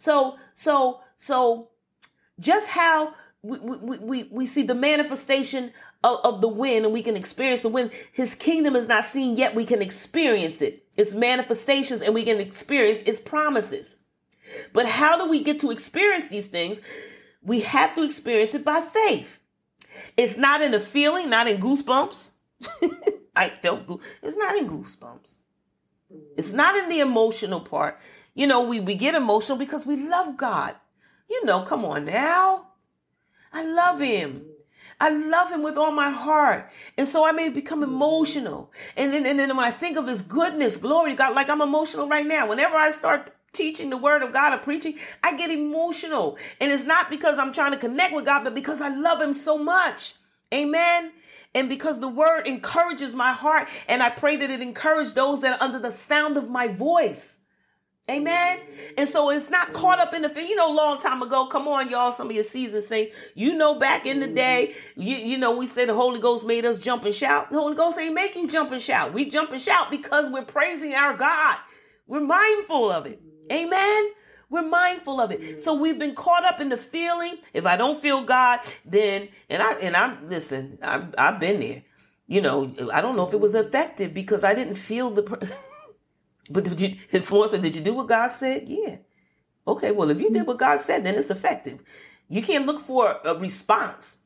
So, 0.02 0.40
so, 0.56 1.02
so 1.18 1.70
just 2.40 2.70
how 2.70 3.14
we, 3.44 3.60
we, 3.60 3.98
we, 4.00 4.24
we 4.32 4.46
see 4.48 4.64
the 4.64 4.74
manifestation 4.74 5.72
of, 6.04 6.18
of 6.24 6.42
the 6.42 6.48
wind 6.48 6.86
and 6.86 6.94
we 6.94 7.04
can 7.04 7.16
experience 7.16 7.62
the 7.62 7.70
wind. 7.70 7.92
His 8.12 8.34
kingdom 8.34 8.76
is 8.76 8.88
not 8.88 9.06
seen 9.06 9.38
yet. 9.38 9.54
We 9.54 9.64
can 9.64 9.80
experience 9.80 10.60
it. 10.64 10.88
Its 10.98 11.14
manifestations 11.14 12.02
and 12.02 12.16
we 12.16 12.24
can 12.24 12.40
experience 12.40 13.04
its 13.04 13.20
promises. 13.20 13.98
But 14.74 14.88
how 14.88 15.24
do 15.24 15.30
we 15.30 15.44
get 15.44 15.60
to 15.60 15.70
experience 15.70 16.30
these 16.30 16.50
things? 16.50 16.82
We 17.44 17.60
have 17.60 17.94
to 17.94 18.02
experience 18.02 18.56
it 18.56 18.66
by 18.66 18.82
faith. 18.82 19.40
It's 20.18 20.36
not 20.36 20.64
in 20.64 20.72
the 20.72 20.80
feeling, 20.80 21.30
not 21.30 21.48
in 21.48 21.60
goosebumps. 21.60 22.32
I 23.36 23.50
felt 23.50 23.86
good. 23.86 24.00
It's 24.24 24.36
not 24.36 24.58
in 24.58 24.68
goosebumps. 24.68 25.38
It's 26.38 26.54
not 26.54 26.76
in 26.76 26.90
the 26.90 27.02
emotional 27.02 27.60
part. 27.60 28.00
You 28.34 28.48
know, 28.48 28.64
we, 28.64 28.80
we 28.80 28.96
get 28.96 29.16
emotional 29.16 29.58
because 29.58 29.86
we 29.86 29.96
love 29.96 30.38
God. 30.38 30.76
You 31.30 31.46
know, 31.46 31.62
come 31.62 31.86
on 31.86 32.06
now. 32.06 32.68
I 33.54 33.66
love 33.66 34.00
him. 34.00 34.46
I 35.00 35.10
love 35.10 35.50
him 35.50 35.64
with 35.64 35.78
all 35.78 35.92
my 35.92 36.12
heart. 36.12 36.70
And 36.98 37.08
so 37.08 37.26
I 37.26 37.32
may 37.32 37.50
become 37.50 37.82
emotional. 37.84 38.72
And 38.96 39.12
then, 39.12 39.26
and 39.26 39.40
then 39.40 39.50
when 39.58 39.66
I 39.66 39.72
think 39.72 39.98
of 39.98 40.08
his 40.08 40.22
goodness, 40.22 40.78
glory 40.78 41.16
God, 41.16 41.36
like 41.36 41.50
I'm 41.50 41.62
emotional 41.62 42.08
right 42.08 42.26
now. 42.26 42.48
Whenever 42.48 42.76
I 42.76 42.92
start 42.92 43.34
teaching 43.52 43.90
the 43.90 43.98
word 43.98 44.22
of 44.22 44.32
God 44.32 44.54
or 44.54 44.60
preaching, 44.60 44.98
I 45.24 45.36
get 45.36 45.50
emotional. 45.50 46.38
And 46.60 46.72
it's 46.72 46.84
not 46.84 47.10
because 47.10 47.40
I'm 47.40 47.52
trying 47.52 47.72
to 47.72 47.78
connect 47.78 48.14
with 48.14 48.26
God, 48.26 48.44
but 48.44 48.56
because 48.56 48.80
I 48.80 48.96
love 48.96 49.20
him 49.20 49.34
so 49.34 49.58
much. 49.58 50.14
Amen. 50.54 51.12
And 51.54 51.68
because 51.68 52.00
the 52.00 52.08
word 52.08 52.46
encourages 52.46 53.14
my 53.14 53.34
heart, 53.34 53.68
and 53.88 54.02
I 54.02 54.10
pray 54.10 54.38
that 54.38 54.50
it 54.50 54.62
encourage 54.62 55.14
those 55.14 55.42
that 55.42 55.60
are 55.60 55.64
under 55.64 55.80
the 55.80 55.92
sound 55.92 56.38
of 56.38 56.50
my 56.50 56.68
voice. 56.68 57.41
Amen. 58.12 58.60
And 58.98 59.08
so 59.08 59.30
it's 59.30 59.50
not 59.50 59.72
caught 59.72 60.00
up 60.00 60.14
in 60.14 60.22
the 60.22 60.30
thing. 60.30 60.50
You 60.50 60.56
know, 60.56 60.70
long 60.70 61.00
time 61.00 61.22
ago, 61.22 61.46
come 61.46 61.68
on, 61.68 61.90
y'all, 61.90 62.12
some 62.12 62.28
of 62.28 62.34
your 62.36 62.44
seasoned 62.44 62.84
saints, 62.84 63.16
you 63.36 63.56
know, 63.56 63.76
back 63.76 64.06
in 64.06 64.20
the 64.20 64.28
day, 64.28 64.76
you, 64.98 65.16
you 65.16 65.38
know, 65.38 65.56
we 65.56 65.66
said 65.66 65.88
the 65.88 65.94
Holy 65.94 66.20
Ghost 66.20 66.46
made 66.46 66.66
us 66.66 66.78
jump 66.78 67.06
and 67.06 67.16
shout. 67.16 67.50
The 67.52 67.58
Holy 67.58 67.76
Ghost 67.76 67.98
ain't 67.98 68.14
making 68.14 68.50
jump 68.50 68.72
and 68.72 68.82
shout. 68.82 69.14
We 69.14 69.26
jump 69.26 69.54
and 69.54 69.62
shout 69.62 69.90
because 69.90 70.30
we're 70.30 70.44
praising 70.44 70.94
our 70.94 71.16
God. 71.16 71.58
We're 72.06 72.20
mindful 72.20 72.92
of 72.92 73.06
it. 73.06 73.22
Amen. 73.50 74.10
We're 74.50 74.68
mindful 74.68 75.22
of 75.22 75.32
it. 75.32 75.62
So 75.62 75.74
we've 75.74 75.98
been 75.98 76.14
caught 76.14 76.44
up 76.44 76.60
in 76.60 76.68
the 76.68 76.78
feeling. 76.78 77.38
If 77.54 77.66
I 77.66 77.78
don't 77.78 78.02
feel 78.02 78.24
God, 78.24 78.60
then 78.84 79.30
and 79.50 79.64
I 79.64 79.74
and 79.76 79.96
I'm 79.96 80.28
listen. 80.28 80.78
I've 80.82 81.16
I've 81.18 81.40
been 81.40 81.62
there. 81.62 81.84
You 82.28 82.42
know, 82.42 82.74
I 82.94 83.00
don't 83.00 83.16
know 83.16 83.26
if 83.26 83.34
it 83.34 83.40
was 83.40 83.56
effective 83.56 84.14
because 84.14 84.44
I 84.44 84.54
didn't 84.54 84.76
feel 84.76 85.10
the. 85.10 85.58
but 86.52 86.64
did 86.66 86.82
you 86.82 86.96
influence 87.12 87.54
it? 87.54 87.62
Did 87.62 87.76
you 87.76 87.82
do 87.82 87.94
what 87.94 88.08
God 88.08 88.30
said? 88.30 88.64
Yeah. 88.68 88.98
Okay. 89.68 89.92
Well, 89.92 90.10
if 90.10 90.20
you 90.20 90.32
did 90.32 90.48
what 90.48 90.58
God 90.58 90.80
said, 90.82 91.06
then 91.06 91.16
it's 91.16 91.32
effective. 91.32 91.82
You 92.30 92.42
can't 92.42 92.66
look 92.66 92.82
for 92.82 93.20
a 93.26 93.36
response. 93.36 94.18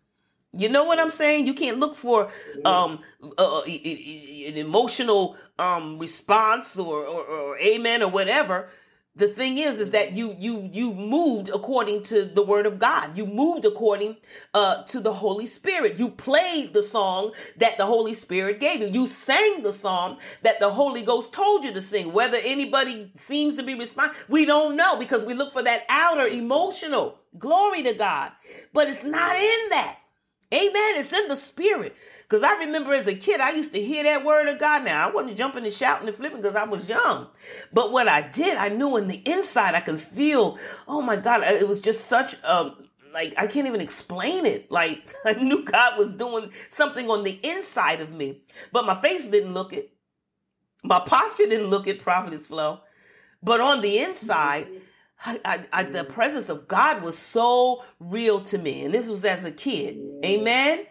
You 0.57 0.69
know 0.69 0.85
what 0.85 0.99
I'm 0.99 1.09
saying? 1.09 1.47
You 1.47 1.53
can't 1.53 1.79
look 1.79 1.95
for 1.95 2.31
um 2.63 2.99
uh, 3.37 3.61
an 3.63 4.57
emotional 4.57 5.37
um 5.59 5.99
response 5.99 6.77
or, 6.79 7.05
or 7.05 7.23
or 7.25 7.59
amen 7.59 8.03
or 8.03 8.09
whatever 8.09 8.69
the 9.17 9.27
thing 9.27 9.57
is 9.57 9.79
is 9.79 9.91
that 9.91 10.11
you 10.13 10.35
you 10.39 10.69
you 10.73 10.93
moved 10.93 11.49
according 11.49 12.03
to 12.03 12.25
the 12.25 12.43
word 12.43 12.65
of 12.65 12.79
god. 12.79 13.15
You 13.15 13.25
moved 13.25 13.63
according 13.63 14.17
uh 14.53 14.83
to 14.83 14.99
the 14.99 15.13
holy 15.13 15.47
spirit. 15.47 15.97
You 15.97 16.09
played 16.09 16.73
the 16.73 16.83
song 16.83 17.31
that 17.57 17.77
the 17.77 17.85
holy 17.85 18.13
spirit 18.13 18.59
gave 18.59 18.81
you. 18.81 18.87
You 18.87 19.07
sang 19.07 19.63
the 19.63 19.73
song 19.73 20.17
that 20.43 20.59
the 20.59 20.71
holy 20.71 21.01
ghost 21.01 21.33
told 21.33 21.63
you 21.63 21.73
to 21.73 21.81
sing. 21.81 22.11
Whether 22.11 22.37
anybody 22.43 23.11
seems 23.15 23.55
to 23.55 23.63
be 23.63 23.73
responding 23.73 24.17
we 24.27 24.45
don't 24.45 24.75
know 24.75 24.97
because 24.97 25.23
we 25.23 25.33
look 25.33 25.53
for 25.53 25.63
that 25.63 25.85
outer 25.87 26.27
emotional. 26.27 27.19
Glory 27.39 27.83
to 27.83 27.93
god. 27.93 28.31
But 28.73 28.89
it's 28.89 29.05
not 29.05 29.37
in 29.37 29.69
that. 29.69 29.99
Amen. 30.53 30.97
It's 30.97 31.13
in 31.13 31.27
the 31.27 31.35
spirit 31.37 31.95
because 32.27 32.41
I 32.41 32.57
remember 32.57 32.91
as 32.91 33.05
a 33.05 33.13
kid, 33.13 33.39
I 33.39 33.51
used 33.51 33.71
to 33.73 33.81
hear 33.81 34.03
that 34.03 34.25
word 34.25 34.47
of 34.47 34.57
God. 34.57 34.83
Now, 34.83 35.07
I 35.07 35.13
wasn't 35.13 35.37
jumping 35.37 35.63
and 35.63 35.73
shouting 35.73 36.07
and 36.07 36.17
flipping 36.17 36.41
because 36.41 36.55
I 36.55 36.63
was 36.63 36.89
young. 36.89 37.27
But 37.71 37.91
what 37.91 38.07
I 38.07 38.27
did, 38.27 38.57
I 38.57 38.69
knew 38.69 38.97
in 38.97 39.07
the 39.07 39.21
inside, 39.29 39.75
I 39.75 39.81
could 39.81 40.01
feel, 40.01 40.57
oh 40.87 41.01
my 41.01 41.17
God, 41.17 41.43
it 41.43 41.67
was 41.67 41.81
just 41.81 42.07
such 42.07 42.35
a, 42.43 42.71
like, 43.13 43.35
I 43.37 43.45
can't 43.45 43.67
even 43.67 43.79
explain 43.79 44.47
it. 44.47 44.71
Like, 44.71 45.15
I 45.25 45.33
knew 45.33 45.63
God 45.63 45.99
was 45.99 46.13
doing 46.13 46.51
something 46.67 47.11
on 47.11 47.23
the 47.23 47.39
inside 47.43 48.01
of 48.01 48.11
me. 48.11 48.41
But 48.71 48.87
my 48.87 48.95
face 48.95 49.27
didn't 49.27 49.53
look 49.53 49.71
it. 49.71 49.91
My 50.83 50.99
posture 50.99 51.45
didn't 51.45 51.69
look 51.69 51.85
it, 51.85 52.01
Prophetess 52.01 52.47
Flo. 52.47 52.79
But 53.43 53.61
on 53.61 53.81
the 53.81 53.99
inside, 53.99 54.67
I, 55.23 55.39
I, 55.45 55.65
I, 55.71 55.83
the 55.83 56.03
mm. 56.03 56.09
presence 56.09 56.49
of 56.49 56.67
God 56.67 57.03
was 57.03 57.17
so 57.17 57.83
real 57.99 58.41
to 58.41 58.57
me. 58.57 58.83
And 58.83 58.93
this 58.93 59.07
was 59.07 59.23
as 59.23 59.45
a 59.45 59.51
kid. 59.51 59.97
Mm. 59.97 60.25
Amen. 60.25 60.85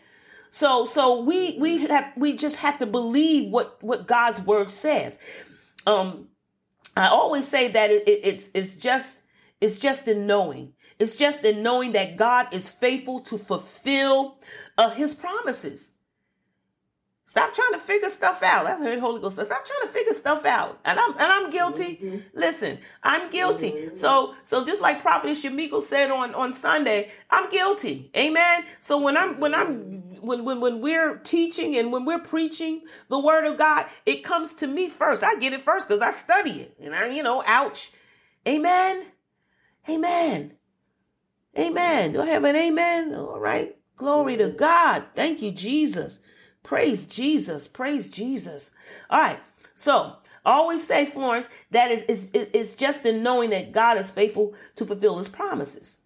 So 0.54 0.86
so 0.86 1.20
we 1.20 1.58
we 1.58 1.84
have 1.88 2.12
we 2.16 2.36
just 2.36 2.58
have 2.58 2.78
to 2.78 2.86
believe 2.86 3.50
what 3.50 3.82
what 3.82 4.06
God's 4.06 4.40
word 4.40 4.70
says. 4.70 5.18
Um, 5.84 6.28
I 6.96 7.08
always 7.08 7.48
say 7.48 7.72
that 7.72 7.90
it, 7.90 8.06
it, 8.06 8.20
it's 8.22 8.50
it's 8.54 8.76
just 8.76 9.22
it's 9.60 9.80
just 9.80 10.06
in 10.06 10.28
knowing. 10.28 10.74
It's 11.00 11.16
just 11.16 11.44
in 11.44 11.64
knowing 11.64 11.90
that 11.94 12.16
God 12.16 12.54
is 12.54 12.70
faithful 12.70 13.18
to 13.22 13.36
fulfill 13.36 14.38
uh, 14.78 14.90
His 14.90 15.12
promises. 15.12 15.90
Stop 17.34 17.52
trying 17.52 17.72
to 17.72 17.80
figure 17.80 18.08
stuff 18.10 18.44
out. 18.44 18.64
That's 18.64 18.80
heard 18.80 19.00
Holy 19.00 19.20
Ghost. 19.20 19.34
Says. 19.34 19.48
Stop 19.48 19.66
trying 19.66 19.80
to 19.82 19.88
figure 19.88 20.12
stuff 20.12 20.46
out. 20.46 20.78
And 20.84 21.00
I'm 21.00 21.10
and 21.14 21.20
I'm 21.20 21.50
guilty. 21.50 21.96
Mm-hmm. 21.96 22.18
Listen, 22.32 22.78
I'm 23.02 23.28
guilty. 23.28 23.72
Mm-hmm. 23.72 23.96
So 23.96 24.36
so 24.44 24.64
just 24.64 24.80
like 24.80 25.02
Prophet 25.02 25.30
Shamiko 25.30 25.82
said 25.82 26.12
on 26.12 26.32
on 26.36 26.52
Sunday, 26.52 27.10
I'm 27.28 27.50
guilty. 27.50 28.08
Amen. 28.16 28.64
So 28.78 28.98
when 28.98 29.16
I'm 29.16 29.40
when 29.40 29.52
I'm 29.52 30.00
when 30.20 30.44
when 30.44 30.60
when 30.60 30.80
we're 30.80 31.16
teaching 31.24 31.74
and 31.76 31.90
when 31.90 32.04
we're 32.04 32.20
preaching 32.20 32.82
the 33.08 33.18
word 33.18 33.46
of 33.46 33.58
God, 33.58 33.86
it 34.06 34.22
comes 34.22 34.54
to 34.54 34.68
me 34.68 34.88
first. 34.88 35.24
I 35.24 35.34
get 35.34 35.52
it 35.52 35.60
first 35.60 35.88
because 35.88 36.02
I 36.02 36.12
study 36.12 36.50
it. 36.50 36.76
And 36.80 36.94
I, 36.94 37.08
you 37.08 37.24
know, 37.24 37.42
ouch. 37.48 37.90
Amen. 38.46 39.06
Amen. 39.90 40.52
Amen. 41.58 42.12
Do 42.12 42.22
I 42.22 42.26
have 42.26 42.44
an 42.44 42.54
amen? 42.54 43.12
All 43.12 43.40
right. 43.40 43.74
Glory 43.96 44.36
to 44.36 44.50
God. 44.50 45.06
Thank 45.16 45.42
you, 45.42 45.50
Jesus. 45.50 46.20
Praise 46.64 47.06
Jesus. 47.06 47.68
Praise 47.68 48.10
Jesus. 48.10 48.72
All 49.08 49.20
right. 49.20 49.40
So 49.76 50.16
always 50.44 50.84
say, 50.84 51.06
Florence, 51.06 51.48
that 51.70 51.92
is, 51.92 52.02
is, 52.02 52.30
is 52.32 52.74
just 52.74 53.06
in 53.06 53.22
knowing 53.22 53.50
that 53.50 53.70
God 53.70 53.96
is 53.98 54.10
faithful 54.10 54.54
to 54.74 54.84
fulfill 54.84 55.18
his 55.18 55.28
promises. 55.28 55.98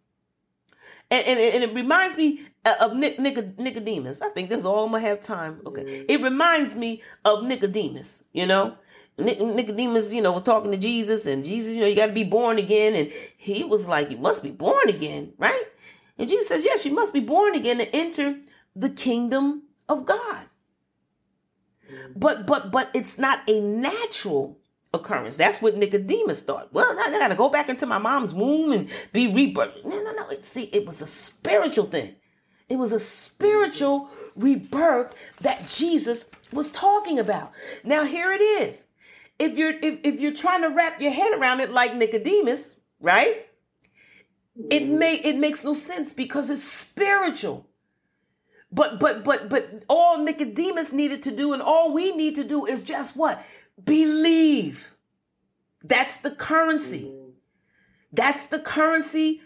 And, 1.10 1.26
and, 1.26 1.40
and 1.40 1.64
it 1.64 1.74
reminds 1.74 2.18
me 2.18 2.40
uh, 2.66 2.74
of 2.80 2.94
Nicodemus. 2.94 4.20
I 4.20 4.28
think 4.28 4.50
that's 4.50 4.64
all 4.64 4.84
I'm 4.84 4.90
going 4.90 5.02
to 5.02 5.08
have 5.08 5.20
time. 5.20 5.62
Okay. 5.64 5.84
Mm-hmm. 5.84 6.04
It 6.08 6.20
reminds 6.20 6.76
me 6.76 7.02
of 7.24 7.44
Nicodemus, 7.44 8.24
you 8.32 8.44
know. 8.44 8.76
Nicodemus, 9.16 10.12
you 10.12 10.22
know, 10.22 10.30
was 10.30 10.44
talking 10.44 10.70
to 10.70 10.76
Jesus, 10.76 11.26
and 11.26 11.44
Jesus, 11.44 11.74
you 11.74 11.80
know, 11.80 11.88
you 11.88 11.96
got 11.96 12.06
to 12.06 12.12
be 12.12 12.22
born 12.22 12.56
again. 12.58 12.94
And 12.94 13.10
he 13.36 13.64
was 13.64 13.88
like, 13.88 14.10
You 14.10 14.16
must 14.16 14.44
be 14.44 14.52
born 14.52 14.88
again, 14.88 15.32
right? 15.38 15.64
And 16.18 16.28
Jesus 16.28 16.46
says, 16.46 16.64
Yes, 16.64 16.84
you 16.84 16.92
must 16.92 17.12
be 17.12 17.20
born 17.20 17.56
again 17.56 17.78
to 17.78 17.96
enter 17.96 18.38
the 18.76 18.90
kingdom 18.90 19.62
of 19.88 20.04
God. 20.04 20.47
But 22.14 22.46
but 22.46 22.70
but 22.70 22.90
it's 22.94 23.18
not 23.18 23.48
a 23.48 23.60
natural 23.60 24.58
occurrence. 24.92 25.36
That's 25.36 25.60
what 25.60 25.76
Nicodemus 25.76 26.42
thought. 26.42 26.72
Well, 26.72 26.94
now 26.94 27.02
I 27.02 27.10
gotta 27.10 27.34
go 27.34 27.48
back 27.48 27.68
into 27.68 27.86
my 27.86 27.98
mom's 27.98 28.34
womb 28.34 28.72
and 28.72 28.88
be 29.12 29.26
rebirthed. 29.26 29.84
No, 29.84 30.02
no, 30.02 30.12
no. 30.12 30.28
See, 30.42 30.64
it 30.64 30.86
was 30.86 31.00
a 31.00 31.06
spiritual 31.06 31.86
thing. 31.86 32.16
It 32.68 32.76
was 32.76 32.92
a 32.92 33.00
spiritual 33.00 34.10
rebirth 34.36 35.14
that 35.40 35.66
Jesus 35.66 36.26
was 36.52 36.70
talking 36.70 37.18
about. 37.18 37.52
Now 37.84 38.04
here 38.04 38.30
it 38.32 38.40
is. 38.40 38.84
If 39.38 39.56
you're 39.56 39.74
if, 39.82 40.00
if 40.04 40.20
you're 40.20 40.34
trying 40.34 40.62
to 40.62 40.68
wrap 40.68 41.00
your 41.00 41.12
head 41.12 41.32
around 41.32 41.60
it 41.60 41.70
like 41.70 41.94
Nicodemus, 41.94 42.76
right? 43.00 43.46
It 44.70 44.88
may 44.88 45.14
it 45.16 45.36
makes 45.36 45.64
no 45.64 45.74
sense 45.74 46.12
because 46.12 46.50
it's 46.50 46.64
spiritual. 46.64 47.67
But 48.70 49.00
but 49.00 49.24
but 49.24 49.48
but 49.48 49.84
all 49.88 50.18
Nicodemus 50.18 50.92
needed 50.92 51.22
to 51.22 51.34
do 51.34 51.52
and 51.52 51.62
all 51.62 51.92
we 51.92 52.14
need 52.14 52.34
to 52.36 52.44
do 52.44 52.66
is 52.66 52.84
just 52.84 53.16
what? 53.16 53.44
Believe. 53.82 54.94
That's 55.82 56.18
the 56.18 56.30
currency. 56.30 57.14
That's 58.12 58.46
the 58.46 58.58
currency 58.58 59.42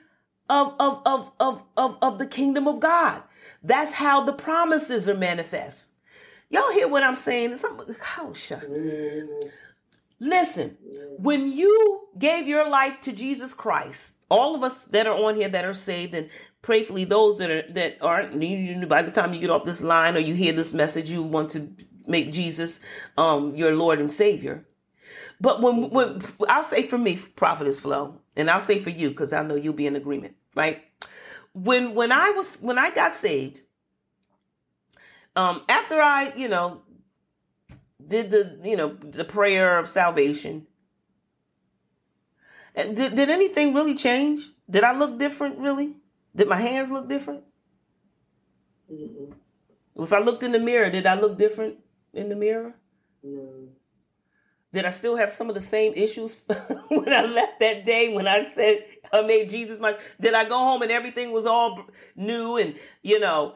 of, 0.49 0.75
of, 0.79 1.03
of, 1.07 1.33
of, 1.41 1.65
of, 1.77 1.99
of 2.03 2.19
the 2.19 2.27
kingdom 2.27 2.67
of 2.67 2.81
God. 2.81 3.23
That's 3.63 3.93
how 3.93 4.25
the 4.25 4.33
promises 4.33 5.09
are 5.09 5.17
manifest. 5.17 5.91
Y'all 6.51 6.73
hear 6.73 6.89
what 6.89 7.03
I'm 7.03 7.15
saying? 7.15 7.57
Some, 7.57 7.81
oh, 8.19 8.35
shut. 8.35 8.69
Listen, 10.21 10.77
when 11.19 11.51
you 11.51 12.09
gave 12.19 12.47
your 12.47 12.69
life 12.69 13.01
to 13.03 13.13
Jesus 13.13 13.55
Christ, 13.55 14.17
all 14.31 14.55
of 14.55 14.63
us 14.63 14.85
that 14.87 15.07
are 15.07 15.17
on 15.17 15.35
here 15.37 15.49
that 15.49 15.65
are 15.65 15.75
saved, 15.75 16.15
and 16.15 16.29
prayfully 16.63 17.09
those 17.09 17.39
that 17.39 17.51
are 17.51 17.65
that 17.73 17.99
aren't, 18.01 18.89
by 18.89 19.03
the 19.03 19.11
time 19.11 19.35
you 19.35 19.41
get 19.41 19.51
off 19.51 19.65
this 19.65 19.83
line 19.83 20.17
or 20.17 20.21
you 20.21 20.35
hear 20.35 20.53
this 20.53 20.73
message, 20.73 21.11
you 21.11 21.23
want 21.23 21.51
to 21.51 21.69
make 22.07 22.33
Jesus 22.33 22.81
um, 23.17 23.55
your 23.55 23.75
Lord 23.75 23.99
and 23.99 24.11
Savior. 24.11 24.67
But 25.41 25.61
when, 25.61 25.91
when 25.91 26.21
I'll 26.49 26.65
say 26.65 26.85
for 26.85 26.99
me, 26.99 27.19
Prophetess 27.35 27.81
Flo, 27.81 28.21
and 28.37 28.49
I'll 28.49 28.61
say 28.61 28.79
for 28.79 28.91
you 28.91 29.11
because 29.11 29.33
I 29.33 29.43
know 29.43 29.57
you'll 29.57 29.75
be 29.75 29.87
in 29.87 29.97
agreement, 29.97 30.37
right? 30.55 30.83
When 31.53 31.95
when 31.95 32.13
I 32.13 32.31
was 32.31 32.59
when 32.61 32.79
I 32.79 32.91
got 32.91 33.13
saved, 33.13 33.61
um, 35.35 35.63
after 35.69 36.01
I 36.01 36.33
you 36.37 36.49
know 36.49 36.83
did 38.07 38.31
the 38.31 38.61
you 38.63 38.77
know 38.77 38.95
the 38.95 39.25
prayer 39.25 39.79
of 39.79 39.89
salvation, 39.89 40.67
did, 42.75 42.95
did 42.95 43.29
anything 43.29 43.75
really 43.75 43.95
change? 43.95 44.49
Did 44.71 44.85
I 44.85 44.97
look 44.97 45.19
different? 45.19 45.59
Really? 45.59 45.97
Did 46.35 46.49
my 46.49 46.61
hands 46.61 46.91
look 46.91 47.09
different? 47.09 47.45
Mm-mm. 48.91 49.35
If 49.97 50.13
I 50.13 50.21
looked 50.21 50.43
in 50.43 50.53
the 50.53 50.59
mirror, 50.59 50.91
did 50.91 51.07
I 51.07 51.19
look 51.19 51.37
different 51.37 51.77
in 52.15 52.29
the 52.29 52.37
mirror? 52.37 52.75
No. 53.23 53.69
Did 54.73 54.87
I 54.87 54.91
still 54.91 55.17
have 55.17 55.31
some 55.31 55.51
of 55.51 55.55
the 55.55 55.61
same 55.61 55.93
issues 55.95 56.45
when 56.89 57.13
I 57.13 57.27
left 57.27 57.61
that 57.61 57.85
day 57.85 58.15
when 58.15 58.27
I 58.27 58.45
said 58.45 58.85
I 59.13 59.21
made 59.21 59.51
Jesus 59.51 59.81
my? 59.81 59.97
Did 60.19 60.33
I 60.33 60.45
go 60.47 60.57
home 60.57 60.81
and 60.81 60.91
everything 60.91 61.31
was 61.31 61.45
all 61.45 61.85
new 62.17 62.57
and 62.57 62.75
you 63.03 63.21
know 63.21 63.55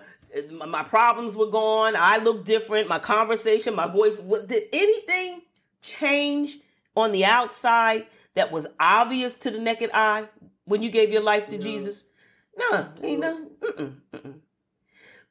my 0.67 0.83
problems 0.83 1.35
were 1.35 1.51
gone? 1.51 1.95
I 1.97 2.19
looked 2.19 2.45
different. 2.45 2.89
My 2.89 2.99
conversation, 2.99 3.75
my 3.75 3.87
voice. 3.87 4.19
Did 4.19 4.65
anything 4.75 5.41
change 5.81 6.59
on 6.95 7.13
the 7.13 7.25
outside 7.25 8.07
that 8.35 8.53
was 8.53 8.67
obvious 8.79 9.37
to 9.37 9.51
the 9.51 9.59
naked 9.59 9.91
eye 9.95 10.29
when 10.67 10.83
you 10.83 10.91
gave 10.91 11.11
your 11.11 11.23
life 11.23 11.47
to 11.49 11.57
no. 11.57 11.63
Jesus? 11.63 12.05
No, 12.57 12.89
ain't 13.03 13.21
no. 13.21 13.51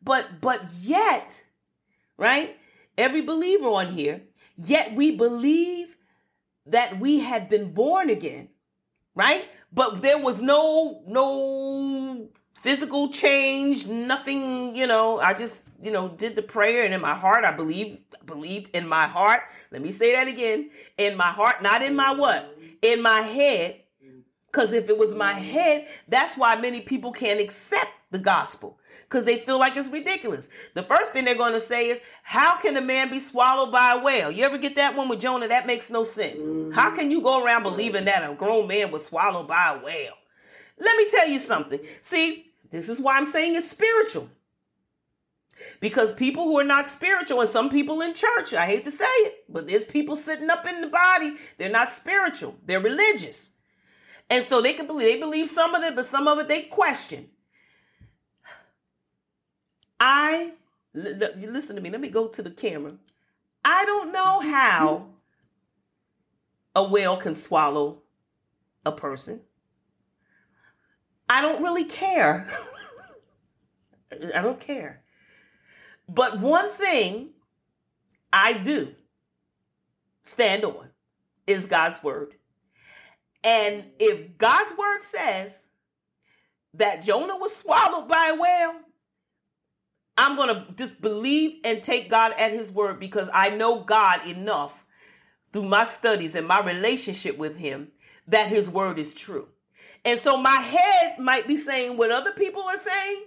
But 0.02 0.42
but 0.42 0.62
yet, 0.82 1.44
right? 2.18 2.58
Every 2.98 3.22
believer 3.22 3.68
on 3.68 3.88
here 3.90 4.22
Yet 4.58 4.94
we 4.94 5.16
believe 5.16 5.98
that 6.66 7.00
we 7.00 7.20
had 7.20 7.50
been 7.50 7.74
born 7.74 8.10
again, 8.10 8.50
right? 9.14 9.46
But 9.72 10.02
there 10.02 10.18
was 10.18 10.42
no, 10.42 11.04
no 11.06 12.30
physical 12.62 13.10
change, 13.10 13.86
nothing, 13.86 14.76
you 14.76 14.88
know, 14.88 15.20
I 15.20 15.34
just, 15.34 15.68
you 15.82 15.92
know, 15.92 16.08
did 16.08 16.36
the 16.36 16.42
prayer 16.42 16.86
and 16.86 16.94
in 16.94 17.02
my 17.02 17.16
heart, 17.16 17.44
I 17.44 17.52
believed 17.52 18.00
believed 18.26 18.76
in 18.76 18.88
my 18.88 19.08
heart. 19.08 19.42
Let 19.72 19.82
me 19.82 19.92
say 19.92 20.14
that 20.14 20.28
again. 20.28 20.72
In 20.98 21.18
my 21.18 21.32
heart, 21.32 21.62
not 21.62 21.84
in 21.84 21.96
my 21.96 22.14
what? 22.14 22.58
In 22.82 23.02
my 23.02 23.22
head. 23.22 23.82
Cause 24.56 24.72
if 24.72 24.88
it 24.88 24.98
was 24.98 25.14
my 25.14 25.34
head, 25.34 25.86
that's 26.08 26.38
why 26.38 26.56
many 26.56 26.80
people 26.80 27.12
can't 27.12 27.42
accept 27.42 27.92
the 28.10 28.18
gospel 28.18 28.80
because 29.02 29.26
they 29.26 29.40
feel 29.40 29.60
like 29.60 29.76
it's 29.76 29.90
ridiculous. 29.90 30.48
The 30.76 30.84
first 30.84 31.12
thing 31.12 31.26
they're 31.26 31.36
going 31.36 31.52
to 31.52 31.60
say 31.60 31.90
is, 31.90 32.00
How 32.24 32.56
can 32.62 32.78
a 32.78 32.82
man 32.82 33.10
be 33.10 33.20
swallowed 33.20 33.74
by 33.74 33.98
a 34.00 34.02
whale? 34.02 34.32
You 34.32 34.46
ever 34.46 34.58
get 34.58 34.78
that 34.78 34.96
one 34.96 35.10
with 35.10 35.20
Jonah? 35.20 35.50
That 35.50 35.68
makes 35.68 35.90
no 35.90 36.06
sense. 36.06 36.42
Mm-hmm. 36.42 36.72
How 36.72 36.96
can 36.96 37.12
you 37.12 37.22
go 37.22 37.44
around 37.44 37.64
believing 37.64 38.06
that 38.06 38.30
a 38.30 38.34
grown 38.34 38.70
man 38.70 38.92
was 38.92 39.06
swallowed 39.06 39.50
by 39.50 39.76
a 39.76 39.84
whale? 39.84 40.14
Let 40.80 40.96
me 40.96 41.10
tell 41.12 41.28
you 41.28 41.40
something. 41.40 41.82
See, 42.02 42.54
this 42.72 42.88
is 42.88 43.02
why 43.02 43.18
I'm 43.18 43.26
saying 43.26 43.56
it's 43.56 43.70
spiritual. 43.70 44.30
Because 45.82 46.14
people 46.14 46.46
who 46.46 46.58
are 46.60 46.64
not 46.64 46.88
spiritual, 46.88 47.42
and 47.42 47.50
some 47.50 47.70
people 47.70 48.00
in 48.00 48.14
church, 48.14 48.54
I 48.54 48.68
hate 48.68 48.86
to 48.86 48.92
say 48.92 49.04
it, 49.06 49.44
but 49.50 49.68
there's 49.68 49.84
people 49.84 50.16
sitting 50.16 50.50
up 50.50 50.66
in 50.66 50.80
the 50.80 50.88
body, 50.88 51.36
they're 51.58 51.70
not 51.70 51.92
spiritual, 51.92 52.56
they're 52.66 52.80
religious. 52.80 53.50
And 54.30 54.44
so 54.44 54.62
they 54.62 54.74
can 54.74 54.88
believe 54.88 55.14
they 55.14 55.20
believe 55.20 55.50
some 55.50 55.76
of 55.76 55.84
it, 55.84 55.96
but 55.96 56.06
some 56.06 56.28
of 56.28 56.40
it 56.40 56.48
they 56.48 56.64
question. 56.64 57.30
I 60.00 60.54
listen 60.94 61.76
to 61.76 61.82
me. 61.82 61.90
Let 61.90 62.02
me 62.02 62.10
go 62.10 62.28
to 62.28 62.42
the 62.42 62.52
camera. 62.52 62.94
I 63.64 63.86
don't 63.86 64.12
know 64.12 64.40
how 64.40 65.08
a 66.76 66.84
whale 66.84 67.18
can 67.18 67.36
swallow 67.36 68.04
a 68.86 68.92
person. 68.92 69.42
I 71.30 71.42
don't 71.42 71.62
really 71.62 71.86
care. 71.86 72.48
I 74.36 74.42
don't 74.42 74.60
care. 74.60 75.02
But 76.08 76.40
one 76.40 76.72
thing 76.72 77.30
I 78.32 78.54
do 78.54 78.94
stand 80.24 80.64
on 80.64 80.90
is 81.48 81.66
God's 81.66 82.04
word. 82.04 82.35
And 83.46 83.86
if 84.00 84.40
God's 84.40 84.76
word 84.76 85.04
says 85.04 85.66
that 86.74 87.04
Jonah 87.04 87.38
was 87.38 87.56
swallowed 87.56 88.10
by 88.10 88.32
a 88.34 88.42
whale, 88.42 88.82
I'm 90.18 90.36
going 90.36 90.50
to 90.50 90.66
just 90.76 91.00
believe 91.00 91.60
and 91.64 91.84
take 91.84 92.10
God 92.10 92.34
at 92.40 92.52
his 92.52 92.72
word 92.72 93.00
because 93.00 93.30
I 93.32 93.52
know 93.52 93.82
God 93.82 94.26
enough 94.28 94.84
through 95.54 95.66
my 95.66 95.86
studies 95.86 96.34
and 96.34 96.48
my 96.48 96.60
relationship 96.60 97.38
with 97.38 97.60
him 97.60 97.90
that 98.28 98.48
his 98.48 98.68
word 98.68 98.98
is 98.98 99.14
true. 99.14 99.50
And 100.04 100.20
so 100.20 100.38
my 100.38 100.56
head 100.56 101.20
might 101.20 101.48
be 101.48 101.58
saying 101.58 101.98
what 101.98 102.12
other 102.12 102.32
people 102.32 102.64
are 102.64 102.78
saying, 102.78 103.26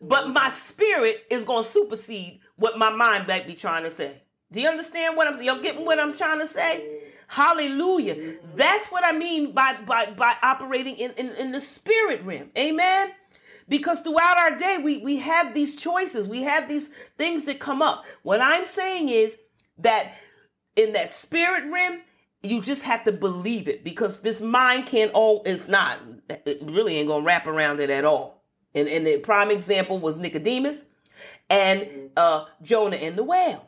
but 0.00 0.30
my 0.30 0.48
spirit 0.50 1.24
is 1.30 1.44
going 1.44 1.64
to 1.64 1.70
supersede 1.70 2.40
what 2.56 2.78
my 2.78 2.90
mind 2.90 3.26
might 3.26 3.46
be 3.46 3.54
trying 3.54 3.84
to 3.84 3.90
say. 3.90 4.22
Do 4.50 4.60
you 4.60 4.68
understand 4.68 5.16
what 5.16 5.26
I'm 5.26 5.34
saying? 5.34 5.46
Y'all 5.46 5.62
getting 5.62 5.84
what 5.84 6.00
I'm 6.00 6.16
trying 6.16 6.40
to 6.40 6.46
say? 6.46 7.07
Hallelujah. 7.28 8.36
That's 8.54 8.88
what 8.88 9.04
I 9.04 9.12
mean 9.12 9.52
by 9.52 9.76
by 9.86 10.10
by 10.10 10.34
operating 10.42 10.96
in, 10.96 11.12
in, 11.12 11.30
in 11.36 11.52
the 11.52 11.60
spirit 11.60 12.24
realm. 12.24 12.50
Amen. 12.58 13.12
Because 13.68 14.00
throughout 14.00 14.38
our 14.38 14.56
day, 14.56 14.78
we, 14.82 14.96
we 14.98 15.18
have 15.18 15.52
these 15.52 15.76
choices, 15.76 16.26
we 16.26 16.42
have 16.44 16.70
these 16.70 16.88
things 17.18 17.44
that 17.44 17.60
come 17.60 17.82
up. 17.82 18.06
What 18.22 18.40
I'm 18.40 18.64
saying 18.64 19.10
is 19.10 19.36
that 19.76 20.14
in 20.74 20.94
that 20.94 21.12
spirit 21.12 21.70
realm, 21.70 22.00
you 22.42 22.62
just 22.62 22.84
have 22.84 23.04
to 23.04 23.12
believe 23.12 23.68
it 23.68 23.84
because 23.84 24.22
this 24.22 24.40
mind 24.40 24.86
can't 24.86 25.12
all 25.12 25.42
it's 25.44 25.68
not 25.68 26.00
it 26.28 26.60
really 26.62 26.96
ain't 26.96 27.08
gonna 27.08 27.24
wrap 27.24 27.46
around 27.46 27.80
it 27.80 27.90
at 27.90 28.04
all. 28.04 28.42
And, 28.74 28.88
and 28.88 29.06
the 29.06 29.18
prime 29.18 29.50
example 29.50 29.98
was 29.98 30.18
Nicodemus 30.18 30.84
and 31.50 32.10
uh, 32.16 32.46
Jonah 32.62 32.96
and 32.96 33.16
the 33.16 33.24
whale. 33.24 33.67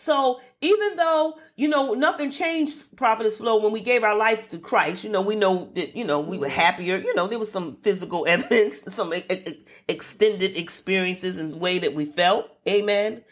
So 0.00 0.40
even 0.62 0.96
though, 0.96 1.38
you 1.56 1.68
know, 1.68 1.92
nothing 1.92 2.30
changed, 2.30 2.96
Prophetess 2.96 3.36
Flo, 3.36 3.62
when 3.62 3.70
we 3.70 3.82
gave 3.82 4.02
our 4.02 4.16
life 4.16 4.48
to 4.48 4.58
Christ, 4.58 5.04
you 5.04 5.10
know, 5.10 5.20
we 5.20 5.36
know 5.36 5.70
that, 5.74 5.94
you 5.94 6.06
know, 6.06 6.20
we 6.20 6.38
were 6.38 6.48
happier. 6.48 6.96
You 6.96 7.14
know, 7.14 7.26
there 7.26 7.38
was 7.38 7.52
some 7.52 7.76
physical 7.82 8.24
evidence, 8.28 8.80
some 8.88 9.12
e- 9.12 9.24
e- 9.30 9.62
extended 9.88 10.56
experiences 10.56 11.36
and 11.36 11.52
the 11.52 11.56
way 11.58 11.78
that 11.80 11.92
we 11.92 12.06
felt. 12.06 12.46
Amen. 12.66 13.22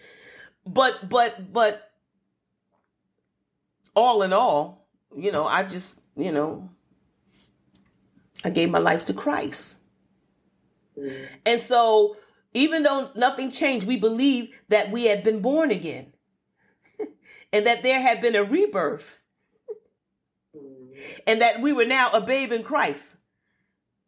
But, 0.66 1.08
but, 1.08 1.54
but 1.54 1.90
all 3.96 4.22
in 4.22 4.34
all, 4.34 4.86
you 5.16 5.32
know, 5.32 5.46
I 5.46 5.62
just, 5.62 6.02
you 6.16 6.32
know, 6.32 6.68
I 8.44 8.50
gave 8.50 8.68
my 8.68 8.78
life 8.78 9.06
to 9.06 9.14
Christ. 9.14 9.78
Mm. 10.98 11.28
And 11.46 11.60
so 11.62 12.18
even 12.52 12.82
though 12.82 13.10
nothing 13.14 13.50
changed, 13.50 13.86
we 13.86 13.96
believe 13.96 14.60
that 14.68 14.90
we 14.90 15.06
had 15.06 15.24
been 15.24 15.40
born 15.40 15.70
again 15.70 16.12
and 17.52 17.66
that 17.66 17.82
there 17.82 18.00
had 18.00 18.20
been 18.20 18.34
a 18.34 18.44
rebirth 18.44 19.18
mm-hmm. 20.56 20.92
and 21.26 21.40
that 21.40 21.60
we 21.60 21.72
were 21.72 21.84
now 21.84 22.10
a 22.12 22.20
babe 22.20 22.52
in 22.52 22.62
Christ. 22.62 23.16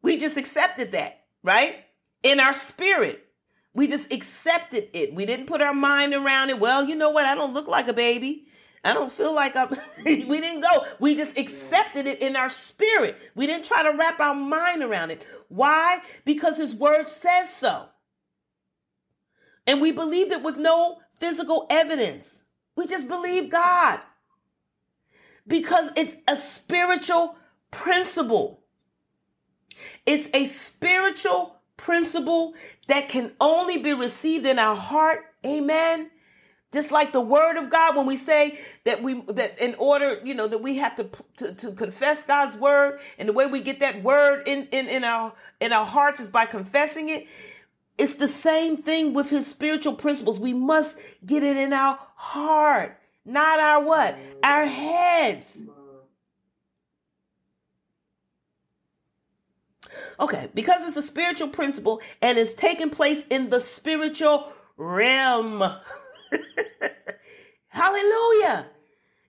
We 0.02 0.16
just 0.16 0.36
accepted 0.36 0.92
that, 0.92 1.24
right? 1.42 1.84
In 2.22 2.40
our 2.40 2.52
spirit. 2.52 3.26
We 3.72 3.86
just 3.86 4.12
accepted 4.12 4.88
it. 4.92 5.14
We 5.14 5.26
didn't 5.26 5.46
put 5.46 5.60
our 5.60 5.74
mind 5.74 6.14
around 6.14 6.50
it. 6.50 6.58
Well, 6.58 6.84
you 6.84 6.96
know 6.96 7.10
what? 7.10 7.26
I 7.26 7.34
don't 7.34 7.54
look 7.54 7.68
like 7.68 7.88
a 7.88 7.92
baby. 7.92 8.46
I 8.82 8.94
don't 8.94 9.12
feel 9.12 9.34
like 9.34 9.54
I'm. 9.56 9.68
we 10.04 10.40
didn't 10.40 10.62
go. 10.62 10.84
We 10.98 11.14
just 11.14 11.38
accepted 11.38 12.06
it 12.06 12.20
in 12.20 12.34
our 12.34 12.48
spirit. 12.48 13.18
We 13.34 13.46
didn't 13.46 13.66
try 13.66 13.82
to 13.82 13.96
wrap 13.96 14.18
our 14.20 14.34
mind 14.34 14.82
around 14.82 15.10
it. 15.10 15.24
Why? 15.48 16.00
Because 16.24 16.56
His 16.56 16.74
Word 16.74 17.06
says 17.06 17.54
so. 17.54 17.88
And 19.66 19.80
we 19.80 19.92
believed 19.92 20.32
it 20.32 20.42
with 20.42 20.56
no 20.56 20.98
physical 21.18 21.66
evidence. 21.70 22.42
We 22.76 22.86
just 22.86 23.08
believe 23.08 23.50
God 23.50 24.00
because 25.46 25.90
it's 25.96 26.16
a 26.28 26.36
spiritual 26.36 27.36
principle. 27.70 28.62
It's 30.06 30.28
a 30.34 30.46
spiritual 30.46 31.56
principle 31.76 32.54
that 32.88 33.08
can 33.08 33.32
only 33.40 33.78
be 33.78 33.94
received 33.94 34.46
in 34.46 34.58
our 34.58 34.76
heart, 34.76 35.24
amen, 35.46 36.10
Just 36.72 36.92
like 36.92 37.12
the 37.12 37.20
word 37.20 37.56
of 37.56 37.70
God, 37.70 37.96
when 37.96 38.06
we 38.06 38.16
say 38.16 38.60
that 38.84 39.02
we 39.02 39.22
that 39.22 39.60
in 39.60 39.74
order, 39.76 40.20
you 40.24 40.34
know, 40.34 40.46
that 40.46 40.62
we 40.62 40.76
have 40.78 40.96
to 40.96 41.10
to, 41.38 41.54
to 41.54 41.72
confess 41.72 42.22
God's 42.24 42.56
word, 42.56 43.00
and 43.18 43.28
the 43.28 43.32
way 43.32 43.46
we 43.46 43.60
get 43.60 43.80
that 43.80 44.04
word 44.04 44.46
in, 44.46 44.68
in 44.70 44.88
in 44.88 45.02
our 45.02 45.34
in 45.60 45.72
our 45.72 45.86
hearts 45.86 46.20
is 46.20 46.30
by 46.30 46.46
confessing 46.46 47.08
it. 47.08 47.26
It's 48.00 48.14
the 48.14 48.28
same 48.28 48.78
thing 48.78 49.12
with 49.12 49.28
his 49.28 49.46
spiritual 49.46 49.92
principles. 49.92 50.40
We 50.40 50.54
must 50.54 50.96
get 51.26 51.42
it 51.42 51.58
in 51.58 51.74
our 51.74 51.98
heart, 52.14 52.98
not 53.26 53.60
our 53.60 53.84
what? 53.84 54.18
Our 54.42 54.64
heads. 54.64 55.60
Okay, 60.18 60.48
because 60.54 60.88
it's 60.88 60.96
a 60.96 61.02
spiritual 61.02 61.48
principle 61.48 62.00
and 62.22 62.38
it's 62.38 62.54
taking 62.54 62.88
place 62.88 63.26
in 63.28 63.50
the 63.50 63.60
spiritual 63.60 64.50
realm. 64.78 65.62
Hallelujah. 67.68 68.66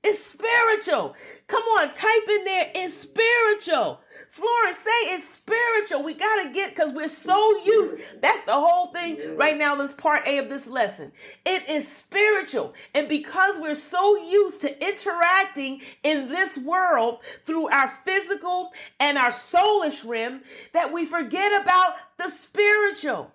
It's 0.04 0.24
spiritual. 0.26 1.16
Come 1.46 1.62
on, 1.62 1.94
type 1.94 2.28
in 2.28 2.44
there. 2.44 2.72
It's 2.74 2.98
spiritual. 2.98 4.02
Florence, 4.32 4.78
say 4.78 4.90
it's 5.14 5.30
spiritual. 5.30 6.02
We 6.04 6.16
got 6.16 6.42
to 6.44 6.52
get, 6.52 6.72
because 6.72 6.92
we're 6.92 7.08
so 7.08 7.64
used. 7.64 7.96
That's 8.20 8.46
the 8.46 8.54
whole 8.54 8.88
thing 8.88 9.38
right 9.38 9.56
now. 9.56 9.76
This 9.76 9.94
part 9.94 10.28
A 10.28 10.40
of 10.40 10.50
this 10.50 10.68
lesson. 10.68 11.12
It 11.46 11.70
is 11.70 11.88
spiritual. 11.88 12.74
And 12.96 13.08
because 13.08 13.60
we're 13.60 13.76
so 13.76 14.16
used 14.18 14.62
to 14.62 14.88
interacting 14.88 15.82
in 16.02 16.30
this 16.30 16.58
world 16.58 17.20
through 17.46 17.70
our 17.70 17.90
physical 18.04 18.72
and 19.00 19.20
our 19.20 19.30
soulish 19.30 20.04
realm, 20.08 20.42
that 20.74 20.92
we 20.92 21.06
forget 21.06 21.62
about 21.62 21.94
the 22.18 22.30
spiritual. 22.30 23.32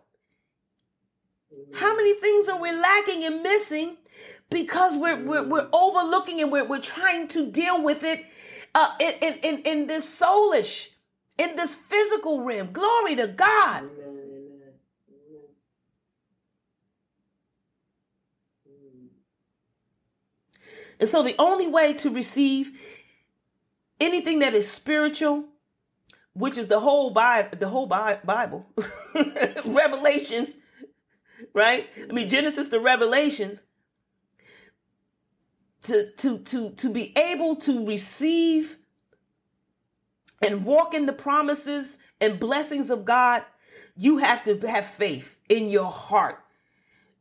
How 1.75 1.97
many 1.97 2.15
things 2.15 2.49
are 2.49 2.61
we 2.61 2.73
lacking 2.73 3.25
and 3.25 3.43
missing 3.43 3.99
because 4.51 4.97
we're, 4.97 5.23
we're, 5.23 5.47
we're 5.47 5.69
overlooking 5.73 6.41
and 6.41 6.53
we're, 6.53 6.65
we're 6.65 6.81
trying 6.81 7.29
to 7.29 7.51
deal 7.51 7.83
with 7.83 8.05
it 8.05 8.25
uh, 8.75 8.91
in, 9.01 9.35
in, 9.43 9.63
in 9.65 9.87
this 9.87 10.21
soulish, 10.21 10.91
in 11.39 11.57
this 11.57 11.75
physical 11.75 12.43
realm. 12.43 12.73
Glory 12.73 13.17
to 13.17 13.27
God. 13.27 13.85
And 20.99 21.09
so 21.09 21.23
the 21.23 21.35
only 21.39 21.67
way 21.67 21.93
to 21.95 22.11
receive 22.11 22.79
anything 24.01 24.39
that 24.39 24.55
is 24.55 24.71
spiritual, 24.71 25.45
which 26.33 26.57
is 26.57 26.69
the 26.69 26.81
whole 26.81 27.11
Bible, 27.11 27.51
the 27.59 27.69
whole 27.69 27.87
Bible, 27.87 28.67
Revelations, 29.65 30.57
right? 31.53 31.89
I 32.09 32.13
mean 32.13 32.29
Genesis 32.29 32.69
to 32.69 32.81
Revelations, 32.81 33.65
to 35.83 36.11
to 36.19 36.39
to 36.39 36.71
to 36.71 36.91
be 36.91 37.13
able 37.19 37.57
to 37.57 37.87
receive 37.87 38.79
and 40.43 40.65
walk 40.65 40.95
in 40.95 41.07
the 41.07 41.13
promises 41.13 41.99
and 42.21 42.39
blessings 42.39 42.91
of 42.91 43.05
God, 43.05 43.43
you 43.97 44.19
have 44.19 44.43
to 44.45 44.59
have 44.69 44.87
faith 44.87 45.37
in 45.49 45.71
your 45.71 45.91
heart. 45.91 46.43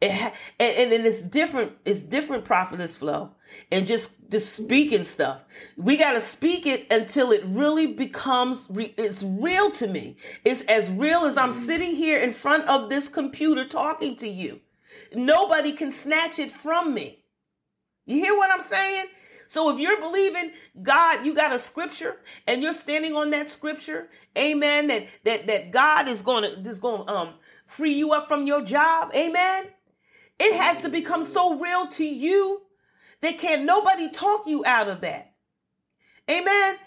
And, 0.02 0.34
and, 0.60 0.94
it's 1.06 1.24
different, 1.24 1.72
it's 1.86 2.04
different 2.04 2.46
prophetess 2.46 2.98
Flo 2.98 3.32
and 3.72 3.88
just 3.88 4.12
just 4.30 4.54
speaking 4.54 5.04
stuff. 5.04 5.42
We 5.78 5.98
got 5.98 6.14
to 6.14 6.22
speak 6.22 6.66
it 6.66 6.86
until 6.92 7.32
it 7.32 7.44
really 7.46 7.88
becomes 7.88 8.68
re- 8.70 8.94
it's 8.98 9.24
real 9.24 9.72
to 9.72 9.88
me. 9.88 10.18
It's 10.44 10.62
as 10.62 10.90
real 10.90 11.26
as 11.26 11.38
I'm 11.38 11.54
sitting 11.54 11.96
here 11.96 12.20
in 12.20 12.34
front 12.34 12.68
of 12.68 12.90
this 12.90 13.08
computer 13.08 13.66
talking 13.68 14.16
to 14.18 14.28
you. 14.28 14.60
Nobody 15.14 15.72
can 15.72 15.92
snatch 15.92 16.40
it 16.40 16.52
from 16.52 16.94
me. 16.94 17.25
You 18.06 18.18
hear 18.18 18.38
what 18.38 18.52
I'm 18.52 18.62
saying? 18.62 19.08
So 19.48 19.74
if 19.74 19.80
you're 19.80 20.00
believing 20.00 20.52
God, 20.82 21.26
you 21.26 21.34
got 21.36 21.54
a 21.54 21.60
scripture 21.60 22.18
and 22.48 22.62
you're 22.64 22.74
standing 22.74 23.14
on 23.16 23.30
that 23.32 23.50
scripture, 23.50 24.10
amen, 24.38 24.88
that 24.88 25.08
that 25.24 25.48
that 25.48 25.72
God 25.72 26.10
is 26.10 26.22
going 26.22 26.44
to 26.44 26.70
is 26.70 26.80
going 26.80 27.06
to 27.06 27.14
um 27.14 27.34
free 27.66 27.94
you 27.94 28.12
up 28.14 28.28
from 28.28 28.48
your 28.48 28.64
job, 28.64 29.12
amen. 29.16 29.68
It 30.40 30.56
has 30.56 30.82
to 30.84 30.90
become 30.90 31.24
so 31.24 31.60
real 31.60 31.88
to 31.88 32.06
you 32.06 32.64
that 33.22 33.40
can't 33.40 33.64
nobody 33.66 34.10
talk 34.12 34.46
you 34.48 34.64
out 34.66 34.90
of 34.90 35.02
that. 35.02 35.34
Amen. 36.30 36.78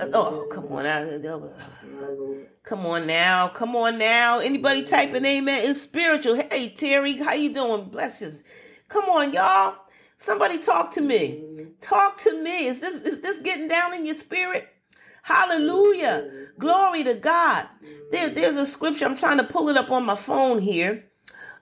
Oh, 0.00 0.48
come 0.50 0.66
on. 0.72 0.84
Come 2.64 2.86
on 2.86 3.06
now. 3.06 3.48
Come 3.48 3.76
on 3.76 3.98
now. 3.98 4.40
Anybody 4.40 4.82
typing 4.82 5.24
amen 5.24 5.60
It's 5.64 5.82
spiritual. 5.82 6.36
Hey 6.36 6.70
Terry, 6.70 7.16
how 7.18 7.34
you 7.34 7.52
doing? 7.52 7.86
Bless 7.90 8.20
you. 8.20 8.30
Come 8.88 9.04
on, 9.06 9.32
y'all. 9.32 9.76
Somebody 10.18 10.58
talk 10.58 10.90
to 10.92 11.00
me. 11.00 11.44
Talk 11.80 12.18
to 12.20 12.42
me. 12.42 12.66
Is 12.66 12.80
this 12.80 13.02
is 13.02 13.20
this 13.20 13.40
getting 13.40 13.68
down 13.68 13.94
in 13.94 14.06
your 14.06 14.14
spirit? 14.14 14.68
Hallelujah. 15.22 16.48
Glory 16.58 17.04
to 17.04 17.14
God. 17.14 17.66
There, 18.10 18.28
there's 18.28 18.56
a 18.56 18.66
scripture. 18.66 19.06
I'm 19.06 19.16
trying 19.16 19.38
to 19.38 19.44
pull 19.44 19.68
it 19.70 19.76
up 19.76 19.90
on 19.90 20.04
my 20.04 20.16
phone 20.16 20.60
here. 20.60 21.04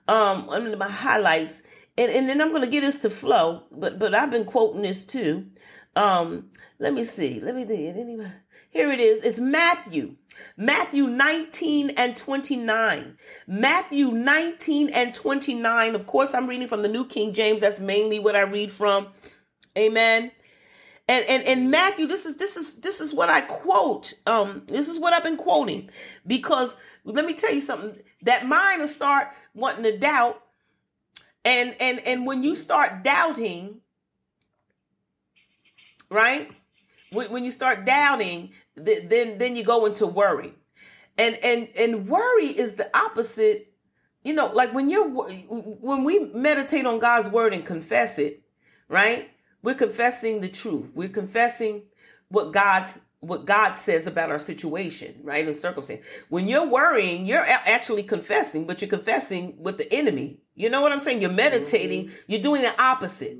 Um, 0.09 0.49
under 0.49 0.77
my 0.77 0.91
highlights. 0.91 1.63
And, 1.97 2.11
and 2.11 2.29
then 2.29 2.41
I'm 2.41 2.53
gonna 2.53 2.67
get 2.67 2.81
this 2.81 3.01
to 3.01 3.11
Flo, 3.11 3.65
but 3.71 3.99
but 3.99 4.15
I've 4.15 4.31
been 4.31 4.45
quoting 4.45 4.83
this 4.83 5.05
too. 5.05 5.47
Um, 5.95 6.51
let 6.79 6.95
me 6.95 7.05
see. 7.05 7.41
Let 7.41 7.55
me 7.55 7.65
think. 7.65 7.97
Anyway, 7.97 8.33
here 8.71 8.91
it 8.91 9.01
is. 9.01 9.23
It's 9.23 9.39
Matthew. 9.39 10.17
Matthew 10.57 11.07
19 11.07 11.91
and 11.91 12.15
29. 12.15 13.17
Matthew 13.47 14.11
19 14.11 14.91
and 14.91 15.15
29. 15.15 15.95
Of 15.95 16.07
course, 16.07 16.35
I'm 16.35 16.47
reading 16.47 16.69
from 16.69 16.83
the 16.83 16.89
New 16.89 17.07
King 17.07 17.33
James. 17.33 17.61
That's 17.61 17.81
mainly 17.81 18.19
what 18.19 18.37
I 18.37 18.43
read 18.43 18.71
from. 18.71 19.09
Amen. 19.77 20.33
And 21.09 21.25
and 21.29 21.43
and 21.45 21.71
Matthew, 21.71 22.07
this 22.07 22.27
is 22.27 22.37
this 22.37 22.57
is 22.57 22.75
this 22.77 23.01
is 23.01 23.13
what 23.13 23.29
I 23.29 23.41
quote. 23.41 24.15
Um, 24.27 24.63
this 24.67 24.89
is 24.89 24.99
what 24.99 25.13
I've 25.13 25.25
been 25.25 25.37
quoting 25.37 25.91
because 26.27 26.77
let 27.05 27.25
me 27.25 27.35
tell 27.35 27.53
you 27.53 27.61
something. 27.61 28.01
That 28.23 28.47
mind 28.47 28.81
will 28.81 28.89
start 28.89 29.29
wanting 29.53 29.83
to 29.83 29.99
doubt, 29.99 30.41
and 31.45 31.75
and 31.81 31.99
and 32.07 32.25
when 32.25 32.45
you 32.45 32.55
start 32.55 33.03
doubting, 33.03 33.81
right? 36.09 36.51
When 37.13 37.31
when 37.31 37.45
you 37.45 37.51
start 37.51 37.85
doubting, 37.85 38.53
then 38.75 39.39
then 39.39 39.57
you 39.57 39.65
go 39.65 39.87
into 39.87 40.07
worry. 40.07 40.55
And 41.19 41.37
and 41.43 41.69
and 41.79 42.09
worry 42.09 42.47
is 42.47 42.75
the 42.75 42.91
opposite 42.97 43.69
you 44.25 44.33
know 44.33 44.47
like 44.47 44.73
when 44.73 44.89
you're 44.89 45.09
when 45.09 46.05
we 46.05 46.21
meditate 46.33 46.87
on 46.87 46.99
god's 46.99 47.29
word 47.29 47.53
and 47.53 47.67
confess 47.67 48.19
it 48.19 48.43
right? 48.93 49.31
We're 49.63 49.75
confessing 49.75 50.41
the 50.41 50.49
truth. 50.49 50.93
We're 50.95 51.09
confessing 51.09 51.85
what 52.29 52.53
god's 52.53 52.99
what 53.21 53.45
god 53.45 53.75
says 53.75 54.09
about 54.09 54.31
our 54.31 54.39
situation 54.39 55.21
right 55.23 55.47
and 55.47 55.57
circumstance. 55.57 56.03
When 56.29 56.49
you're 56.49 56.67
worrying 56.67 57.25
you're 57.25 57.45
actually 57.47 58.03
confessing 58.03 58.67
but 58.67 58.81
you're 58.81 58.91
confessing 58.91 59.57
with 59.59 59.79
the 59.79 59.93
enemy. 59.93 60.41
You 60.55 60.71
know 60.71 60.81
what 60.81 60.93
i'm 60.93 61.01
saying? 61.01 61.21
You're 61.21 61.33
meditating. 61.33 62.07
Mm-hmm. 62.07 62.17
you're 62.27 62.43
doing 62.43 62.63
the 62.63 62.83
opposite. 62.83 63.39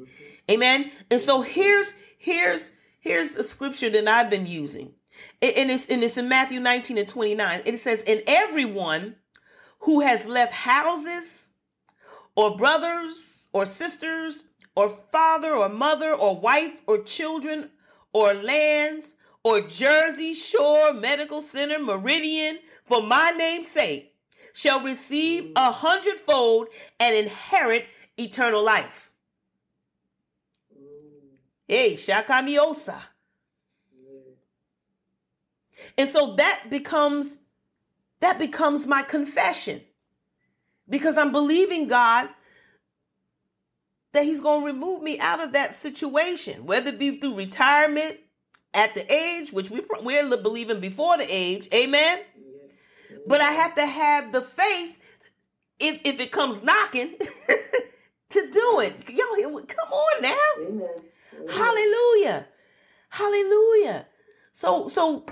Amen? 0.51 0.91
And 1.11 1.21
so 1.21 1.43
here's 1.43 1.93
here's 2.19 2.71
here's 3.03 3.37
a 3.37 3.45
scripture 3.45 3.91
that 3.91 4.09
i've 4.09 4.31
been 4.31 4.47
using 4.47 4.95
and 5.41 5.71
it's, 5.71 5.87
and 5.87 6.03
it's 6.03 6.17
in 6.17 6.29
Matthew 6.29 6.61
19 6.61 6.99
and 6.99 7.09
29. 7.09 7.63
It 7.65 7.79
says, 7.79 8.03
And 8.07 8.23
everyone 8.27 9.17
who 9.81 10.01
has 10.01 10.27
left 10.27 10.53
houses 10.53 11.49
or 12.37 12.57
brothers 12.57 13.49
or 13.53 13.67
sisters 13.67 14.45
or 14.77 14.89
father 14.89 15.53
or 15.53 15.69
mother 15.69 16.15
or 16.15 16.39
wife 16.39 16.81
or 16.87 17.03
children 17.03 17.71
or 18.13 18.35
lands 18.35 19.17
or 19.43 19.61
Jersey 19.63 20.35
Shore 20.35 20.93
Medical 20.93 21.43
Center 21.43 21.81
Meridian 21.81 22.61
for 22.85 23.03
my 23.03 23.31
name's 23.31 23.69
sake 23.69 24.15
shall 24.55 24.81
receive 24.81 25.51
a 25.57 25.73
hundredfold 25.73 26.69
and 27.01 27.17
inherit 27.17 27.87
eternal 28.17 28.63
life. 28.63 29.11
Hey, 31.69 31.97
Shaka 31.97 32.33
Shakaniosa. 32.33 33.01
And 35.99 36.09
so 36.09 36.35
that 36.37 36.65
becomes 36.71 37.39
that 38.21 38.39
becomes 38.39 38.87
my 38.87 39.03
confession. 39.03 39.81
Because 40.89 41.17
I'm 41.17 41.33
believing 41.33 41.89
God 41.89 42.29
that 44.13 44.25
he's 44.25 44.41
going 44.41 44.61
to 44.61 44.67
remove 44.67 45.03
me 45.03 45.19
out 45.19 45.41
of 45.41 45.53
that 45.53 45.75
situation, 45.75 46.67
whether 46.67 46.91
it 46.91 46.99
be 46.99 47.19
through 47.19 47.35
retirement 47.35 48.19
at 48.75 48.95
the 48.95 49.13
age, 49.13 49.53
which 49.53 49.71
we, 49.71 49.83
we're 50.03 50.37
believing 50.37 50.81
before 50.81 51.17
the 51.17 51.27
age, 51.29 51.69
amen? 51.75 52.21
But 53.27 53.41
I 53.41 53.53
have 53.53 53.75
to 53.77 53.87
have 53.87 54.33
the 54.33 54.43
faith, 54.43 54.99
if, 55.79 56.01
if 56.05 56.21
it 56.21 56.31
comes 56.31 56.63
knocking, 56.63 57.15
to 58.31 58.51
do 58.51 58.81
it. 58.81 58.95
Yo, 59.09 59.61
come 59.61 59.93
on 59.93 60.23
now. 60.23 60.37
Amen. 60.61 60.89
Hallelujah. 61.51 62.47
Hallelujah. 63.11 64.07
So, 64.53 64.89
so 64.89 65.27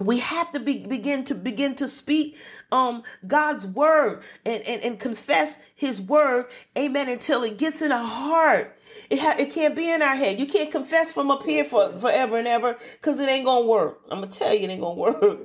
we 0.00 0.20
have 0.20 0.52
to 0.52 0.60
be, 0.60 0.78
begin 0.86 1.24
to 1.24 1.34
begin 1.34 1.74
to 1.76 1.88
speak 1.88 2.38
um 2.72 3.02
God's 3.26 3.66
word 3.66 4.22
and, 4.46 4.62
and, 4.64 4.82
and 4.82 5.00
confess 5.00 5.58
his 5.74 6.00
word, 6.00 6.46
amen, 6.76 7.08
until 7.08 7.42
it 7.44 7.58
gets 7.58 7.82
in 7.82 7.92
our 7.92 8.06
heart. 8.06 8.76
It 9.10 9.20
ha- 9.20 9.36
it 9.38 9.52
can't 9.52 9.76
be 9.76 9.90
in 9.90 10.02
our 10.02 10.16
head. 10.16 10.40
You 10.40 10.46
can't 10.46 10.70
confess 10.70 11.12
from 11.12 11.30
up 11.30 11.44
here 11.44 11.64
for 11.64 11.92
forever 11.98 12.38
and 12.38 12.48
ever 12.48 12.76
because 12.94 13.18
it 13.18 13.28
ain't 13.28 13.44
gonna 13.46 13.66
work. 13.66 14.00
I'm 14.10 14.20
gonna 14.20 14.32
tell 14.32 14.54
you 14.54 14.62
it 14.64 14.70
ain't 14.70 14.80
gonna 14.82 14.94
work. 14.94 15.40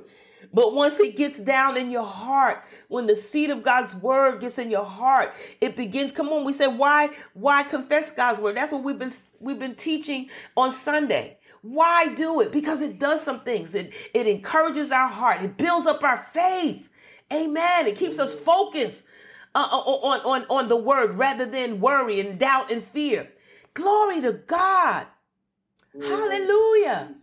But 0.54 0.72
once 0.72 1.00
it 1.00 1.16
gets 1.16 1.40
down 1.40 1.76
in 1.76 1.90
your 1.90 2.06
heart, 2.06 2.62
when 2.86 3.06
the 3.06 3.16
seed 3.16 3.50
of 3.50 3.64
God's 3.64 3.92
word 3.92 4.40
gets 4.40 4.56
in 4.56 4.70
your 4.70 4.84
heart, 4.84 5.34
it 5.60 5.74
begins. 5.74 6.12
Come 6.12 6.28
on, 6.28 6.44
we 6.44 6.52
say, 6.52 6.68
why, 6.68 7.10
why 7.32 7.64
confess 7.64 8.12
God's 8.12 8.38
word? 8.38 8.56
That's 8.56 8.70
what 8.70 8.84
we've 8.84 8.98
been 8.98 9.12
we've 9.40 9.58
been 9.58 9.74
teaching 9.74 10.30
on 10.56 10.70
Sunday. 10.72 11.38
Why 11.62 12.14
do 12.14 12.40
it? 12.40 12.52
Because 12.52 12.82
it 12.82 13.00
does 13.00 13.24
some 13.24 13.40
things. 13.40 13.74
It, 13.74 13.92
it 14.12 14.28
encourages 14.28 14.92
our 14.92 15.08
heart. 15.08 15.42
It 15.42 15.56
builds 15.56 15.86
up 15.86 16.04
our 16.04 16.18
faith. 16.18 16.88
Amen. 17.32 17.88
It 17.88 17.96
keeps 17.96 18.20
us 18.20 18.38
focused 18.38 19.06
uh, 19.56 19.66
uh 19.70 19.76
on, 19.78 20.20
on, 20.20 20.46
on 20.48 20.68
the 20.68 20.76
word 20.76 21.18
rather 21.18 21.46
than 21.46 21.80
worry 21.80 22.20
and 22.20 22.38
doubt 22.38 22.70
and 22.70 22.82
fear. 22.82 23.28
Glory 23.72 24.20
to 24.20 24.34
God. 24.34 25.06
Hallelujah. 26.00 27.16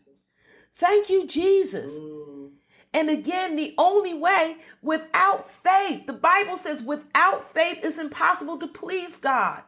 Thank 0.75 1.09
you, 1.09 1.27
Jesus. 1.27 1.97
And 2.93 3.09
again, 3.09 3.55
the 3.55 3.73
only 3.77 4.13
way 4.13 4.57
without 4.81 5.49
faith, 5.49 6.07
the 6.07 6.13
Bible 6.13 6.57
says 6.57 6.81
without 6.81 7.43
faith 7.53 7.79
it's 7.83 7.97
impossible 7.97 8.57
to 8.57 8.67
please 8.67 9.17
God. 9.17 9.63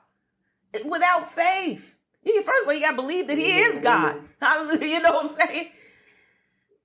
Without 0.85 1.31
faith. 1.33 1.95
You 2.23 2.41
first 2.43 2.63
of 2.63 2.67
all, 2.67 2.73
you 2.73 2.81
gotta 2.81 2.95
believe 2.95 3.27
that 3.27 3.37
He 3.37 3.49
mm-hmm. 3.49 3.77
is 3.77 3.83
God. 3.83 4.15
Mm-hmm. 4.15 4.25
Hallelujah. 4.45 4.87
You 4.87 5.01
know 5.01 5.11
what 5.13 5.25
I'm 5.25 5.47
saying? 5.47 5.69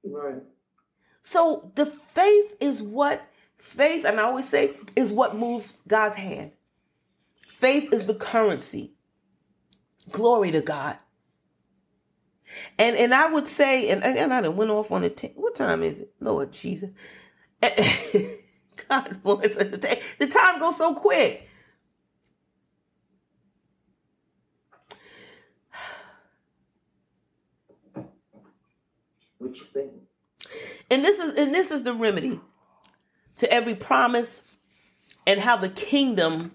Right. 0.05 0.43
So 1.23 1.73
the 1.75 1.87
faith 1.87 2.57
is 2.61 2.83
what 2.83 3.29
faith, 3.57 4.05
and 4.05 4.19
I 4.21 4.23
always 4.23 4.49
say, 4.49 4.75
is 4.97 5.13
what 5.13 5.37
moves 5.37 5.83
God's 5.87 6.17
hand. 6.17 6.53
Faith 7.49 7.93
is 7.93 8.07
the 8.07 8.15
currency. 8.15 8.93
Glory 10.11 10.51
to 10.53 10.61
God. 10.61 10.99
And 12.79 12.97
and 12.97 13.15
I 13.15 13.29
would 13.29 13.49
say, 13.49 13.91
and, 13.91 14.05
and 14.05 14.33
I 14.33 14.41
done 14.41 14.57
went 14.57 14.71
off 14.71 14.93
on 14.93 15.05
a 15.05 15.11
t- 15.11 15.33
what 15.37 15.55
time 15.55 15.83
is 15.83 16.01
it? 16.01 16.13
Lord 16.21 16.53
Jesus. 16.53 16.91
God, 17.63 19.23
boys, 19.23 19.57
the 19.57 20.29
time 20.29 20.61
goes 20.61 20.79
so 20.79 20.95
quick. 20.95 21.49
What 29.39 29.55
you 29.55 29.65
think? 29.75 29.93
And 30.91 31.05
this 31.05 31.19
is 31.19 31.37
and 31.39 31.55
this 31.55 31.71
is 31.71 31.85
the 31.85 31.95
remedy 31.95 32.41
to 33.37 33.53
every 33.53 33.75
promise 33.75 34.43
and 35.27 35.41
how 35.41 35.57
the 35.57 35.69
kingdom 35.69 36.53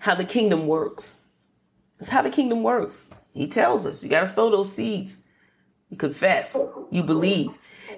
how 0.00 0.14
the 0.14 0.24
kingdom 0.24 0.66
works. 0.66 1.18
It's 1.98 2.10
how 2.10 2.22
the 2.22 2.30
kingdom 2.30 2.62
works. 2.62 3.10
He 3.38 3.46
tells 3.46 3.86
us 3.86 4.02
you 4.02 4.10
got 4.10 4.22
to 4.22 4.26
sow 4.26 4.50
those 4.50 4.74
seeds. 4.74 5.22
You 5.90 5.96
confess, 5.96 6.60
you 6.90 7.04
believe, 7.04 7.50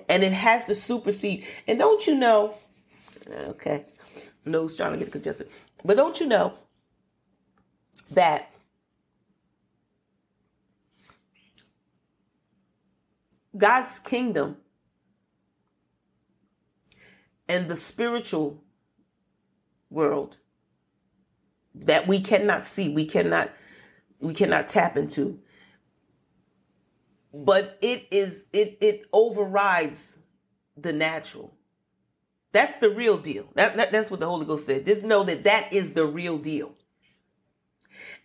and 0.06 0.22
it 0.22 0.32
has 0.32 0.66
to 0.66 0.74
supersede. 0.74 1.46
And 1.66 1.78
don't 1.78 2.06
you 2.06 2.14
know? 2.14 2.56
Okay, 3.26 3.86
nose 4.44 4.76
trying 4.76 4.92
to 4.92 4.98
get 4.98 5.10
congested, 5.10 5.48
but 5.82 5.96
don't 5.96 6.20
you 6.20 6.26
know 6.26 6.52
that 8.10 8.52
God's 13.56 13.98
kingdom 13.98 14.58
and 17.48 17.66
the 17.66 17.76
spiritual 17.76 18.62
world 19.88 20.36
that 21.74 22.06
we 22.06 22.20
cannot 22.20 22.66
see, 22.66 22.90
we 22.90 23.06
cannot 23.06 23.50
we 24.20 24.34
cannot 24.34 24.68
tap 24.68 24.96
into. 24.96 25.40
But 27.32 27.78
it 27.80 28.06
is 28.10 28.48
it 28.52 28.78
it 28.80 29.06
overrides 29.12 30.18
the 30.76 30.92
natural. 30.92 31.54
That's 32.52 32.76
the 32.76 32.90
real 32.90 33.16
deal. 33.16 33.48
That, 33.54 33.76
that, 33.76 33.92
that's 33.92 34.10
what 34.10 34.18
the 34.18 34.26
Holy 34.26 34.44
Ghost 34.44 34.66
said. 34.66 34.84
Just 34.84 35.04
know 35.04 35.22
that 35.22 35.44
that 35.44 35.72
is 35.72 35.94
the 35.94 36.04
real 36.04 36.36
deal. 36.36 36.72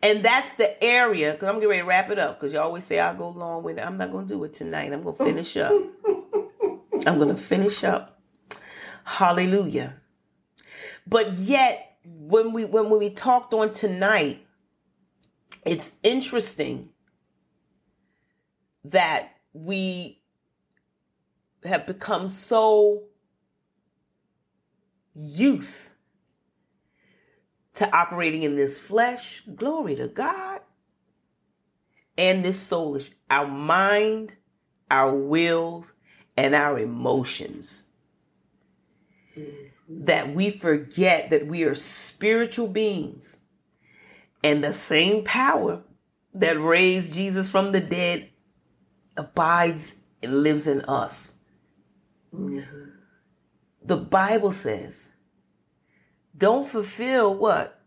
And 0.02 0.24
that's 0.24 0.56
the 0.56 0.84
area, 0.84 1.34
because 1.34 1.48
I'm 1.48 1.56
getting 1.56 1.70
ready 1.70 1.82
to 1.82 1.88
wrap 1.88 2.10
it 2.10 2.20
up, 2.20 2.40
because 2.40 2.54
you 2.54 2.60
always 2.60 2.84
say 2.84 3.00
I'll 3.00 3.16
go 3.16 3.30
long 3.30 3.64
with 3.64 3.78
it. 3.78 3.82
I'm 3.86 3.98
not 3.98 4.12
going 4.12 4.28
to 4.28 4.34
do 4.34 4.44
it 4.44 4.54
tonight. 4.54 4.94
I'm 4.94 5.04
going 5.04 5.16
to 5.16 5.24
finish 5.24 5.58
up. 5.58 5.72
I'm 7.08 7.18
going 7.18 7.30
to 7.30 7.36
finish 7.36 7.84
up. 7.84 8.20
Hallelujah. 9.04 9.96
But 11.08 11.34
yet, 11.34 11.98
when 12.04 12.54
we 12.54 12.66
when, 12.66 12.90
when 12.90 13.00
we 13.00 13.12
talked 13.12 13.54
on 13.54 13.74
tonight, 13.74 14.45
it's 15.66 15.94
interesting 16.04 16.90
that 18.84 19.32
we 19.54 20.22
have 21.64 21.88
become 21.88 22.30
so 22.30 23.04
used 25.16 25.92
to 27.74 27.96
operating 27.96 28.44
in 28.44 28.56
this 28.56 28.80
flesh, 28.80 29.42
glory 29.56 29.96
to 29.96 30.08
God, 30.08 30.62
and 32.18 32.46
this 32.46 32.72
soulish, 32.72 33.10
our 33.30 33.48
mind, 33.48 34.36
our 34.90 35.14
wills, 35.14 35.94
and 36.38 36.54
our 36.54 36.78
emotions. 36.80 37.84
Mm-hmm. 39.38 40.06
That 40.06 40.34
we 40.34 40.52
forget 40.52 41.30
that 41.32 41.48
we 41.48 41.64
are 41.64 41.76
spiritual 41.76 42.68
beings 42.68 43.40
and 44.46 44.64
the 44.64 44.74
same 44.74 45.24
power 45.24 45.82
that 46.36 46.62
raised 46.62 47.16
Jesus 47.16 47.50
from 47.50 47.72
the 47.72 47.80
dead 47.80 48.30
abides 49.18 50.02
and 50.22 50.44
lives 50.44 50.68
in 50.68 50.82
us. 50.82 51.38
Mm-hmm. 52.32 52.90
The 53.84 53.98
Bible 53.98 54.52
says 54.52 55.10
don't 56.38 56.68
fulfill 56.68 57.34
what? 57.34 57.82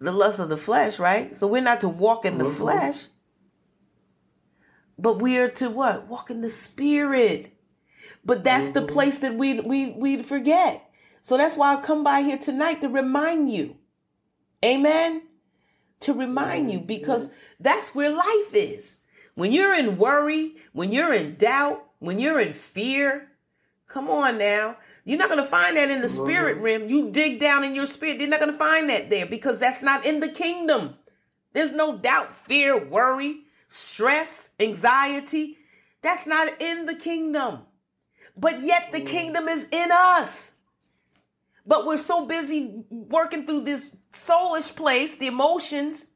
The 0.00 0.12
lust 0.12 0.38
of 0.38 0.50
the 0.50 0.56
flesh, 0.56 0.98
right? 0.98 1.34
So 1.34 1.46
we're 1.46 1.62
not 1.62 1.80
to 1.80 1.88
walk 1.88 2.26
in 2.26 2.36
the 2.36 2.44
mm-hmm. 2.44 2.54
flesh, 2.54 3.06
but 4.98 5.22
we 5.22 5.38
are 5.38 5.48
to 5.48 5.70
what? 5.70 6.08
Walk 6.08 6.30
in 6.30 6.42
the 6.42 6.50
spirit. 6.50 7.54
But 8.22 8.44
that's 8.44 8.66
mm-hmm. 8.66 8.86
the 8.86 8.92
place 8.92 9.18
that 9.18 9.34
we 9.34 9.60
we 9.60 9.92
we 9.92 10.22
forget. 10.22 10.90
So 11.22 11.38
that's 11.38 11.56
why 11.56 11.72
I've 11.72 11.82
come 11.82 12.04
by 12.04 12.20
here 12.20 12.38
tonight 12.38 12.82
to 12.82 12.88
remind 12.90 13.50
you. 13.50 13.76
Amen. 14.62 15.22
To 16.00 16.12
remind 16.12 16.70
you 16.70 16.80
because 16.80 17.30
that's 17.58 17.94
where 17.94 18.10
life 18.10 18.54
is. 18.54 18.98
When 19.34 19.52
you're 19.52 19.74
in 19.74 19.98
worry, 19.98 20.56
when 20.72 20.92
you're 20.92 21.12
in 21.12 21.36
doubt, 21.36 21.84
when 21.98 22.18
you're 22.18 22.40
in 22.40 22.52
fear, 22.52 23.28
come 23.88 24.08
on 24.08 24.38
now. 24.38 24.76
You're 25.04 25.18
not 25.18 25.30
going 25.30 25.42
to 25.42 25.48
find 25.48 25.76
that 25.76 25.90
in 25.90 26.02
the 26.02 26.08
spirit 26.08 26.58
realm. 26.58 26.88
You 26.88 27.10
dig 27.10 27.40
down 27.40 27.64
in 27.64 27.74
your 27.74 27.86
spirit, 27.86 28.20
you're 28.20 28.28
not 28.28 28.40
going 28.40 28.52
to 28.52 28.58
find 28.58 28.90
that 28.90 29.10
there 29.10 29.26
because 29.26 29.58
that's 29.58 29.82
not 29.82 30.04
in 30.04 30.20
the 30.20 30.28
kingdom. 30.28 30.94
There's 31.52 31.72
no 31.72 31.96
doubt, 31.96 32.34
fear, 32.34 32.78
worry, 32.78 33.40
stress, 33.68 34.50
anxiety. 34.60 35.56
That's 36.02 36.26
not 36.26 36.60
in 36.60 36.86
the 36.86 36.94
kingdom. 36.94 37.60
But 38.36 38.60
yet 38.60 38.92
the 38.92 39.00
kingdom 39.00 39.48
is 39.48 39.66
in 39.72 39.90
us. 39.90 40.52
But 41.66 41.86
we're 41.86 41.96
so 41.96 42.26
busy 42.26 42.84
working 42.90 43.46
through 43.46 43.62
this 43.62 43.96
soulish 44.12 44.74
place, 44.74 45.16
the 45.16 45.26
emotions, 45.26 46.06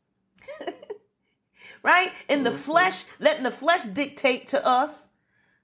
right? 1.82 2.11
In 2.28 2.45
the 2.45 2.51
mm-hmm. 2.51 2.59
flesh, 2.59 3.05
letting 3.20 3.45
the 3.45 3.51
flesh 3.51 3.84
dictate 3.84 4.49
to 4.49 4.66
us. 4.66 5.09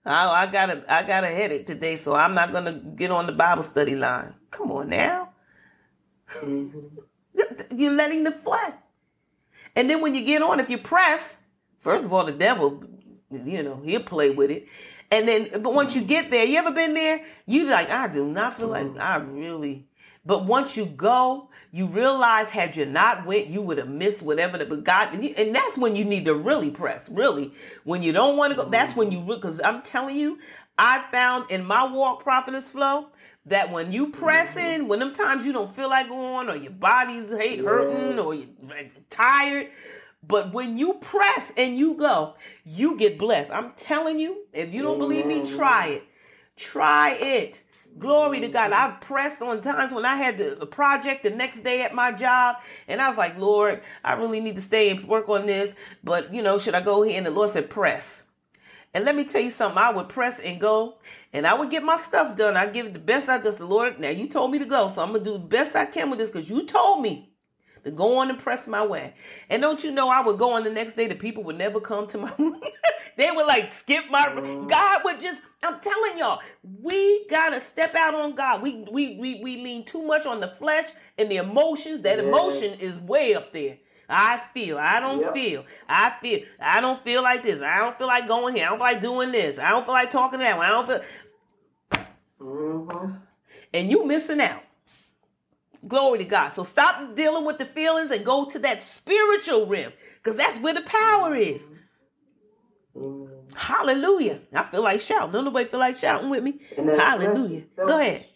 Oh, 0.06 0.30
I 0.30 0.46
got 0.46 0.70
a 0.70 0.84
I 0.92 1.02
got 1.02 1.24
a 1.24 1.28
headache 1.28 1.66
today, 1.66 1.96
so 1.96 2.14
I'm 2.14 2.34
not 2.34 2.52
gonna 2.52 2.72
get 2.72 3.10
on 3.10 3.26
the 3.26 3.32
Bible 3.32 3.62
study 3.62 3.94
line. 3.94 4.34
Come 4.50 4.70
on 4.72 4.88
now. 4.88 5.32
Mm-hmm. 6.42 6.98
You're 7.76 7.92
letting 7.92 8.24
the 8.24 8.32
flesh. 8.32 8.74
And 9.76 9.88
then 9.88 10.00
when 10.00 10.14
you 10.14 10.24
get 10.24 10.42
on, 10.42 10.60
if 10.60 10.70
you 10.70 10.78
press, 10.78 11.42
first 11.80 12.04
of 12.04 12.12
all, 12.12 12.24
the 12.24 12.32
devil, 12.32 12.82
you 13.30 13.62
know, 13.62 13.80
he'll 13.84 14.02
play 14.02 14.30
with 14.30 14.50
it. 14.50 14.66
And 15.10 15.26
then, 15.26 15.62
but 15.62 15.72
once 15.72 15.94
you 15.96 16.02
get 16.02 16.30
there, 16.30 16.44
you 16.44 16.58
ever 16.58 16.72
been 16.72 16.94
there? 16.94 17.24
You 17.46 17.66
like, 17.66 17.90
I 17.90 18.08
do 18.08 18.26
not 18.26 18.58
feel 18.58 18.68
like 18.68 18.86
mm-hmm. 18.86 19.00
I 19.00 19.16
really 19.16 19.87
but 20.28 20.44
once 20.44 20.76
you 20.76 20.84
go, 20.84 21.48
you 21.72 21.86
realize 21.86 22.50
had 22.50 22.76
you 22.76 22.84
not 22.84 23.24
went, 23.24 23.46
you 23.46 23.62
would 23.62 23.78
have 23.78 23.88
missed 23.88 24.22
whatever. 24.22 24.62
But 24.62 24.84
God, 24.84 25.14
and 25.14 25.54
that's 25.54 25.78
when 25.78 25.96
you 25.96 26.04
need 26.04 26.26
to 26.26 26.34
really 26.34 26.70
press. 26.70 27.08
Really, 27.08 27.54
when 27.84 28.02
you 28.02 28.12
don't 28.12 28.36
want 28.36 28.52
to 28.52 28.62
go, 28.62 28.68
that's 28.68 28.94
when 28.94 29.10
you 29.10 29.22
because 29.22 29.58
I'm 29.64 29.80
telling 29.80 30.16
you, 30.16 30.38
I 30.76 30.98
found 31.10 31.50
in 31.50 31.64
my 31.64 31.90
walk, 31.90 32.22
prophetess 32.22 32.68
Flo, 32.68 33.06
that 33.46 33.72
when 33.72 33.90
you 33.90 34.10
press 34.10 34.54
mm-hmm. 34.54 34.82
in, 34.82 34.88
when 34.88 34.98
them 34.98 35.14
times 35.14 35.46
you 35.46 35.52
don't 35.54 35.74
feel 35.74 35.88
like 35.88 36.10
going, 36.10 36.50
or 36.50 36.56
your 36.56 36.72
body's 36.72 37.30
hate 37.30 37.60
hurting, 37.60 38.18
or 38.18 38.34
you're 38.34 38.48
tired. 39.08 39.68
But 40.22 40.52
when 40.52 40.76
you 40.76 40.98
press 41.00 41.54
and 41.56 41.78
you 41.78 41.94
go, 41.94 42.34
you 42.66 42.98
get 42.98 43.18
blessed. 43.18 43.50
I'm 43.50 43.72
telling 43.76 44.18
you, 44.18 44.44
if 44.52 44.74
you 44.74 44.82
don't 44.82 44.98
believe 44.98 45.24
me, 45.24 45.48
try 45.48 45.86
it. 45.86 46.04
Try 46.54 47.12
it. 47.18 47.62
Glory 47.98 48.40
to 48.40 48.48
God. 48.48 48.72
I 48.72 48.96
pressed 49.00 49.42
on 49.42 49.60
times 49.60 49.92
when 49.92 50.04
I 50.04 50.16
had 50.16 50.38
the, 50.38 50.66
project 50.66 51.22
the 51.22 51.30
next 51.30 51.60
day 51.60 51.82
at 51.82 51.94
my 51.94 52.12
job, 52.12 52.56
and 52.86 53.00
I 53.00 53.08
was 53.08 53.18
like, 53.18 53.38
Lord, 53.38 53.82
I 54.04 54.12
really 54.14 54.40
need 54.40 54.56
to 54.56 54.62
stay 54.62 54.90
and 54.90 55.08
work 55.08 55.28
on 55.28 55.46
this. 55.46 55.74
But, 56.04 56.32
you 56.32 56.42
know, 56.42 56.58
should 56.58 56.74
I 56.74 56.80
go 56.80 57.02
here? 57.02 57.16
And 57.16 57.26
the 57.26 57.30
Lord 57.30 57.50
said, 57.50 57.70
press. 57.70 58.24
And 58.94 59.04
let 59.04 59.16
me 59.16 59.24
tell 59.24 59.40
you 59.40 59.50
something. 59.50 59.78
I 59.78 59.90
would 59.90 60.08
press 60.08 60.38
and 60.38 60.60
go, 60.60 60.96
and 61.32 61.46
I 61.46 61.54
would 61.54 61.70
get 61.70 61.82
my 61.82 61.96
stuff 61.96 62.36
done. 62.36 62.56
I 62.56 62.66
give 62.66 62.86
it 62.86 62.94
the 62.94 62.98
best 62.98 63.28
I 63.28 63.38
does. 63.38 63.58
The 63.58 63.66
Lord, 63.66 63.98
now 63.98 64.10
you 64.10 64.28
told 64.28 64.50
me 64.50 64.58
to 64.58 64.64
go, 64.64 64.88
so 64.88 65.02
I'm 65.02 65.12
gonna 65.12 65.24
do 65.24 65.32
the 65.34 65.38
best 65.38 65.76
I 65.76 65.86
can 65.86 66.10
with 66.10 66.18
this 66.18 66.30
because 66.30 66.48
you 66.48 66.64
told 66.66 67.02
me 67.02 67.27
to 67.88 67.96
go 67.96 68.18
on 68.18 68.30
and 68.30 68.38
press 68.38 68.68
my 68.68 68.84
way. 68.84 69.14
And 69.48 69.62
don't 69.62 69.82
you 69.82 69.90
know, 69.90 70.08
I 70.08 70.20
would 70.20 70.38
go 70.38 70.52
on 70.52 70.64
the 70.64 70.70
next 70.70 70.94
day. 70.94 71.06
The 71.06 71.14
people 71.14 71.42
would 71.44 71.56
never 71.56 71.80
come 71.80 72.06
to 72.08 72.18
my 72.18 72.32
room. 72.38 72.60
they 73.16 73.30
would 73.30 73.46
like 73.46 73.72
skip 73.72 74.04
my 74.10 74.26
room. 74.26 74.68
God 74.68 75.00
would 75.04 75.20
just. 75.20 75.42
I'm 75.62 75.80
telling 75.80 76.18
y'all, 76.18 76.40
we 76.62 77.26
gotta 77.28 77.60
step 77.60 77.94
out 77.94 78.14
on 78.14 78.34
God. 78.34 78.62
We 78.62 78.86
we 78.90 79.16
we 79.16 79.40
we 79.42 79.56
lean 79.56 79.84
too 79.84 80.06
much 80.06 80.26
on 80.26 80.40
the 80.40 80.48
flesh 80.48 80.88
and 81.16 81.30
the 81.30 81.36
emotions. 81.36 82.02
That 82.02 82.18
emotion 82.18 82.74
is 82.78 83.00
way 83.00 83.34
up 83.34 83.52
there. 83.52 83.78
I 84.08 84.40
feel. 84.54 84.78
I 84.78 85.00
don't 85.00 85.20
yep. 85.20 85.34
feel. 85.34 85.64
I 85.88 86.10
feel. 86.10 86.40
I 86.60 86.80
don't 86.80 87.02
feel 87.02 87.22
like 87.22 87.42
this. 87.42 87.60
I 87.60 87.78
don't 87.78 87.96
feel 87.98 88.06
like 88.06 88.28
going 88.28 88.54
here. 88.54 88.66
I 88.66 88.68
don't 88.68 88.78
feel 88.78 88.86
like 88.86 89.00
doing 89.02 89.32
this. 89.32 89.58
I 89.58 89.70
don't 89.70 89.84
feel 89.84 89.94
like 89.94 90.10
talking 90.10 90.40
that 90.40 90.58
way. 90.58 90.66
I 90.66 90.70
don't 90.70 90.86
feel. 90.86 91.00
Mm-hmm. 92.40 93.14
And 93.74 93.90
you 93.90 94.06
missing 94.06 94.40
out. 94.40 94.62
Glory 95.88 96.18
to 96.18 96.24
God. 96.24 96.50
So 96.50 96.64
stop 96.64 97.16
dealing 97.16 97.44
with 97.44 97.58
the 97.58 97.64
feelings 97.64 98.10
and 98.10 98.24
go 98.24 98.44
to 98.50 98.58
that 98.60 98.82
spiritual 98.82 99.66
realm 99.66 99.92
because 100.16 100.36
that's 100.36 100.58
where 100.60 100.74
the 100.74 100.82
power 100.82 101.34
is. 101.34 101.68
Mm-hmm. 102.96 103.56
Hallelujah. 103.56 104.40
I 104.52 104.62
feel 104.64 104.82
like 104.82 105.00
shouting. 105.00 105.32
Don't 105.32 105.44
nobody 105.44 105.68
feel 105.68 105.80
like 105.80 105.96
shouting 105.96 106.30
with 106.30 106.44
me? 106.44 106.60
Hallelujah. 106.76 107.64
Go 107.76 107.98
ahead. 107.98 108.26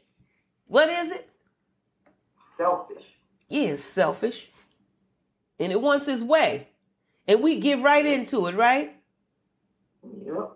What 0.66 0.88
is 0.88 1.10
it? 1.10 1.28
Selfish. 2.56 3.04
Yeah, 3.48 3.74
selfish 3.74 4.48
and 5.62 5.72
it 5.72 5.80
wants 5.80 6.08
its 6.08 6.22
way. 6.22 6.68
And 7.28 7.40
we 7.40 7.60
give 7.60 7.82
right 7.82 8.04
into 8.04 8.46
it, 8.48 8.56
right? 8.56 8.96
Yep. 10.02 10.50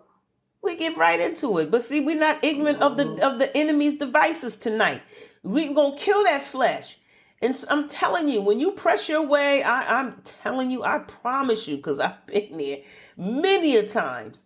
We 0.61 0.75
give 0.75 0.97
right 0.97 1.19
into 1.19 1.59
it. 1.59 1.71
But 1.71 1.83
see, 1.83 2.01
we're 2.01 2.19
not 2.19 2.43
ignorant 2.43 2.81
of 2.81 2.97
the 2.97 3.25
of 3.25 3.39
the 3.39 3.55
enemy's 3.55 3.95
devices 3.95 4.57
tonight. 4.57 5.01
We're 5.43 5.73
gonna 5.73 5.97
kill 5.97 6.23
that 6.23 6.43
flesh. 6.43 6.97
And 7.41 7.55
I'm 7.69 7.87
telling 7.87 8.27
you, 8.27 8.41
when 8.41 8.59
you 8.59 8.71
press 8.71 9.07
your 9.07 9.21
way, 9.21 9.61
I, 9.61 9.99
I'm 9.99 10.21
telling 10.23 10.71
you, 10.71 10.83
I 10.83 10.99
promise 10.99 11.67
you, 11.67 11.77
because 11.77 11.99
I've 11.99 12.25
been 12.25 12.57
there 12.57 12.79
many 13.15 13.75
a 13.75 13.87
times. 13.87 14.45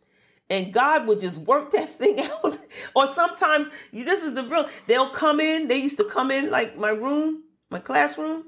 And 0.50 0.74
God 0.74 1.08
would 1.08 1.22
just 1.22 1.38
work 1.38 1.72
that 1.72 1.90
thing 1.98 2.20
out. 2.20 2.58
or 2.94 3.08
sometimes, 3.08 3.70
this 3.94 4.24
is 4.24 4.34
the 4.34 4.44
real, 4.44 4.68
they'll 4.88 5.10
come 5.10 5.40
in. 5.40 5.70
They 5.70 5.78
used 5.78 5.98
to 5.98 6.04
come 6.04 6.32
in 6.32 6.52
like 6.52 6.78
my 6.78 6.90
room, 6.90 7.44
my 7.70 7.80
classroom. 7.80 8.46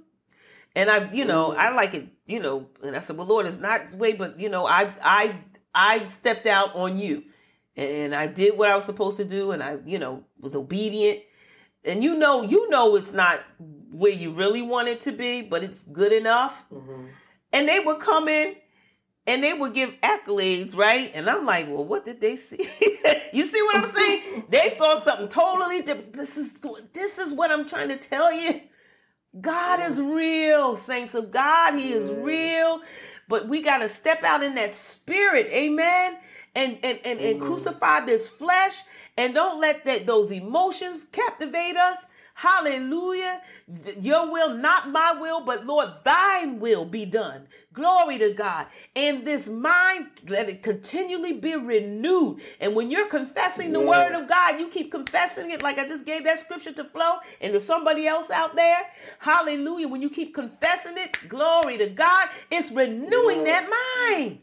And 0.75 0.89
I, 0.89 1.09
you 1.13 1.23
know, 1.23 1.55
I 1.55 1.67
mm-hmm. 1.67 1.75
like 1.75 1.93
it, 1.93 2.07
you 2.25 2.39
know, 2.39 2.67
and 2.83 2.97
I 2.97 2.99
said, 2.99 3.15
well, 3.15 3.27
Lord, 3.27 3.45
it's 3.45 3.59
not 3.59 3.91
the 3.91 3.97
way, 3.97 4.13
but 4.13 4.39
you 4.39 4.49
know, 4.49 4.65
I, 4.65 4.93
I, 5.01 5.39
I 5.73 6.05
stepped 6.07 6.47
out 6.47 6.75
on 6.75 6.97
you 6.97 7.23
and 7.77 8.13
I 8.13 8.27
did 8.27 8.57
what 8.57 8.69
I 8.69 8.75
was 8.75 8.85
supposed 8.85 9.17
to 9.17 9.25
do. 9.25 9.51
And 9.51 9.63
I, 9.63 9.77
you 9.85 9.99
know, 9.99 10.25
was 10.39 10.55
obedient 10.55 11.21
and 11.85 12.03
you 12.03 12.15
know, 12.15 12.41
you 12.41 12.69
know, 12.69 12.95
it's 12.95 13.13
not 13.13 13.41
where 13.91 14.11
you 14.11 14.31
really 14.31 14.61
want 14.61 14.87
it 14.87 15.01
to 15.01 15.11
be, 15.11 15.41
but 15.41 15.63
it's 15.63 15.83
good 15.83 16.11
enough. 16.11 16.63
Mm-hmm. 16.73 17.05
And 17.51 17.67
they 17.67 17.79
would 17.79 17.99
come 17.99 18.27
in 18.27 18.55
and 19.25 19.43
they 19.43 19.53
would 19.53 19.73
give 19.73 19.93
accolades, 20.01 20.75
right? 20.75 21.11
And 21.13 21.29
I'm 21.29 21.45
like, 21.45 21.67
well, 21.67 21.85
what 21.85 22.03
did 22.03 22.19
they 22.19 22.35
see? 22.35 22.57
you 23.33 23.45
see 23.45 23.61
what 23.61 23.77
I'm 23.77 23.85
saying? 23.85 24.43
they 24.49 24.69
saw 24.69 24.99
something 24.99 25.29
totally 25.29 25.81
different. 25.81 26.13
This 26.13 26.37
is 26.37 26.55
this 26.93 27.17
is 27.17 27.33
what 27.33 27.51
I'm 27.51 27.67
trying 27.67 27.89
to 27.89 27.97
tell 27.97 28.33
you. 28.33 28.61
God 29.39 29.79
is 29.81 29.99
real, 29.99 30.77
saints 30.77 31.15
of 31.15 31.31
God. 31.31 31.75
He 31.75 31.93
is 31.93 32.11
real. 32.11 32.81
But 33.27 33.47
we 33.47 33.63
got 33.63 33.79
to 33.79 33.89
step 33.89 34.23
out 34.23 34.43
in 34.43 34.55
that 34.55 34.73
spirit, 34.75 35.47
amen, 35.47 36.17
and 36.55 36.77
and 36.83 36.99
and, 37.05 37.19
and 37.19 37.41
crucify 37.41 38.01
this 38.01 38.29
flesh, 38.29 38.75
and 39.17 39.33
don't 39.33 39.59
let 39.59 39.85
that 39.85 40.05
those 40.05 40.31
emotions 40.31 41.05
captivate 41.11 41.75
us. 41.75 42.07
Hallelujah. 42.35 43.41
Your 43.99 44.31
will, 44.31 44.55
not 44.55 44.89
my 44.89 45.13
will, 45.13 45.45
but 45.45 45.65
Lord, 45.67 45.89
thine 46.03 46.59
will 46.59 46.83
be 46.83 47.05
done. 47.05 47.47
Glory 47.73 48.17
to 48.17 48.33
God. 48.33 48.67
And 48.95 49.25
this 49.25 49.47
mind, 49.47 50.07
let 50.27 50.49
it 50.49 50.63
continually 50.63 51.33
be 51.33 51.55
renewed. 51.55 52.41
And 52.59 52.75
when 52.75 52.89
you're 52.89 53.07
confessing 53.07 53.71
the 53.71 53.81
word 53.81 54.13
of 54.13 54.27
God, 54.27 54.59
you 54.59 54.67
keep 54.69 54.91
confessing 54.91 55.51
it 55.51 55.61
like 55.61 55.77
I 55.77 55.87
just 55.87 56.05
gave 56.05 56.23
that 56.23 56.39
scripture 56.39 56.73
to 56.73 56.83
Flo 56.83 57.17
and 57.39 57.53
to 57.53 57.61
somebody 57.61 58.07
else 58.07 58.31
out 58.31 58.55
there. 58.55 58.81
Hallelujah. 59.19 59.87
When 59.87 60.01
you 60.01 60.09
keep 60.09 60.33
confessing 60.33 60.97
it, 60.97 61.29
glory 61.29 61.77
to 61.77 61.87
God, 61.87 62.29
it's 62.49 62.71
renewing 62.71 63.43
that 63.43 63.69
mind. 64.09 64.39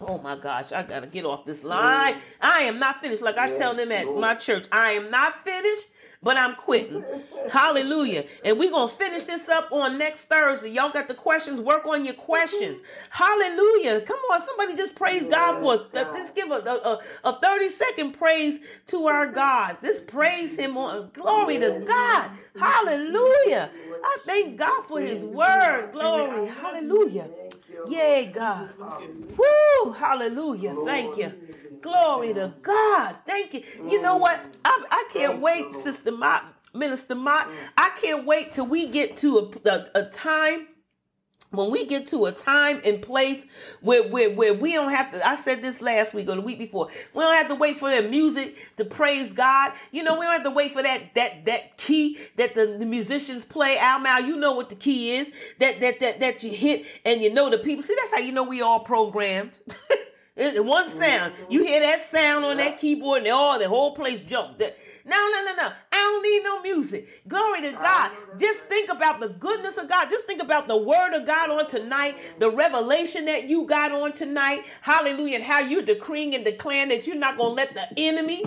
Oh 0.00 0.18
my 0.18 0.36
gosh, 0.36 0.72
I 0.72 0.82
gotta 0.82 1.06
get 1.06 1.24
off 1.24 1.44
this 1.44 1.64
line. 1.64 2.16
I 2.40 2.60
am 2.60 2.78
not 2.78 3.00
finished. 3.00 3.22
Like 3.22 3.38
I 3.38 3.48
tell 3.50 3.74
them 3.74 3.90
at 3.92 4.06
my 4.06 4.34
church, 4.34 4.66
I 4.70 4.92
am 4.92 5.10
not 5.10 5.44
finished 5.44 5.86
but 6.22 6.36
I'm 6.36 6.54
quitting. 6.56 7.02
Hallelujah. 7.50 8.24
And 8.44 8.58
we're 8.58 8.70
going 8.70 8.88
to 8.88 8.94
finish 8.94 9.24
this 9.24 9.48
up 9.48 9.70
on 9.72 9.98
next 9.98 10.26
Thursday. 10.26 10.70
Y'all 10.70 10.90
got 10.90 11.08
the 11.08 11.14
questions. 11.14 11.60
Work 11.60 11.86
on 11.86 12.04
your 12.04 12.14
questions. 12.14 12.80
Hallelujah. 13.10 14.00
Come 14.02 14.18
on. 14.32 14.42
Somebody 14.42 14.76
just 14.76 14.96
praise 14.96 15.26
God 15.26 15.60
for 15.60 15.86
Let's 15.92 16.30
give 16.32 16.50
a, 16.50 16.54
a, 16.54 17.00
a 17.24 17.40
30 17.40 17.70
second 17.70 18.12
praise 18.12 18.58
to 18.86 19.06
our 19.06 19.26
God. 19.26 19.78
Let's 19.82 20.00
praise 20.00 20.56
him 20.56 20.76
on 20.76 21.10
glory 21.14 21.58
to 21.58 21.82
God. 21.86 22.30
Hallelujah. 22.58 23.70
I 24.04 24.16
thank 24.26 24.58
God 24.58 24.86
for 24.86 25.00
his 25.00 25.22
word. 25.22 25.92
Glory. 25.92 26.48
Hallelujah. 26.48 27.30
Yay, 27.88 28.30
God. 28.34 28.70
Woo. 29.36 29.92
Hallelujah. 29.92 30.74
Thank 30.84 31.16
you. 31.18 31.32
Glory 31.82 32.34
to 32.34 32.54
God. 32.62 33.16
Thank 33.26 33.54
you. 33.54 33.62
You 33.88 34.02
know 34.02 34.16
what? 34.16 34.40
I, 34.64 34.84
I 34.90 35.08
can't 35.12 35.40
wait, 35.40 35.74
Sister 35.74 36.12
Mott, 36.12 36.44
Minister 36.74 37.14
Mott. 37.14 37.48
I 37.76 37.90
can't 38.00 38.26
wait 38.26 38.52
till 38.52 38.66
we 38.66 38.86
get 38.88 39.16
to 39.18 39.52
a, 39.66 39.70
a, 39.70 39.88
a 39.96 40.04
time 40.10 40.68
when 41.50 41.70
we 41.70 41.86
get 41.86 42.06
to 42.08 42.26
a 42.26 42.32
time 42.32 42.80
and 42.84 43.00
place 43.00 43.46
where, 43.80 44.06
where, 44.08 44.30
where 44.30 44.52
we 44.52 44.74
don't 44.74 44.90
have 44.90 45.12
to, 45.12 45.26
I 45.26 45.36
said 45.36 45.62
this 45.62 45.80
last 45.80 46.12
week 46.12 46.28
or 46.28 46.34
the 46.34 46.42
week 46.42 46.58
before, 46.58 46.88
we 47.14 47.22
don't 47.22 47.34
have 47.34 47.48
to 47.48 47.54
wait 47.54 47.78
for 47.78 47.90
the 47.90 48.06
music 48.06 48.54
to 48.76 48.84
praise 48.84 49.32
God. 49.32 49.72
You 49.90 50.02
know, 50.02 50.18
we 50.18 50.26
don't 50.26 50.34
have 50.34 50.44
to 50.44 50.50
wait 50.50 50.72
for 50.72 50.82
that, 50.82 51.14
that, 51.14 51.46
that 51.46 51.78
key 51.78 52.18
that 52.36 52.54
the, 52.54 52.76
the 52.78 52.84
musicians 52.84 53.46
play. 53.46 53.78
Al 53.78 54.00
Mal, 54.00 54.22
you 54.22 54.36
know 54.36 54.52
what 54.52 54.68
the 54.68 54.74
key 54.74 55.16
is 55.16 55.32
that, 55.58 55.80
that, 55.80 56.00
that, 56.00 56.20
that 56.20 56.42
you 56.42 56.50
hit 56.50 56.84
and 57.04 57.22
you 57.22 57.32
know 57.32 57.48
the 57.48 57.58
people. 57.58 57.82
See, 57.82 57.96
that's 57.98 58.12
how 58.12 58.18
you 58.18 58.32
know 58.32 58.44
we 58.44 58.60
all 58.60 58.80
programmed. 58.80 59.58
one 60.38 60.88
sound. 60.88 61.34
You 61.48 61.64
hear 61.64 61.80
that 61.80 62.00
sound 62.00 62.44
on 62.44 62.58
that 62.58 62.78
keyboard, 62.78 63.22
and 63.22 63.32
all 63.32 63.58
the 63.58 63.68
whole 63.68 63.94
place 63.94 64.20
jumped. 64.20 64.62
No, 65.08 65.16
no, 65.32 65.44
no, 65.44 65.54
no. 65.56 65.72
I 65.92 65.96
don't 65.96 66.22
need 66.22 66.42
no 66.44 66.62
music. 66.62 67.26
Glory 67.26 67.62
to 67.62 67.72
God. 67.72 68.12
Just 68.38 68.66
think 68.66 68.90
about 68.92 69.20
the 69.20 69.30
goodness 69.30 69.78
of 69.78 69.88
God. 69.88 70.10
Just 70.10 70.26
think 70.26 70.42
about 70.42 70.68
the 70.68 70.76
word 70.76 71.14
of 71.14 71.26
God 71.26 71.50
on 71.50 71.66
tonight, 71.66 72.16
the 72.38 72.50
revelation 72.50 73.24
that 73.24 73.48
you 73.48 73.66
got 73.66 73.92
on 73.92 74.12
tonight. 74.12 74.64
Hallelujah. 74.82 75.36
And 75.36 75.44
how 75.44 75.60
you're 75.60 75.82
decreeing 75.82 76.34
and 76.34 76.44
declaring 76.44 76.90
that 76.90 77.06
you're 77.06 77.16
not 77.16 77.38
going 77.38 77.50
to 77.50 77.54
let 77.54 77.74
the 77.74 77.88
enemy 77.96 78.44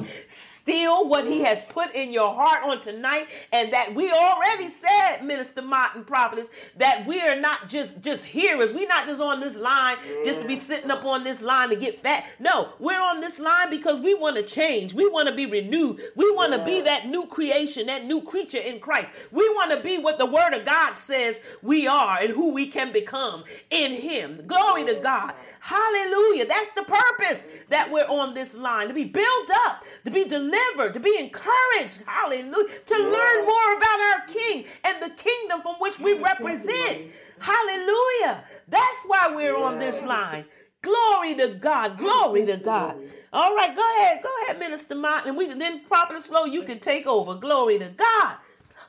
steal 0.61 1.07
what 1.07 1.25
he 1.25 1.41
has 1.41 1.61
put 1.69 1.95
in 1.95 2.11
your 2.11 2.33
heart 2.33 2.63
on 2.63 2.79
tonight. 2.81 3.27
And 3.53 3.71
that 3.73 3.95
we 3.95 4.11
already 4.11 4.67
said, 4.67 5.23
Minister 5.23 5.61
Martin 5.61 6.03
Prophetess, 6.03 6.49
that 6.77 7.05
we 7.07 7.21
are 7.21 7.39
not 7.39 7.69
just, 7.69 8.03
just 8.03 8.25
hearers. 8.25 8.73
We're 8.73 8.87
not 8.87 9.05
just 9.05 9.21
on 9.21 9.39
this 9.39 9.57
line 9.57 9.97
just 10.23 10.41
to 10.41 10.47
be 10.47 10.55
mm. 10.55 10.59
sitting 10.59 10.91
up 10.91 11.05
on 11.05 11.23
this 11.23 11.41
line 11.41 11.69
to 11.69 11.75
get 11.75 11.95
fat. 11.95 12.25
No, 12.39 12.73
we're 12.79 13.01
on 13.01 13.19
this 13.19 13.39
line 13.39 13.69
because 13.69 13.99
we 13.99 14.13
want 14.13 14.35
to 14.35 14.43
change. 14.43 14.93
We 14.93 15.07
want 15.07 15.27
to 15.29 15.35
be 15.35 15.45
renewed. 15.45 15.99
We 16.15 16.29
want 16.31 16.41
want 16.41 16.53
to 16.53 16.65
be 16.65 16.81
that 16.81 17.07
new 17.07 17.27
creation, 17.27 17.85
that 17.85 18.05
new 18.05 18.21
creature 18.21 18.57
in 18.57 18.79
Christ. 18.79 19.11
We 19.31 19.47
want 19.49 19.71
to 19.71 19.81
be 19.81 19.97
what 19.97 20.17
the 20.17 20.25
Word 20.25 20.53
of 20.53 20.65
God 20.65 20.95
says 20.97 21.39
we 21.61 21.87
are 21.87 22.19
and 22.19 22.31
who 22.31 22.51
we 22.51 22.67
can 22.67 22.91
become 22.91 23.43
in 23.69 23.91
Him. 23.91 24.45
Glory 24.47 24.85
to 24.85 24.95
God. 24.95 25.33
Hallelujah. 25.59 26.47
That's 26.47 26.73
the 26.73 26.83
purpose 26.83 27.43
that 27.69 27.91
we're 27.91 28.07
on 28.07 28.33
this 28.33 28.55
line 28.55 28.87
to 28.87 28.95
be 28.95 29.03
built 29.03 29.51
up, 29.65 29.83
to 30.05 30.09
be 30.09 30.23
delivered, 30.23 30.50
to 30.93 30.99
be 30.99 31.15
encouraged. 31.19 32.01
Hallelujah. 32.05 32.69
To 32.85 32.95
learn 32.95 33.45
more 33.45 33.77
about 33.77 33.99
our 33.99 34.25
King 34.27 34.65
and 34.83 35.01
the 35.01 35.09
kingdom 35.09 35.61
from 35.61 35.75
which 35.79 35.99
we 35.99 36.13
represent. 36.13 37.11
Hallelujah. 37.39 38.43
That's 38.67 39.03
why 39.07 39.31
we're 39.35 39.57
on 39.57 39.79
this 39.79 40.03
line. 40.03 40.45
Glory 40.81 41.35
to 41.35 41.55
God. 41.59 41.97
Glory 41.97 42.45
to 42.45 42.57
God. 42.57 42.97
All 43.33 43.55
right, 43.55 43.75
go 43.75 43.83
ahead. 43.97 44.21
Go 44.23 44.29
ahead, 44.43 44.59
Minister 44.59 44.95
Martin. 44.95 45.29
And 45.29 45.37
we 45.37 45.47
can 45.47 45.57
then 45.57 45.83
Prophetess 45.85 46.27
Flo, 46.27 46.45
you 46.45 46.63
can 46.63 46.79
take 46.79 47.07
over. 47.07 47.35
Glory 47.35 47.79
to 47.79 47.89
God. 47.89 48.37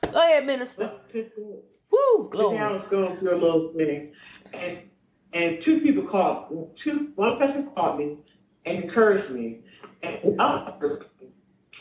Go 0.01 0.19
ahead, 0.19 0.45
Minister. 0.45 0.91
Woo, 1.91 2.29
glory. 2.29 2.57
I 2.57 2.71
was 2.71 2.87
going 2.89 3.19
through 3.19 3.35
a 3.35 3.39
little 3.39 3.73
thing. 3.77 4.13
And 4.53 4.81
and 5.33 5.57
two 5.65 5.79
people 5.81 6.07
called 6.07 6.77
two 6.83 7.11
one 7.15 7.37
person 7.37 7.69
called 7.73 7.99
me 7.99 8.17
and 8.65 8.83
encouraged 8.83 9.31
me. 9.33 9.61
And 10.01 10.39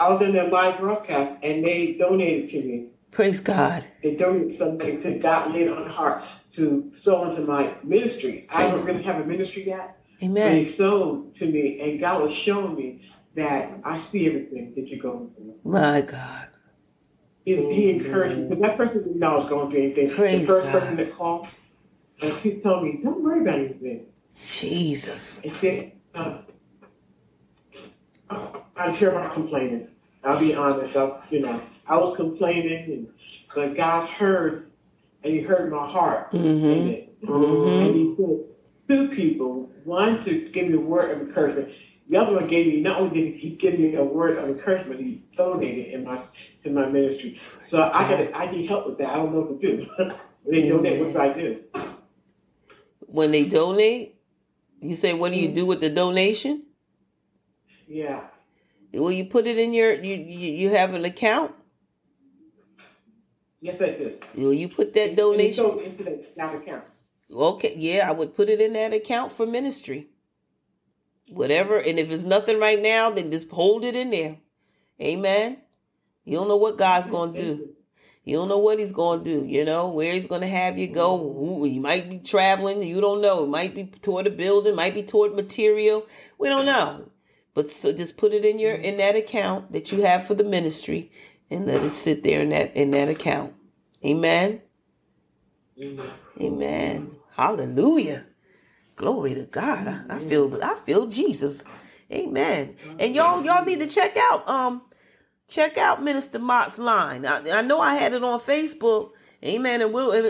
I 0.03 0.09
was 0.09 0.21
in 0.21 0.33
their 0.33 0.51
live 0.51 0.81
broadcast 0.81 1.45
and 1.45 1.65
they 1.65 1.95
donated 1.97 2.51
to 2.51 2.57
me. 2.61 2.87
Praise 3.13 3.39
God. 3.39 3.85
They 4.03 4.17
donated 4.17 4.59
something 4.59 5.01
to 5.01 5.19
God 5.21 5.53
laid 5.55 5.69
on 5.69 5.89
hearts 5.89 6.27
to 6.57 6.91
sow 7.05 7.31
into 7.31 7.43
my 7.43 7.75
ministry. 7.85 8.49
I 8.51 8.65
don't 8.65 8.85
really 8.85 9.05
have 9.05 9.21
a 9.21 9.25
ministry 9.25 9.65
yet. 9.69 9.97
Amen. 10.21 10.65
They 10.65 10.77
sowed 10.77 11.37
to 11.37 11.47
me, 11.47 11.79
and 11.81 12.01
God 12.01 12.23
was 12.23 12.37
showing 12.45 12.75
me 12.75 13.09
that 13.37 13.79
I 13.85 14.05
see 14.11 14.27
everything 14.27 14.73
that 14.75 14.89
you're 14.89 15.01
going 15.01 15.31
through. 15.37 15.55
My 15.63 16.01
God. 16.01 16.49
He, 17.45 17.55
he 17.55 17.91
encouraged 17.91 18.41
me 18.41 18.49
because 18.49 18.63
that 18.63 18.77
person 18.77 19.05
didn't 19.05 19.21
know 19.21 19.37
I 19.37 19.39
was 19.39 19.49
going 19.51 19.71
through 19.71 19.85
anything. 19.85 20.11
Praise 20.11 20.41
the 20.41 20.47
first 20.55 20.67
God. 20.67 20.81
person 20.81 20.97
that 20.97 21.17
called, 21.17 21.47
and 22.21 22.33
she 22.43 22.61
told 22.61 22.85
me, 22.85 23.01
"Don't 23.05 23.23
worry 23.23 23.43
about 23.43 23.59
anything." 23.59 24.07
Jesus. 24.37 25.41
And 25.45 25.53
said, 25.61 25.93
uh, 26.15 26.43
"I'm 28.77 28.99
sure 28.99 29.11
about 29.11 29.35
complaining." 29.35 29.89
I'll 30.25 30.39
be 30.39 30.55
honest. 30.55 30.97
I, 30.97 31.21
you 31.31 31.41
know, 31.41 31.63
I 31.87 31.97
was 31.97 32.17
complaining, 32.17 32.85
and 32.93 33.09
but 33.55 33.77
God 33.77 34.09
heard, 34.11 34.71
and 35.25 35.33
He 35.35 35.41
heard 35.41 35.71
my 35.71 35.91
heart. 35.91 36.33
Mm-hmm. 36.33 36.89
it. 36.89 37.17
And 37.23 37.95
He 37.95 38.15
said 38.17 38.53
two 38.89 39.09
people, 39.15 39.71
one 39.85 40.25
to 40.25 40.51
give 40.53 40.69
me 40.69 40.75
a 40.75 40.81
word 40.81 41.11
of 41.11 41.29
encouragement. 41.29 41.69
The 42.09 42.19
other 42.19 42.35
one 42.35 42.49
gave 42.49 42.67
me 42.67 42.81
not 42.81 43.01
only 43.01 43.21
did 43.21 43.41
he 43.41 43.51
give 43.51 43.79
me 43.79 43.95
a 43.95 44.05
word 44.05 44.37
of 44.37 44.49
encouragement, 44.49 45.01
he 45.01 45.23
donated 45.37 45.95
in 45.95 46.05
my 46.05 46.23
in 46.65 46.75
my 46.75 46.87
ministry. 46.87 47.41
So 47.71 47.79
I 47.79 48.11
got 48.11 48.35
I 48.35 48.51
need 48.51 48.69
help 48.69 48.87
with 48.87 48.99
that. 48.99 49.09
I 49.09 49.17
don't 49.17 49.33
know 49.33 49.41
what 49.41 49.61
to 49.61 49.77
do. 49.77 49.87
when 50.43 50.61
they 50.61 50.69
donate, 50.69 51.01
what 51.01 51.13
do 51.13 51.19
I 51.19 51.33
do? 51.33 51.61
When 53.07 53.31
they 53.31 53.45
donate, 53.45 54.17
you 54.81 54.97
say, 54.97 55.15
what 55.15 55.33
do 55.33 55.39
you 55.39 55.49
do 55.49 55.65
with 55.65 55.81
the 55.81 55.91
donation? 55.91 56.65
Yeah. 57.87 58.25
Well, 58.93 59.11
you 59.11 59.25
put 59.25 59.47
it 59.47 59.59
in 59.59 59.73
your, 59.73 59.95
you, 59.95 60.15
you, 60.15 60.53
you 60.53 60.71
have 60.71 60.95
an 60.95 61.05
account? 61.05 61.55
Yes, 63.61 63.77
I 63.81 63.91
do. 63.91 64.19
Will 64.35 64.53
you 64.53 64.69
put 64.69 64.93
that 64.95 65.17
donation? 65.17 65.65
into 65.79 66.05
that 66.37 66.55
account. 66.55 66.85
Okay, 67.33 67.75
yeah, 67.77 68.09
I 68.09 68.13
would 68.13 68.35
put 68.35 68.49
it 68.49 68.61
in 68.61 68.75
that 68.75 68.93
account 68.93 69.33
for 69.33 69.47
ministry. 69.47 70.09
Whatever, 71.29 71.79
and 71.79 71.99
if 71.99 72.11
it's 72.11 72.25
nothing 72.25 72.59
right 72.59 72.81
now, 72.81 73.11
then 73.11 73.31
just 73.31 73.51
hold 73.51 73.85
it 73.85 73.95
in 73.95 74.11
there. 74.11 74.37
Amen. 75.01 75.59
You 76.25 76.37
don't 76.37 76.49
know 76.49 76.57
what 76.57 76.77
God's 76.77 77.09
going 77.09 77.33
to 77.35 77.41
do. 77.41 77.69
You 78.25 78.37
don't 78.37 78.49
know 78.49 78.59
what 78.59 78.79
He's 78.79 78.93
going 78.93 79.25
to 79.25 79.41
do. 79.41 79.47
You 79.47 79.65
know 79.65 79.89
where 79.89 80.13
He's 80.13 80.27
going 80.27 80.43
to 80.43 80.49
have 80.49 80.79
you 80.79 80.89
go. 80.89 81.19
Who 81.19 81.65
He 81.65 81.79
might 81.79 82.11
be 82.11 82.19
traveling. 82.19 82.83
You 82.83 83.01
don't 83.01 83.23
know. 83.23 83.45
It 83.45 83.49
might 83.49 83.75
be 83.75 83.85
toward 83.85 84.27
a 84.27 84.31
building. 84.31 84.77
Might 84.77 84.95
be 84.95 85.03
toward 85.03 85.35
material. 85.35 86.07
We 86.39 86.49
don't 86.49 86.67
know. 86.67 87.09
But 87.55 87.71
so 87.71 87.93
just 87.93 88.17
put 88.17 88.33
it 88.33 88.45
in 88.45 88.59
your 88.59 88.75
in 88.75 88.97
that 88.99 89.17
account 89.17 89.73
that 89.73 89.93
you 89.93 90.03
have 90.03 90.27
for 90.27 90.35
the 90.35 90.45
ministry, 90.45 91.11
and 91.51 91.67
let 91.67 91.83
it 91.85 91.91
sit 91.91 92.25
there 92.25 92.41
in 92.43 92.51
that 92.51 92.75
in 92.75 92.91
that 92.93 93.09
account. 93.09 93.55
Amen. 94.05 94.63
Amen. 96.41 97.17
Hallelujah. 97.37 98.27
Glory 98.97 99.35
to 99.35 99.47
God. 99.47 99.89
I, 99.89 100.17
I 100.17 100.19
feel 100.19 100.59
I 100.63 100.77
feel 100.77 101.07
Jesus. 101.07 101.65
Amen. 102.11 102.77
And 102.99 103.15
y'all 103.15 103.45
y'all 103.45 103.65
need 103.65 103.81
to 103.81 103.87
check 103.87 104.17
out 104.17 104.49
um 104.49 104.83
check 105.49 105.77
out 105.77 106.03
Minister 106.03 106.39
Mott's 106.39 106.79
line. 106.79 107.27
I, 107.27 107.59
I 107.59 107.63
know 107.63 107.81
I 107.81 107.95
had 107.95 108.13
it 108.13 108.25
on 108.25 108.41
Facebook. 108.41 109.11
Amen. 109.45 109.83
And 109.83 109.93
we'll 109.93 110.13
and 110.13 110.27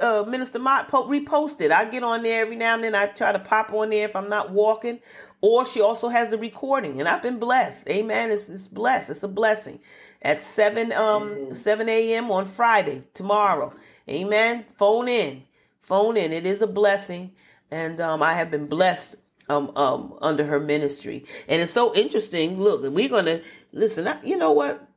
uh, 0.00 0.24
Minister 0.28 0.58
Mott 0.58 0.88
po- 0.88 1.08
reposted. 1.08 1.70
I 1.70 1.84
get 1.84 2.02
on 2.02 2.22
there 2.22 2.42
every 2.42 2.56
now 2.56 2.74
and 2.74 2.84
then. 2.84 2.94
I 2.94 3.06
try 3.06 3.30
to 3.32 3.38
pop 3.38 3.72
on 3.72 3.90
there 3.90 4.06
if 4.06 4.16
I'm 4.16 4.30
not 4.30 4.50
walking. 4.52 5.00
Or 5.46 5.66
she 5.66 5.82
also 5.82 6.08
has 6.08 6.30
the 6.30 6.38
recording, 6.38 7.00
and 7.00 7.06
I've 7.06 7.22
been 7.22 7.38
blessed. 7.38 7.86
Amen. 7.90 8.30
It's, 8.30 8.48
it's 8.48 8.66
blessed. 8.66 9.10
It's 9.10 9.22
a 9.24 9.28
blessing. 9.28 9.78
At 10.22 10.42
seven 10.42 10.90
um 10.92 11.54
seven 11.54 11.86
a.m. 11.90 12.30
on 12.30 12.46
Friday 12.46 13.04
tomorrow. 13.12 13.74
Amen. 14.08 14.64
Phone 14.78 15.06
in, 15.06 15.42
phone 15.82 16.16
in. 16.16 16.32
It 16.32 16.46
is 16.46 16.62
a 16.62 16.66
blessing, 16.66 17.32
and 17.70 18.00
um 18.00 18.22
I 18.22 18.32
have 18.32 18.50
been 18.50 18.68
blessed 18.68 19.16
um 19.50 19.70
um 19.76 20.14
under 20.22 20.46
her 20.46 20.58
ministry, 20.60 21.26
and 21.46 21.60
it's 21.60 21.72
so 21.72 21.94
interesting. 21.94 22.58
Look, 22.58 22.82
we're 22.90 23.10
gonna 23.10 23.42
listen. 23.70 24.08
I, 24.08 24.22
you 24.24 24.38
know 24.38 24.52
what? 24.52 24.88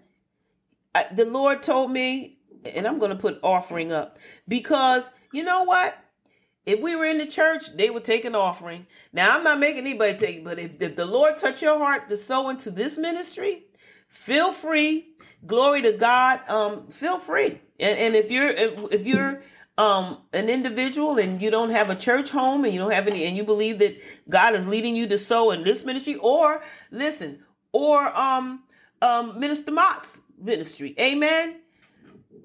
I, 0.95 1.07
the 1.13 1.27
Lord 1.27 1.63
told 1.63 1.91
me, 1.91 2.39
and 2.75 2.87
I'm 2.87 2.99
going 2.99 3.11
to 3.13 3.17
put 3.19 3.39
offering 3.43 3.93
up 3.93 4.19
because 4.49 5.11
you 5.33 5.43
know 5.45 5.65
what? 5.65 5.99
If 6.65 6.81
we 6.81 6.95
were 6.95 7.07
in 7.07 7.19
the 7.19 7.27
church, 7.27 7.77
they 7.77 7.91
would 7.91 8.05
take 8.05 8.25
an 8.25 8.37
offering. 8.37 8.87
Now 9.13 9.37
I'm 9.37 9.45
not 9.45 9.59
making 9.59 9.81
anybody 9.81 10.17
take, 10.17 10.45
but 10.45 10.59
if, 10.61 10.81
if 10.81 10.95
the 10.97 11.07
Lord 11.07 11.37
touch 11.39 11.61
your 11.61 11.79
heart 11.79 12.09
to 12.09 12.17
sow 12.17 12.51
into 12.51 12.71
this 12.71 12.97
ministry, 12.99 13.65
feel 14.09 14.53
free. 14.53 15.09
Glory 15.45 15.83
to 15.83 15.93
God. 15.93 16.41
Um, 16.49 16.87
feel 16.89 17.19
free. 17.19 17.61
And 17.81 17.99
and 17.99 18.15
if 18.17 18.31
you're 18.31 18.51
if, 18.51 18.93
if 18.93 19.07
you're 19.07 19.43
um 19.83 20.19
an 20.33 20.49
individual 20.49 21.19
and 21.19 21.43
you 21.43 21.51
don't 21.51 21.71
have 21.71 21.91
a 21.91 21.97
church 21.97 22.31
home 22.31 22.65
and 22.65 22.73
you 22.73 22.79
don't 22.79 22.93
have 22.93 23.09
any 23.09 23.25
and 23.25 23.37
you 23.37 23.43
believe 23.43 23.81
that 23.81 23.97
God 24.29 24.55
is 24.55 24.69
leading 24.69 24.95
you 24.95 25.09
to 25.09 25.19
sow 25.19 25.51
in 25.51 25.65
this 25.65 25.85
ministry, 25.85 26.15
or 26.17 26.63
listen, 26.93 27.41
or 27.73 28.17
um 28.17 28.63
um 29.01 29.41
Minister 29.41 29.73
Mott's 29.73 30.21
ministry, 30.41 30.95
amen. 31.01 31.57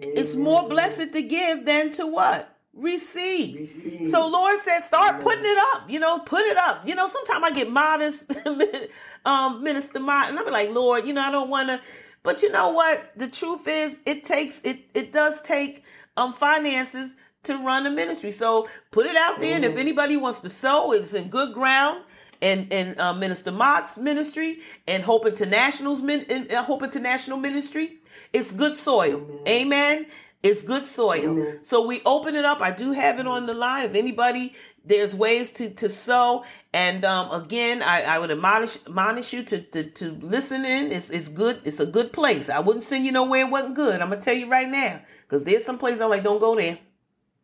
It's 0.02 0.36
more 0.36 0.68
blessed 0.68 1.14
to 1.14 1.22
give 1.22 1.66
than 1.66 1.92
to 1.94 2.08
what? 2.08 2.56
Receive. 2.74 4.08
So 4.08 4.28
Lord 4.28 4.60
said, 4.60 4.80
start 4.80 5.20
putting 5.20 5.46
it 5.46 5.58
up. 5.74 5.90
You 5.90 6.00
know, 6.00 6.20
put 6.20 6.42
it 6.42 6.58
up. 6.58 6.88
You 6.88 6.96
know, 6.96 7.08
sometimes 7.08 7.44
I 7.44 7.52
get 7.52 7.70
modest, 7.70 8.32
um, 9.26 9.64
Minister 9.64 10.00
Mott, 10.00 10.30
and 10.30 10.40
I'm 10.40 10.52
like, 10.52 10.72
Lord, 10.72 11.06
you 11.08 11.14
know, 11.14 11.22
I 11.22 11.32
don't 11.32 11.50
want 11.50 11.70
to. 11.70 11.82
But 12.24 12.42
you 12.42 12.52
know 12.52 12.70
what? 12.70 13.12
The 13.16 13.28
truth 13.30 13.68
is, 13.68 14.00
it 14.06 14.24
takes 14.24 14.62
it. 14.62 14.90
It 14.96 15.14
does 15.14 15.42
take 15.42 15.84
um 16.16 16.34
finances 16.34 17.16
to 17.48 17.58
run 17.58 17.86
a 17.86 17.92
ministry. 17.92 18.32
So 18.32 18.68
put 18.92 19.06
it 19.06 19.16
out 19.16 19.40
there, 19.40 19.56
and 19.56 19.66
if 19.66 19.76
anybody 19.78 20.16
wants 20.16 20.40
to 20.42 20.50
sow, 20.50 20.94
it's 20.94 21.14
in 21.14 21.30
good 21.30 21.54
ground. 21.54 22.04
And 22.40 22.72
and 22.72 23.00
uh, 23.00 23.14
Minister 23.14 23.52
Mott's 23.52 23.98
ministry 23.98 24.60
and 24.88 25.02
Hope 25.04 25.26
International's 25.26 26.04
min, 26.04 26.24
and, 26.30 26.52
uh, 26.52 26.62
Hope 26.62 26.84
International 26.84 27.38
ministry, 27.40 27.98
it's 28.32 28.52
good 28.52 28.78
soil. 28.78 29.42
Amen. 29.48 30.06
It's 30.44 30.62
good 30.62 30.86
soil. 30.86 31.58
So 31.64 31.88
we 31.88 32.02
open 32.06 32.36
it 32.36 32.46
up. 32.46 32.62
I 32.62 32.70
do 32.70 32.92
have 32.92 33.18
it 33.20 33.26
on 33.26 33.48
the 33.48 33.56
line. 33.56 33.86
If 33.86 33.96
anybody, 33.96 34.54
there's 34.86 35.16
ways 35.16 35.52
to 35.54 35.72
to 35.82 35.90
sow. 35.90 36.46
And 36.74 37.04
um, 37.04 37.32
again, 37.32 37.82
I, 37.82 38.04
I 38.04 38.20
would 38.20 38.30
admonish 38.30 38.78
admonish 38.86 39.34
you 39.34 39.42
to, 39.44 39.58
to 39.74 39.84
to 40.00 40.06
listen 40.22 40.64
in. 40.64 40.92
It's 40.92 41.10
it's 41.10 41.30
good. 41.30 41.62
It's 41.66 41.80
a 41.80 41.88
good 41.88 42.14
place. 42.14 42.50
I 42.50 42.60
wouldn't 42.60 42.84
send 42.84 43.04
you 43.06 43.12
nowhere 43.12 43.46
it 43.46 43.50
wasn't 43.50 43.74
good. 43.74 44.00
I'm 44.00 44.10
gonna 44.10 44.22
tell 44.22 44.36
you 44.36 44.48
right 44.48 44.70
now, 44.70 45.02
because 45.26 45.44
there's 45.44 45.66
some 45.66 45.80
places 45.80 46.02
I'm 46.02 46.12
like, 46.12 46.24
don't 46.24 46.40
go 46.40 46.56
there. 46.56 46.78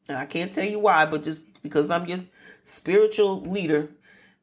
And 0.07 0.17
I 0.17 0.25
can't 0.25 0.51
tell 0.51 0.65
you 0.65 0.79
why, 0.79 1.05
but 1.05 1.23
just 1.23 1.61
because 1.63 1.89
I'm 1.91 2.05
your 2.05 2.19
spiritual 2.63 3.41
leader. 3.41 3.89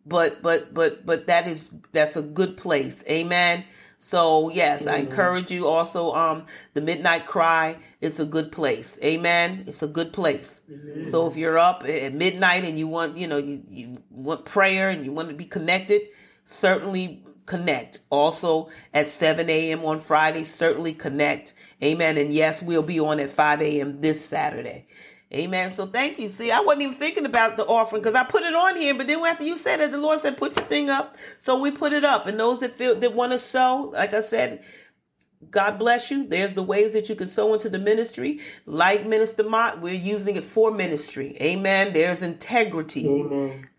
But 0.07 0.43
but 0.43 0.73
but 0.73 1.05
but 1.05 1.27
that 1.27 1.47
is 1.47 1.71
that's 1.93 2.17
a 2.17 2.23
good 2.23 2.57
place. 2.57 3.05
Amen. 3.09 3.65
So 3.99 4.49
yes, 4.49 4.87
I 4.87 4.97
encourage 4.97 5.51
you 5.51 5.69
also 5.69 6.13
um 6.15 6.47
the 6.73 6.81
midnight 6.81 7.27
cry, 7.27 7.77
it's 8.01 8.19
a 8.19 8.25
good 8.25 8.51
place. 8.51 8.99
Amen. 9.05 9.65
It's 9.67 9.83
a 9.83 9.89
good 9.89 10.13
place. 10.13 10.63
So 11.05 11.27
if 11.27 11.37
you're 11.37 11.59
up 11.59 11.85
at 11.85 12.15
midnight 12.15 12.65
and 12.65 12.79
you 12.79 12.89
want, 12.89 13.19
you 13.19 13.29
know, 13.29 13.37
you, 13.37 13.63
you 13.69 14.03
want 14.11 14.47
prayer 14.47 14.89
and 14.89 15.05
you 15.05 15.13
want 15.13 15.29
to 15.29 15.35
be 15.35 15.45
connected, 15.45 16.01
certainly 16.45 17.23
connect. 17.45 18.01
Also 18.09 18.71
at 18.95 19.11
7 19.11 19.51
a.m. 19.51 19.85
on 19.85 20.01
Friday, 20.01 20.45
certainly 20.45 20.95
connect. 20.95 21.53
Amen. 21.83 22.17
And 22.17 22.33
yes, 22.33 22.63
we'll 22.63 22.83
be 22.83 23.01
on 23.01 23.21
at 23.21 23.29
5 23.29 23.61
a.m. 23.61 24.01
this 24.01 24.25
Saturday. 24.25 24.87
Amen. 25.35 25.71
So 25.71 25.87
thank 25.87 26.19
you. 26.19 26.29
See, 26.29 26.51
I 26.51 26.61
wasn't 26.61 26.83
even 26.83 26.95
thinking 26.97 27.27
about 27.27 27.57
the 27.57 27.67
offering 27.67 28.03
because 28.03 28.17
I 28.17 28.25
put 28.25 28.45
it 28.45 28.55
on 28.55 28.77
here, 28.77 28.95
but 28.95 29.07
then 29.09 29.21
after 29.25 29.45
you 29.45 29.59
said 29.59 29.81
it, 29.81 29.93
the 29.93 29.99
Lord 29.99 30.21
said, 30.21 30.39
put 30.39 30.57
your 30.57 30.65
thing 30.67 30.91
up. 30.91 31.17
So 31.39 31.61
we 31.61 31.71
put 31.71 31.93
it 31.93 32.05
up. 32.05 32.27
And 32.27 32.41
those 32.41 32.61
that 32.61 32.73
feel 32.73 32.97
that 32.97 33.15
want 33.15 33.33
to 33.33 33.39
sow, 33.41 33.91
like 33.95 34.15
I 34.15 34.21
said, 34.23 34.65
God 35.51 35.79
bless 35.79 36.11
you. 36.11 36.27
There's 36.27 36.55
the 36.55 36.63
ways 36.63 36.93
that 36.95 37.09
you 37.09 37.15
can 37.17 37.29
sow 37.29 37.55
into 37.55 37.69
the 37.69 37.79
ministry. 37.79 38.41
Like 38.67 39.07
Minister 39.07 39.45
Mott, 39.45 39.81
we're 39.81 39.95
using 39.95 40.37
it 40.37 40.45
for 40.45 40.71
ministry. 40.73 41.37
Amen. 41.41 41.93
There's 41.95 42.23
integrity. 42.23 43.07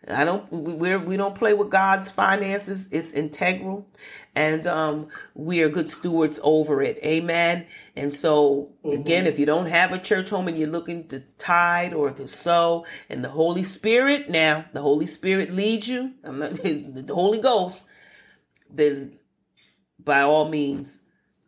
I 0.10 0.26
don't 0.26 0.52
we- 0.52 0.74
we're 0.74 1.00
we 1.00 1.18
don't 1.18 1.36
play 1.36 1.54
with 1.54 1.70
God's 1.70 2.10
finances. 2.12 2.90
It's 2.92 3.12
integral. 3.12 3.88
And 4.36 4.66
um 4.66 5.10
we 5.34 5.62
are 5.62 5.70
good 5.70 5.90
stewards 5.90 6.40
over 6.44 6.82
it. 6.82 6.98
Amen. 7.04 7.66
And 7.96 8.14
so 8.14 8.72
again, 8.86 9.28
if 9.28 9.38
you 9.38 9.46
don't 9.46 9.66
have 9.68 9.92
a 9.92 10.00
church 10.00 10.30
home 10.30 10.48
and 10.48 10.58
you're 10.58 10.70
looking 10.70 11.08
to 11.10 11.20
tithe 11.38 11.94
or 11.94 12.12
to 12.12 12.28
sow, 12.28 12.86
and 13.10 13.24
the 13.24 13.30
Holy 13.30 13.64
Spirit 13.64 14.30
now, 14.30 14.66
the 14.74 14.82
Holy 14.82 15.08
Spirit 15.08 15.52
leads 15.52 15.88
you, 15.88 16.14
I'm 16.24 16.40
not 16.40 16.54
the 16.56 17.06
Holy 17.14 17.40
Ghost, 17.42 17.86
then 18.70 19.20
by 20.00 20.22
all 20.22 20.48
means 20.50 21.02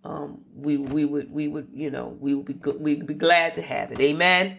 um, 0.04 0.42
we 0.54 0.78
we 0.78 1.06
would 1.06 1.32
we 1.32 1.48
would 1.48 1.70
you 1.74 1.90
know 1.90 2.18
we 2.20 2.36
would 2.36 2.46
be 2.46 2.72
we'd 2.72 3.08
be 3.08 3.14
glad 3.14 3.56
to 3.56 3.62
have 3.62 3.92
it. 3.92 4.02
Amen. 4.02 4.58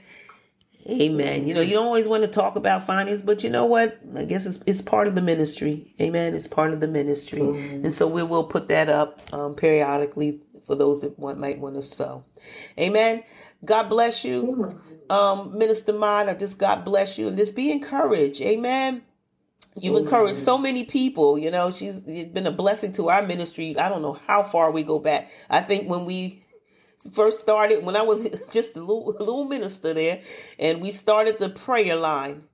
Amen. 0.86 1.46
You 1.46 1.54
know, 1.54 1.62
you 1.62 1.72
don't 1.72 1.86
always 1.86 2.06
want 2.06 2.24
to 2.24 2.28
talk 2.28 2.56
about 2.56 2.86
finance, 2.86 3.22
but 3.22 3.42
you 3.42 3.48
know 3.48 3.64
what? 3.64 3.98
I 4.16 4.24
guess 4.24 4.44
it's, 4.44 4.62
it's 4.66 4.82
part 4.82 5.08
of 5.08 5.14
the 5.14 5.22
ministry. 5.22 5.94
Amen. 6.00 6.34
It's 6.34 6.46
part 6.46 6.74
of 6.74 6.80
the 6.80 6.88
ministry. 6.88 7.40
Mm-hmm. 7.40 7.84
And 7.84 7.92
so 7.92 8.06
we 8.06 8.22
will 8.22 8.44
put 8.44 8.68
that 8.68 8.90
up 8.90 9.20
um, 9.32 9.54
periodically 9.54 10.42
for 10.66 10.74
those 10.74 11.00
that 11.00 11.18
want, 11.18 11.38
might 11.38 11.58
want 11.58 11.76
to 11.76 11.82
sow. 11.82 12.24
Amen. 12.78 13.22
God 13.64 13.84
bless 13.84 14.24
you. 14.24 14.78
Um, 15.08 15.56
Minister 15.56 15.92
Mott, 15.92 16.28
I 16.28 16.34
just 16.34 16.58
God 16.58 16.84
bless 16.84 17.18
you 17.18 17.28
and 17.28 17.36
just 17.36 17.56
be 17.56 17.70
encouraged. 17.70 18.40
Amen. 18.42 19.02
You've 19.76 19.96
encouraged 19.96 20.38
so 20.38 20.56
many 20.56 20.84
people. 20.84 21.36
You 21.36 21.50
know, 21.50 21.70
she's 21.70 22.00
been 22.00 22.46
a 22.46 22.52
blessing 22.52 22.92
to 22.94 23.08
our 23.08 23.26
ministry. 23.26 23.76
I 23.78 23.88
don't 23.88 24.02
know 24.02 24.18
how 24.26 24.42
far 24.42 24.70
we 24.70 24.82
go 24.82 24.98
back. 24.98 25.30
I 25.50 25.60
think 25.60 25.88
when 25.88 26.04
we 26.04 26.43
first 27.12 27.40
started 27.40 27.84
when 27.84 27.96
I 27.96 28.02
was 28.02 28.28
just 28.52 28.76
a 28.76 28.80
little, 28.80 29.16
a 29.16 29.20
little 29.20 29.44
minister 29.44 29.94
there, 29.94 30.22
and 30.58 30.80
we 30.80 30.90
started 30.90 31.38
the 31.38 31.48
prayer 31.48 31.96
line. 31.96 32.44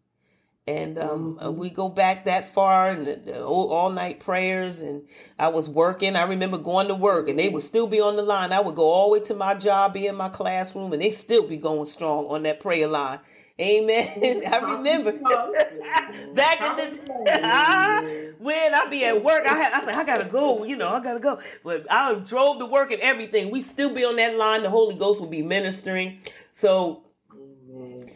And 0.66 0.98
um, 0.98 1.38
mm-hmm. 1.40 1.58
we 1.58 1.70
go 1.70 1.88
back 1.88 2.26
that 2.26 2.54
far, 2.54 2.90
and 2.90 3.28
all, 3.38 3.72
all 3.72 3.90
night 3.90 4.20
prayers. 4.20 4.80
And 4.80 5.02
I 5.36 5.48
was 5.48 5.68
working. 5.68 6.14
I 6.14 6.22
remember 6.22 6.58
going 6.58 6.86
to 6.88 6.94
work, 6.94 7.28
and 7.28 7.38
they 7.38 7.48
would 7.48 7.62
still 7.62 7.88
be 7.88 8.00
on 8.00 8.14
the 8.16 8.22
line. 8.22 8.52
I 8.52 8.60
would 8.60 8.76
go 8.76 8.88
all 8.88 9.08
the 9.08 9.18
way 9.18 9.24
to 9.24 9.34
my 9.34 9.54
job, 9.54 9.94
be 9.94 10.06
in 10.06 10.14
my 10.14 10.28
classroom, 10.28 10.92
and 10.92 11.02
they 11.02 11.10
still 11.10 11.46
be 11.48 11.56
going 11.56 11.86
strong 11.86 12.26
on 12.26 12.44
that 12.44 12.60
prayer 12.60 12.86
line. 12.86 13.18
Amen. 13.60 14.42
I 14.50 14.58
remember 14.58 15.12
back 16.34 16.60
in 16.60 16.76
the 16.76 17.00
day 17.26 18.30
when 18.38 18.74
I 18.74 18.86
be 18.88 19.04
at 19.04 19.22
work, 19.22 19.46
I 19.46 19.54
had, 19.54 19.72
I 19.72 19.84
said 19.84 19.94
I 19.94 20.04
gotta 20.04 20.24
go. 20.24 20.64
You 20.64 20.76
know, 20.76 20.88
I 20.88 21.00
gotta 21.02 21.20
go. 21.20 21.40
But 21.62 21.86
I 21.90 22.14
drove 22.14 22.58
to 22.58 22.66
work 22.66 22.90
and 22.90 23.00
everything. 23.02 23.50
We 23.50 23.60
still 23.60 23.92
be 23.92 24.04
on 24.04 24.16
that 24.16 24.36
line. 24.36 24.62
The 24.62 24.70
Holy 24.70 24.94
Ghost 24.94 25.20
will 25.20 25.28
be 25.28 25.42
ministering. 25.42 26.20
So, 26.52 27.02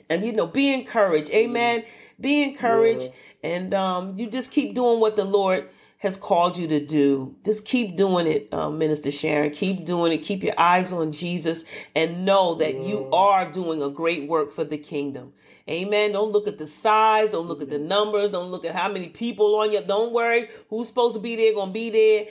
and 0.08 0.24
you 0.24 0.32
know, 0.32 0.46
be 0.46 0.72
encouraged. 0.72 1.30
Amen. 1.30 1.84
Be 2.20 2.42
encouraged, 2.42 3.10
and 3.42 3.74
um, 3.74 4.18
you 4.18 4.30
just 4.30 4.50
keep 4.50 4.74
doing 4.74 5.00
what 5.00 5.16
the 5.16 5.24
Lord 5.24 5.68
has 6.04 6.16
called 6.18 6.56
you 6.56 6.68
to 6.68 6.84
do. 6.84 7.34
Just 7.44 7.64
keep 7.64 7.96
doing 7.96 8.26
it, 8.26 8.52
um, 8.52 8.78
Minister 8.78 9.10
Sharon. 9.10 9.50
Keep 9.50 9.86
doing 9.86 10.12
it. 10.12 10.18
Keep 10.18 10.44
your 10.44 10.54
eyes 10.58 10.92
on 10.92 11.12
Jesus 11.12 11.64
and 11.96 12.24
know 12.24 12.54
that 12.56 12.76
you 12.76 13.08
are 13.12 13.50
doing 13.50 13.82
a 13.82 13.90
great 13.90 14.28
work 14.28 14.52
for 14.52 14.64
the 14.64 14.78
kingdom. 14.78 15.32
Amen. 15.68 16.12
Don't 16.12 16.30
look 16.30 16.46
at 16.46 16.58
the 16.58 16.66
size. 16.66 17.30
Don't 17.30 17.46
look 17.46 17.62
at 17.62 17.70
the 17.70 17.78
numbers. 17.78 18.32
Don't 18.32 18.50
look 18.50 18.66
at 18.66 18.74
how 18.74 18.92
many 18.92 19.08
people 19.08 19.56
on 19.56 19.72
you. 19.72 19.80
Don't 19.80 20.12
worry 20.12 20.50
who's 20.68 20.88
supposed 20.88 21.14
to 21.14 21.20
be 21.20 21.36
there, 21.36 21.54
gonna 21.54 21.72
be 21.72 21.88
there. 21.88 22.26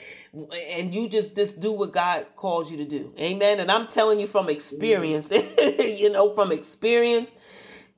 And 0.70 0.94
you 0.94 1.08
just, 1.08 1.34
just 1.34 1.58
do 1.58 1.72
what 1.72 1.92
God 1.92 2.26
calls 2.36 2.70
you 2.70 2.76
to 2.76 2.84
do. 2.84 3.12
Amen. 3.18 3.58
And 3.58 3.72
I'm 3.72 3.88
telling 3.88 4.20
you 4.20 4.28
from 4.28 4.48
experience, 4.48 5.30
you 5.58 6.10
know, 6.10 6.32
from 6.32 6.52
experience, 6.52 7.34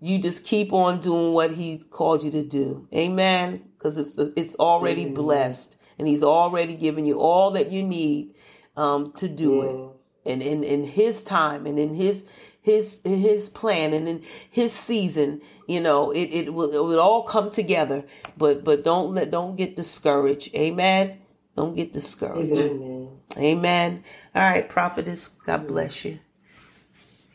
you 0.01 0.19
just 0.19 0.45
keep 0.45 0.73
on 0.73 1.01
doing 1.01 1.33
what 1.33 1.53
he 1.53 1.79
called 1.79 2.23
you 2.23 2.31
to 2.31 2.43
do. 2.43 2.89
Amen. 2.95 3.63
Because 3.77 3.99
it's 3.99 4.19
it's 4.37 4.55
already 4.57 5.03
Amen. 5.03 5.15
blessed, 5.15 5.77
and 5.99 6.07
he's 6.07 6.23
already 6.23 6.75
given 6.75 7.05
you 7.05 7.21
all 7.21 7.51
that 7.53 7.71
you 7.71 7.83
need 7.83 8.35
um, 8.77 9.13
to 9.13 9.29
do 9.29 9.57
yeah. 9.57 9.63
it. 9.65 10.33
And 10.33 10.43
in, 10.43 10.65
in 10.65 10.85
his 10.85 11.23
time 11.23 11.67
and 11.67 11.79
in 11.79 11.95
his 11.95 12.29
his 12.61 13.01
his 13.05 13.49
plan 13.49 13.93
and 13.93 14.09
in 14.09 14.23
his 14.51 14.73
season, 14.73 15.41
you 15.69 15.81
know, 15.81 16.11
it, 16.11 16.25
it 16.25 16.53
will 16.53 16.73
it 16.73 16.85
will 16.85 17.01
all 17.01 17.23
come 17.23 17.49
together. 17.49 18.05
But 18.37 18.65
but 18.65 18.85
don't 18.85 19.15
let 19.15 19.31
don't 19.31 19.57
get 19.57 19.77
discouraged. 19.77 20.55
Amen. 20.55 21.19
Don't 21.57 21.75
get 21.75 21.93
discouraged. 21.93 22.59
Amen. 22.59 23.09
Amen. 23.39 24.05
All 24.35 24.43
right, 24.43 24.69
prophetess. 24.69 25.29
God 25.29 25.67
bless 25.67 26.05
you. 26.05 26.19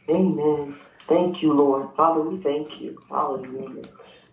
Amen. 0.10 0.76
Thank 1.08 1.42
you, 1.42 1.54
Lord. 1.54 1.90
Father, 1.96 2.22
we 2.22 2.42
thank 2.44 2.70
you. 2.80 3.02
Hallelujah. 3.10 3.84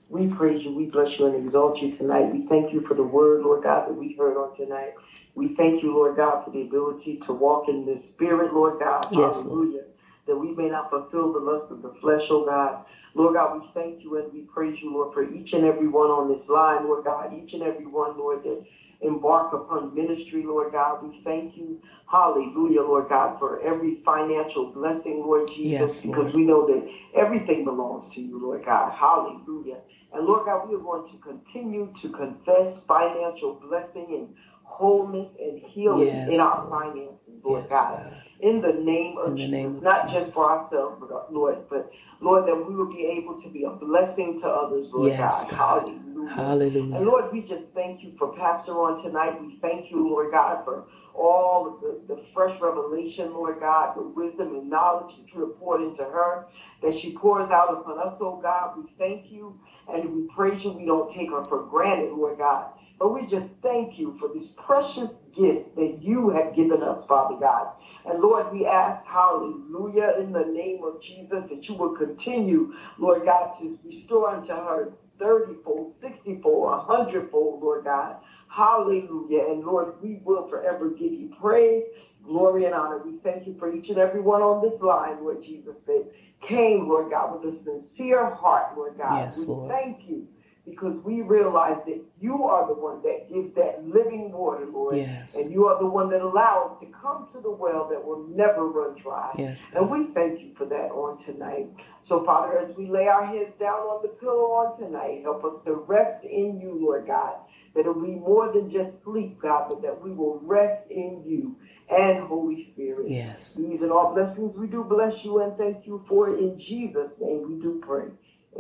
We 0.08 0.28
praise 0.28 0.64
you, 0.64 0.74
we 0.74 0.86
bless 0.86 1.08
you, 1.18 1.26
and 1.26 1.46
exalt 1.46 1.78
you 1.82 1.96
tonight. 1.98 2.32
We 2.32 2.46
thank 2.48 2.72
you 2.72 2.86
for 2.86 2.94
the 2.94 3.02
word, 3.02 3.42
Lord 3.42 3.62
God, 3.62 3.88
that 3.88 3.94
we 3.94 4.14
heard 4.18 4.36
on 4.38 4.56
tonight. 4.56 4.94
We 5.34 5.54
thank 5.56 5.82
you, 5.82 5.92
Lord 5.92 6.16
God, 6.16 6.44
for 6.44 6.50
the 6.50 6.62
ability 6.62 7.20
to 7.26 7.32
walk 7.32 7.68
in 7.68 7.84
the 7.84 8.00
spirit, 8.14 8.54
Lord 8.54 8.78
God. 8.80 9.06
Yes, 9.12 9.44
Hallelujah. 9.44 9.72
Lord. 9.72 9.84
That 10.26 10.36
we 10.36 10.54
may 10.54 10.68
not 10.68 10.90
fulfill 10.90 11.32
the 11.32 11.40
lust 11.40 11.70
of 11.72 11.82
the 11.82 11.94
flesh, 12.00 12.22
oh 12.30 12.44
God. 12.46 12.84
Lord 13.14 13.34
God, 13.34 13.60
we 13.60 13.68
thank 13.74 14.02
you 14.02 14.18
and 14.18 14.32
we 14.32 14.42
praise 14.42 14.78
you, 14.82 14.92
Lord, 14.92 15.14
for 15.14 15.24
each 15.24 15.52
and 15.52 15.64
every 15.64 15.88
one 15.88 16.08
on 16.10 16.28
this 16.28 16.46
line, 16.48 16.84
Lord 16.84 17.04
God, 17.04 17.32
each 17.32 17.52
and 17.54 17.62
every 17.62 17.86
one, 17.86 18.18
Lord, 18.18 18.42
that 18.44 18.62
embark 19.00 19.52
upon 19.52 19.94
ministry, 19.94 20.42
Lord 20.44 20.72
God. 20.72 21.02
We 21.02 21.20
thank 21.24 21.56
you, 21.56 21.80
hallelujah, 22.10 22.82
Lord 22.82 23.08
God, 23.08 23.38
for 23.38 23.60
every 23.60 24.00
financial 24.04 24.72
blessing, 24.72 25.22
Lord 25.24 25.48
Jesus, 25.48 25.62
yes, 25.62 26.02
because 26.02 26.34
we 26.34 26.42
know 26.42 26.66
that 26.66 26.88
everything 27.16 27.64
belongs 27.64 28.12
to 28.14 28.20
you, 28.20 28.40
Lord 28.42 28.64
God. 28.64 28.92
Hallelujah. 28.92 29.78
And 30.12 30.26
Lord 30.26 30.46
God, 30.46 30.68
we 30.68 30.74
are 30.74 30.80
going 30.80 31.12
to 31.12 31.18
continue 31.18 31.92
to 32.02 32.08
confess 32.08 32.74
financial 32.88 33.60
blessing 33.68 34.06
and 34.10 34.34
wholeness 34.64 35.28
and 35.40 35.60
healing 35.70 36.06
yes, 36.06 36.28
in 36.34 36.40
our 36.40 36.66
finances, 36.70 37.42
Lord 37.44 37.64
yes, 37.64 37.70
God. 37.70 38.02
God. 38.02 38.27
In 38.40 38.60
the 38.60 38.72
name 38.72 39.16
of 39.18 39.36
Jesus, 39.36 39.50
name 39.50 39.76
of 39.76 39.82
not 39.82 40.08
Jesus. 40.08 40.24
just 40.24 40.34
for 40.34 40.50
ourselves, 40.50 40.96
but 41.00 41.32
Lord, 41.32 41.58
but 41.68 41.90
Lord, 42.20 42.46
that 42.46 42.54
we 42.54 42.74
will 42.74 42.92
be 42.92 43.06
able 43.06 43.40
to 43.42 43.48
be 43.48 43.64
a 43.64 43.70
blessing 43.70 44.40
to 44.42 44.46
others, 44.46 44.86
Lord 44.92 45.10
yes, 45.10 45.44
God. 45.46 45.58
God. 45.58 45.88
Hallelujah. 45.88 46.34
Hallelujah. 46.34 46.96
And 46.96 47.06
Lord, 47.06 47.32
we 47.32 47.40
just 47.42 47.64
thank 47.74 48.02
you 48.02 48.14
for 48.18 48.36
Pastor 48.36 48.72
on 48.72 49.02
tonight. 49.02 49.40
We 49.40 49.58
thank 49.60 49.90
you, 49.90 50.08
Lord 50.08 50.30
God, 50.30 50.64
for 50.64 50.84
all 51.14 51.66
of 51.66 51.80
the, 51.80 52.14
the 52.14 52.22
fresh 52.32 52.56
revelation, 52.60 53.32
Lord 53.32 53.58
God, 53.60 53.96
the 53.96 54.02
wisdom 54.02 54.54
and 54.54 54.70
knowledge 54.70 55.16
that 55.18 55.34
you 55.34 55.46
have 55.46 55.58
poured 55.58 55.82
into 55.82 56.04
her, 56.04 56.46
that 56.82 56.92
she 57.02 57.16
pours 57.20 57.50
out 57.50 57.72
upon 57.72 57.98
us, 57.98 58.14
oh 58.20 58.38
God. 58.40 58.78
We 58.78 58.84
thank 58.98 59.32
you 59.32 59.58
and 59.92 60.14
we 60.14 60.28
praise 60.34 60.62
you. 60.62 60.72
We 60.72 60.86
don't 60.86 61.12
take 61.14 61.30
her 61.30 61.44
for 61.48 61.64
granted, 61.64 62.12
Lord 62.12 62.38
God. 62.38 62.70
But 62.98 63.14
we 63.14 63.22
just 63.22 63.46
thank 63.62 63.98
you 63.98 64.16
for 64.18 64.28
this 64.34 64.48
precious 64.66 65.14
gift 65.36 65.74
that 65.76 65.98
you 66.00 66.30
have 66.30 66.54
given 66.56 66.82
us, 66.82 67.04
Father 67.06 67.36
God. 67.38 67.68
And 68.06 68.20
Lord, 68.20 68.52
we 68.52 68.66
ask, 68.66 69.04
hallelujah, 69.06 70.14
in 70.20 70.32
the 70.32 70.44
name 70.52 70.80
of 70.82 71.00
Jesus, 71.02 71.44
that 71.48 71.68
you 71.68 71.74
will 71.74 71.96
continue, 71.96 72.74
Lord 72.98 73.24
God, 73.24 73.54
to 73.62 73.78
restore 73.84 74.30
unto 74.30 74.52
her 74.52 74.92
30 75.20 75.62
fold, 75.64 75.94
60 76.00 76.40
fold, 76.42 76.64
100 76.88 77.30
fold, 77.30 77.62
Lord 77.62 77.84
God. 77.84 78.16
Hallelujah. 78.48 79.46
And 79.50 79.64
Lord, 79.64 79.94
we 80.02 80.20
will 80.24 80.48
forever 80.48 80.90
give 80.90 81.12
you 81.12 81.32
praise, 81.40 81.84
glory, 82.24 82.64
and 82.64 82.74
honor. 82.74 82.98
We 83.04 83.18
thank 83.22 83.46
you 83.46 83.54
for 83.58 83.72
each 83.72 83.88
and 83.90 83.98
every 83.98 84.20
one 84.20 84.42
on 84.42 84.62
this 84.62 84.80
line, 84.80 85.20
Lord 85.20 85.42
Jesus, 85.44 85.74
that 85.86 86.04
came, 86.48 86.88
Lord 86.88 87.10
God, 87.10 87.44
with 87.44 87.54
a 87.54 87.56
sincere 87.62 88.34
heart, 88.34 88.76
Lord 88.76 88.96
God. 88.98 89.26
Yes, 89.26 89.38
we 89.38 89.46
Lord. 89.46 89.70
thank 89.70 89.98
you 90.08 90.26
because 90.70 90.96
we 91.04 91.22
realize 91.22 91.78
that 91.86 92.00
you 92.20 92.44
are 92.44 92.66
the 92.66 92.74
one 92.74 93.02
that 93.02 93.28
gives 93.32 93.54
that 93.54 93.84
living 93.86 94.32
water, 94.32 94.66
Lord. 94.66 94.96
Yes. 94.96 95.34
And 95.36 95.52
you 95.52 95.66
are 95.66 95.78
the 95.78 95.86
one 95.86 96.10
that 96.10 96.20
allows 96.20 96.78
to 96.80 96.86
come 97.00 97.28
to 97.32 97.40
the 97.40 97.50
well 97.50 97.88
that 97.90 98.04
will 98.04 98.26
never 98.28 98.66
run 98.66 99.00
dry. 99.00 99.34
Yes, 99.38 99.68
And 99.74 99.90
we 99.90 100.12
thank 100.14 100.40
you 100.40 100.54
for 100.56 100.66
that 100.66 100.90
on 100.90 101.24
tonight. 101.24 101.68
So, 102.08 102.24
Father, 102.24 102.58
as 102.58 102.74
we 102.76 102.88
lay 102.88 103.06
our 103.06 103.26
heads 103.26 103.52
down 103.60 103.80
on 103.80 104.02
the 104.02 104.08
pillow 104.08 104.52
on 104.56 104.78
tonight, 104.80 105.20
help 105.22 105.44
us 105.44 105.64
to 105.66 105.74
rest 105.74 106.24
in 106.24 106.58
you, 106.60 106.78
Lord 106.80 107.06
God. 107.06 107.34
That 107.74 107.80
it 107.80 107.94
will 107.94 108.02
be 108.02 108.14
more 108.14 108.50
than 108.52 108.72
just 108.72 108.90
sleep, 109.04 109.40
God, 109.40 109.66
but 109.68 109.82
that 109.82 110.02
we 110.02 110.10
will 110.10 110.40
rest 110.42 110.90
in 110.90 111.22
you 111.26 111.56
and 111.90 112.26
Holy 112.26 112.70
Spirit. 112.72 113.10
Yes. 113.10 113.54
These 113.54 113.80
and 113.82 113.92
all 113.92 114.14
blessings 114.14 114.56
we 114.56 114.66
do 114.66 114.84
bless 114.84 115.12
you 115.22 115.42
and 115.42 115.56
thank 115.56 115.86
you 115.86 116.04
for. 116.08 116.36
In 116.36 116.58
Jesus' 116.58 117.12
name 117.20 117.44
we 117.48 117.62
do 117.62 117.80
pray. 117.84 118.08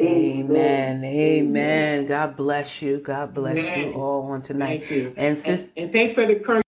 Amen. 0.00 1.04
Amen. 1.04 2.06
God 2.06 2.36
bless 2.36 2.82
you. 2.82 3.00
God 3.00 3.34
bless 3.34 3.58
Amen. 3.58 3.88
you 3.88 3.94
all 3.94 4.22
on 4.30 4.42
tonight. 4.42 4.80
Thank 4.80 4.90
you. 4.92 5.14
And 5.16 5.38
sis, 5.38 5.62
And, 5.62 5.70
and 5.76 5.92
thanks 5.92 6.14
for 6.14 6.26
the 6.26 6.38
encouragement. 6.38 6.67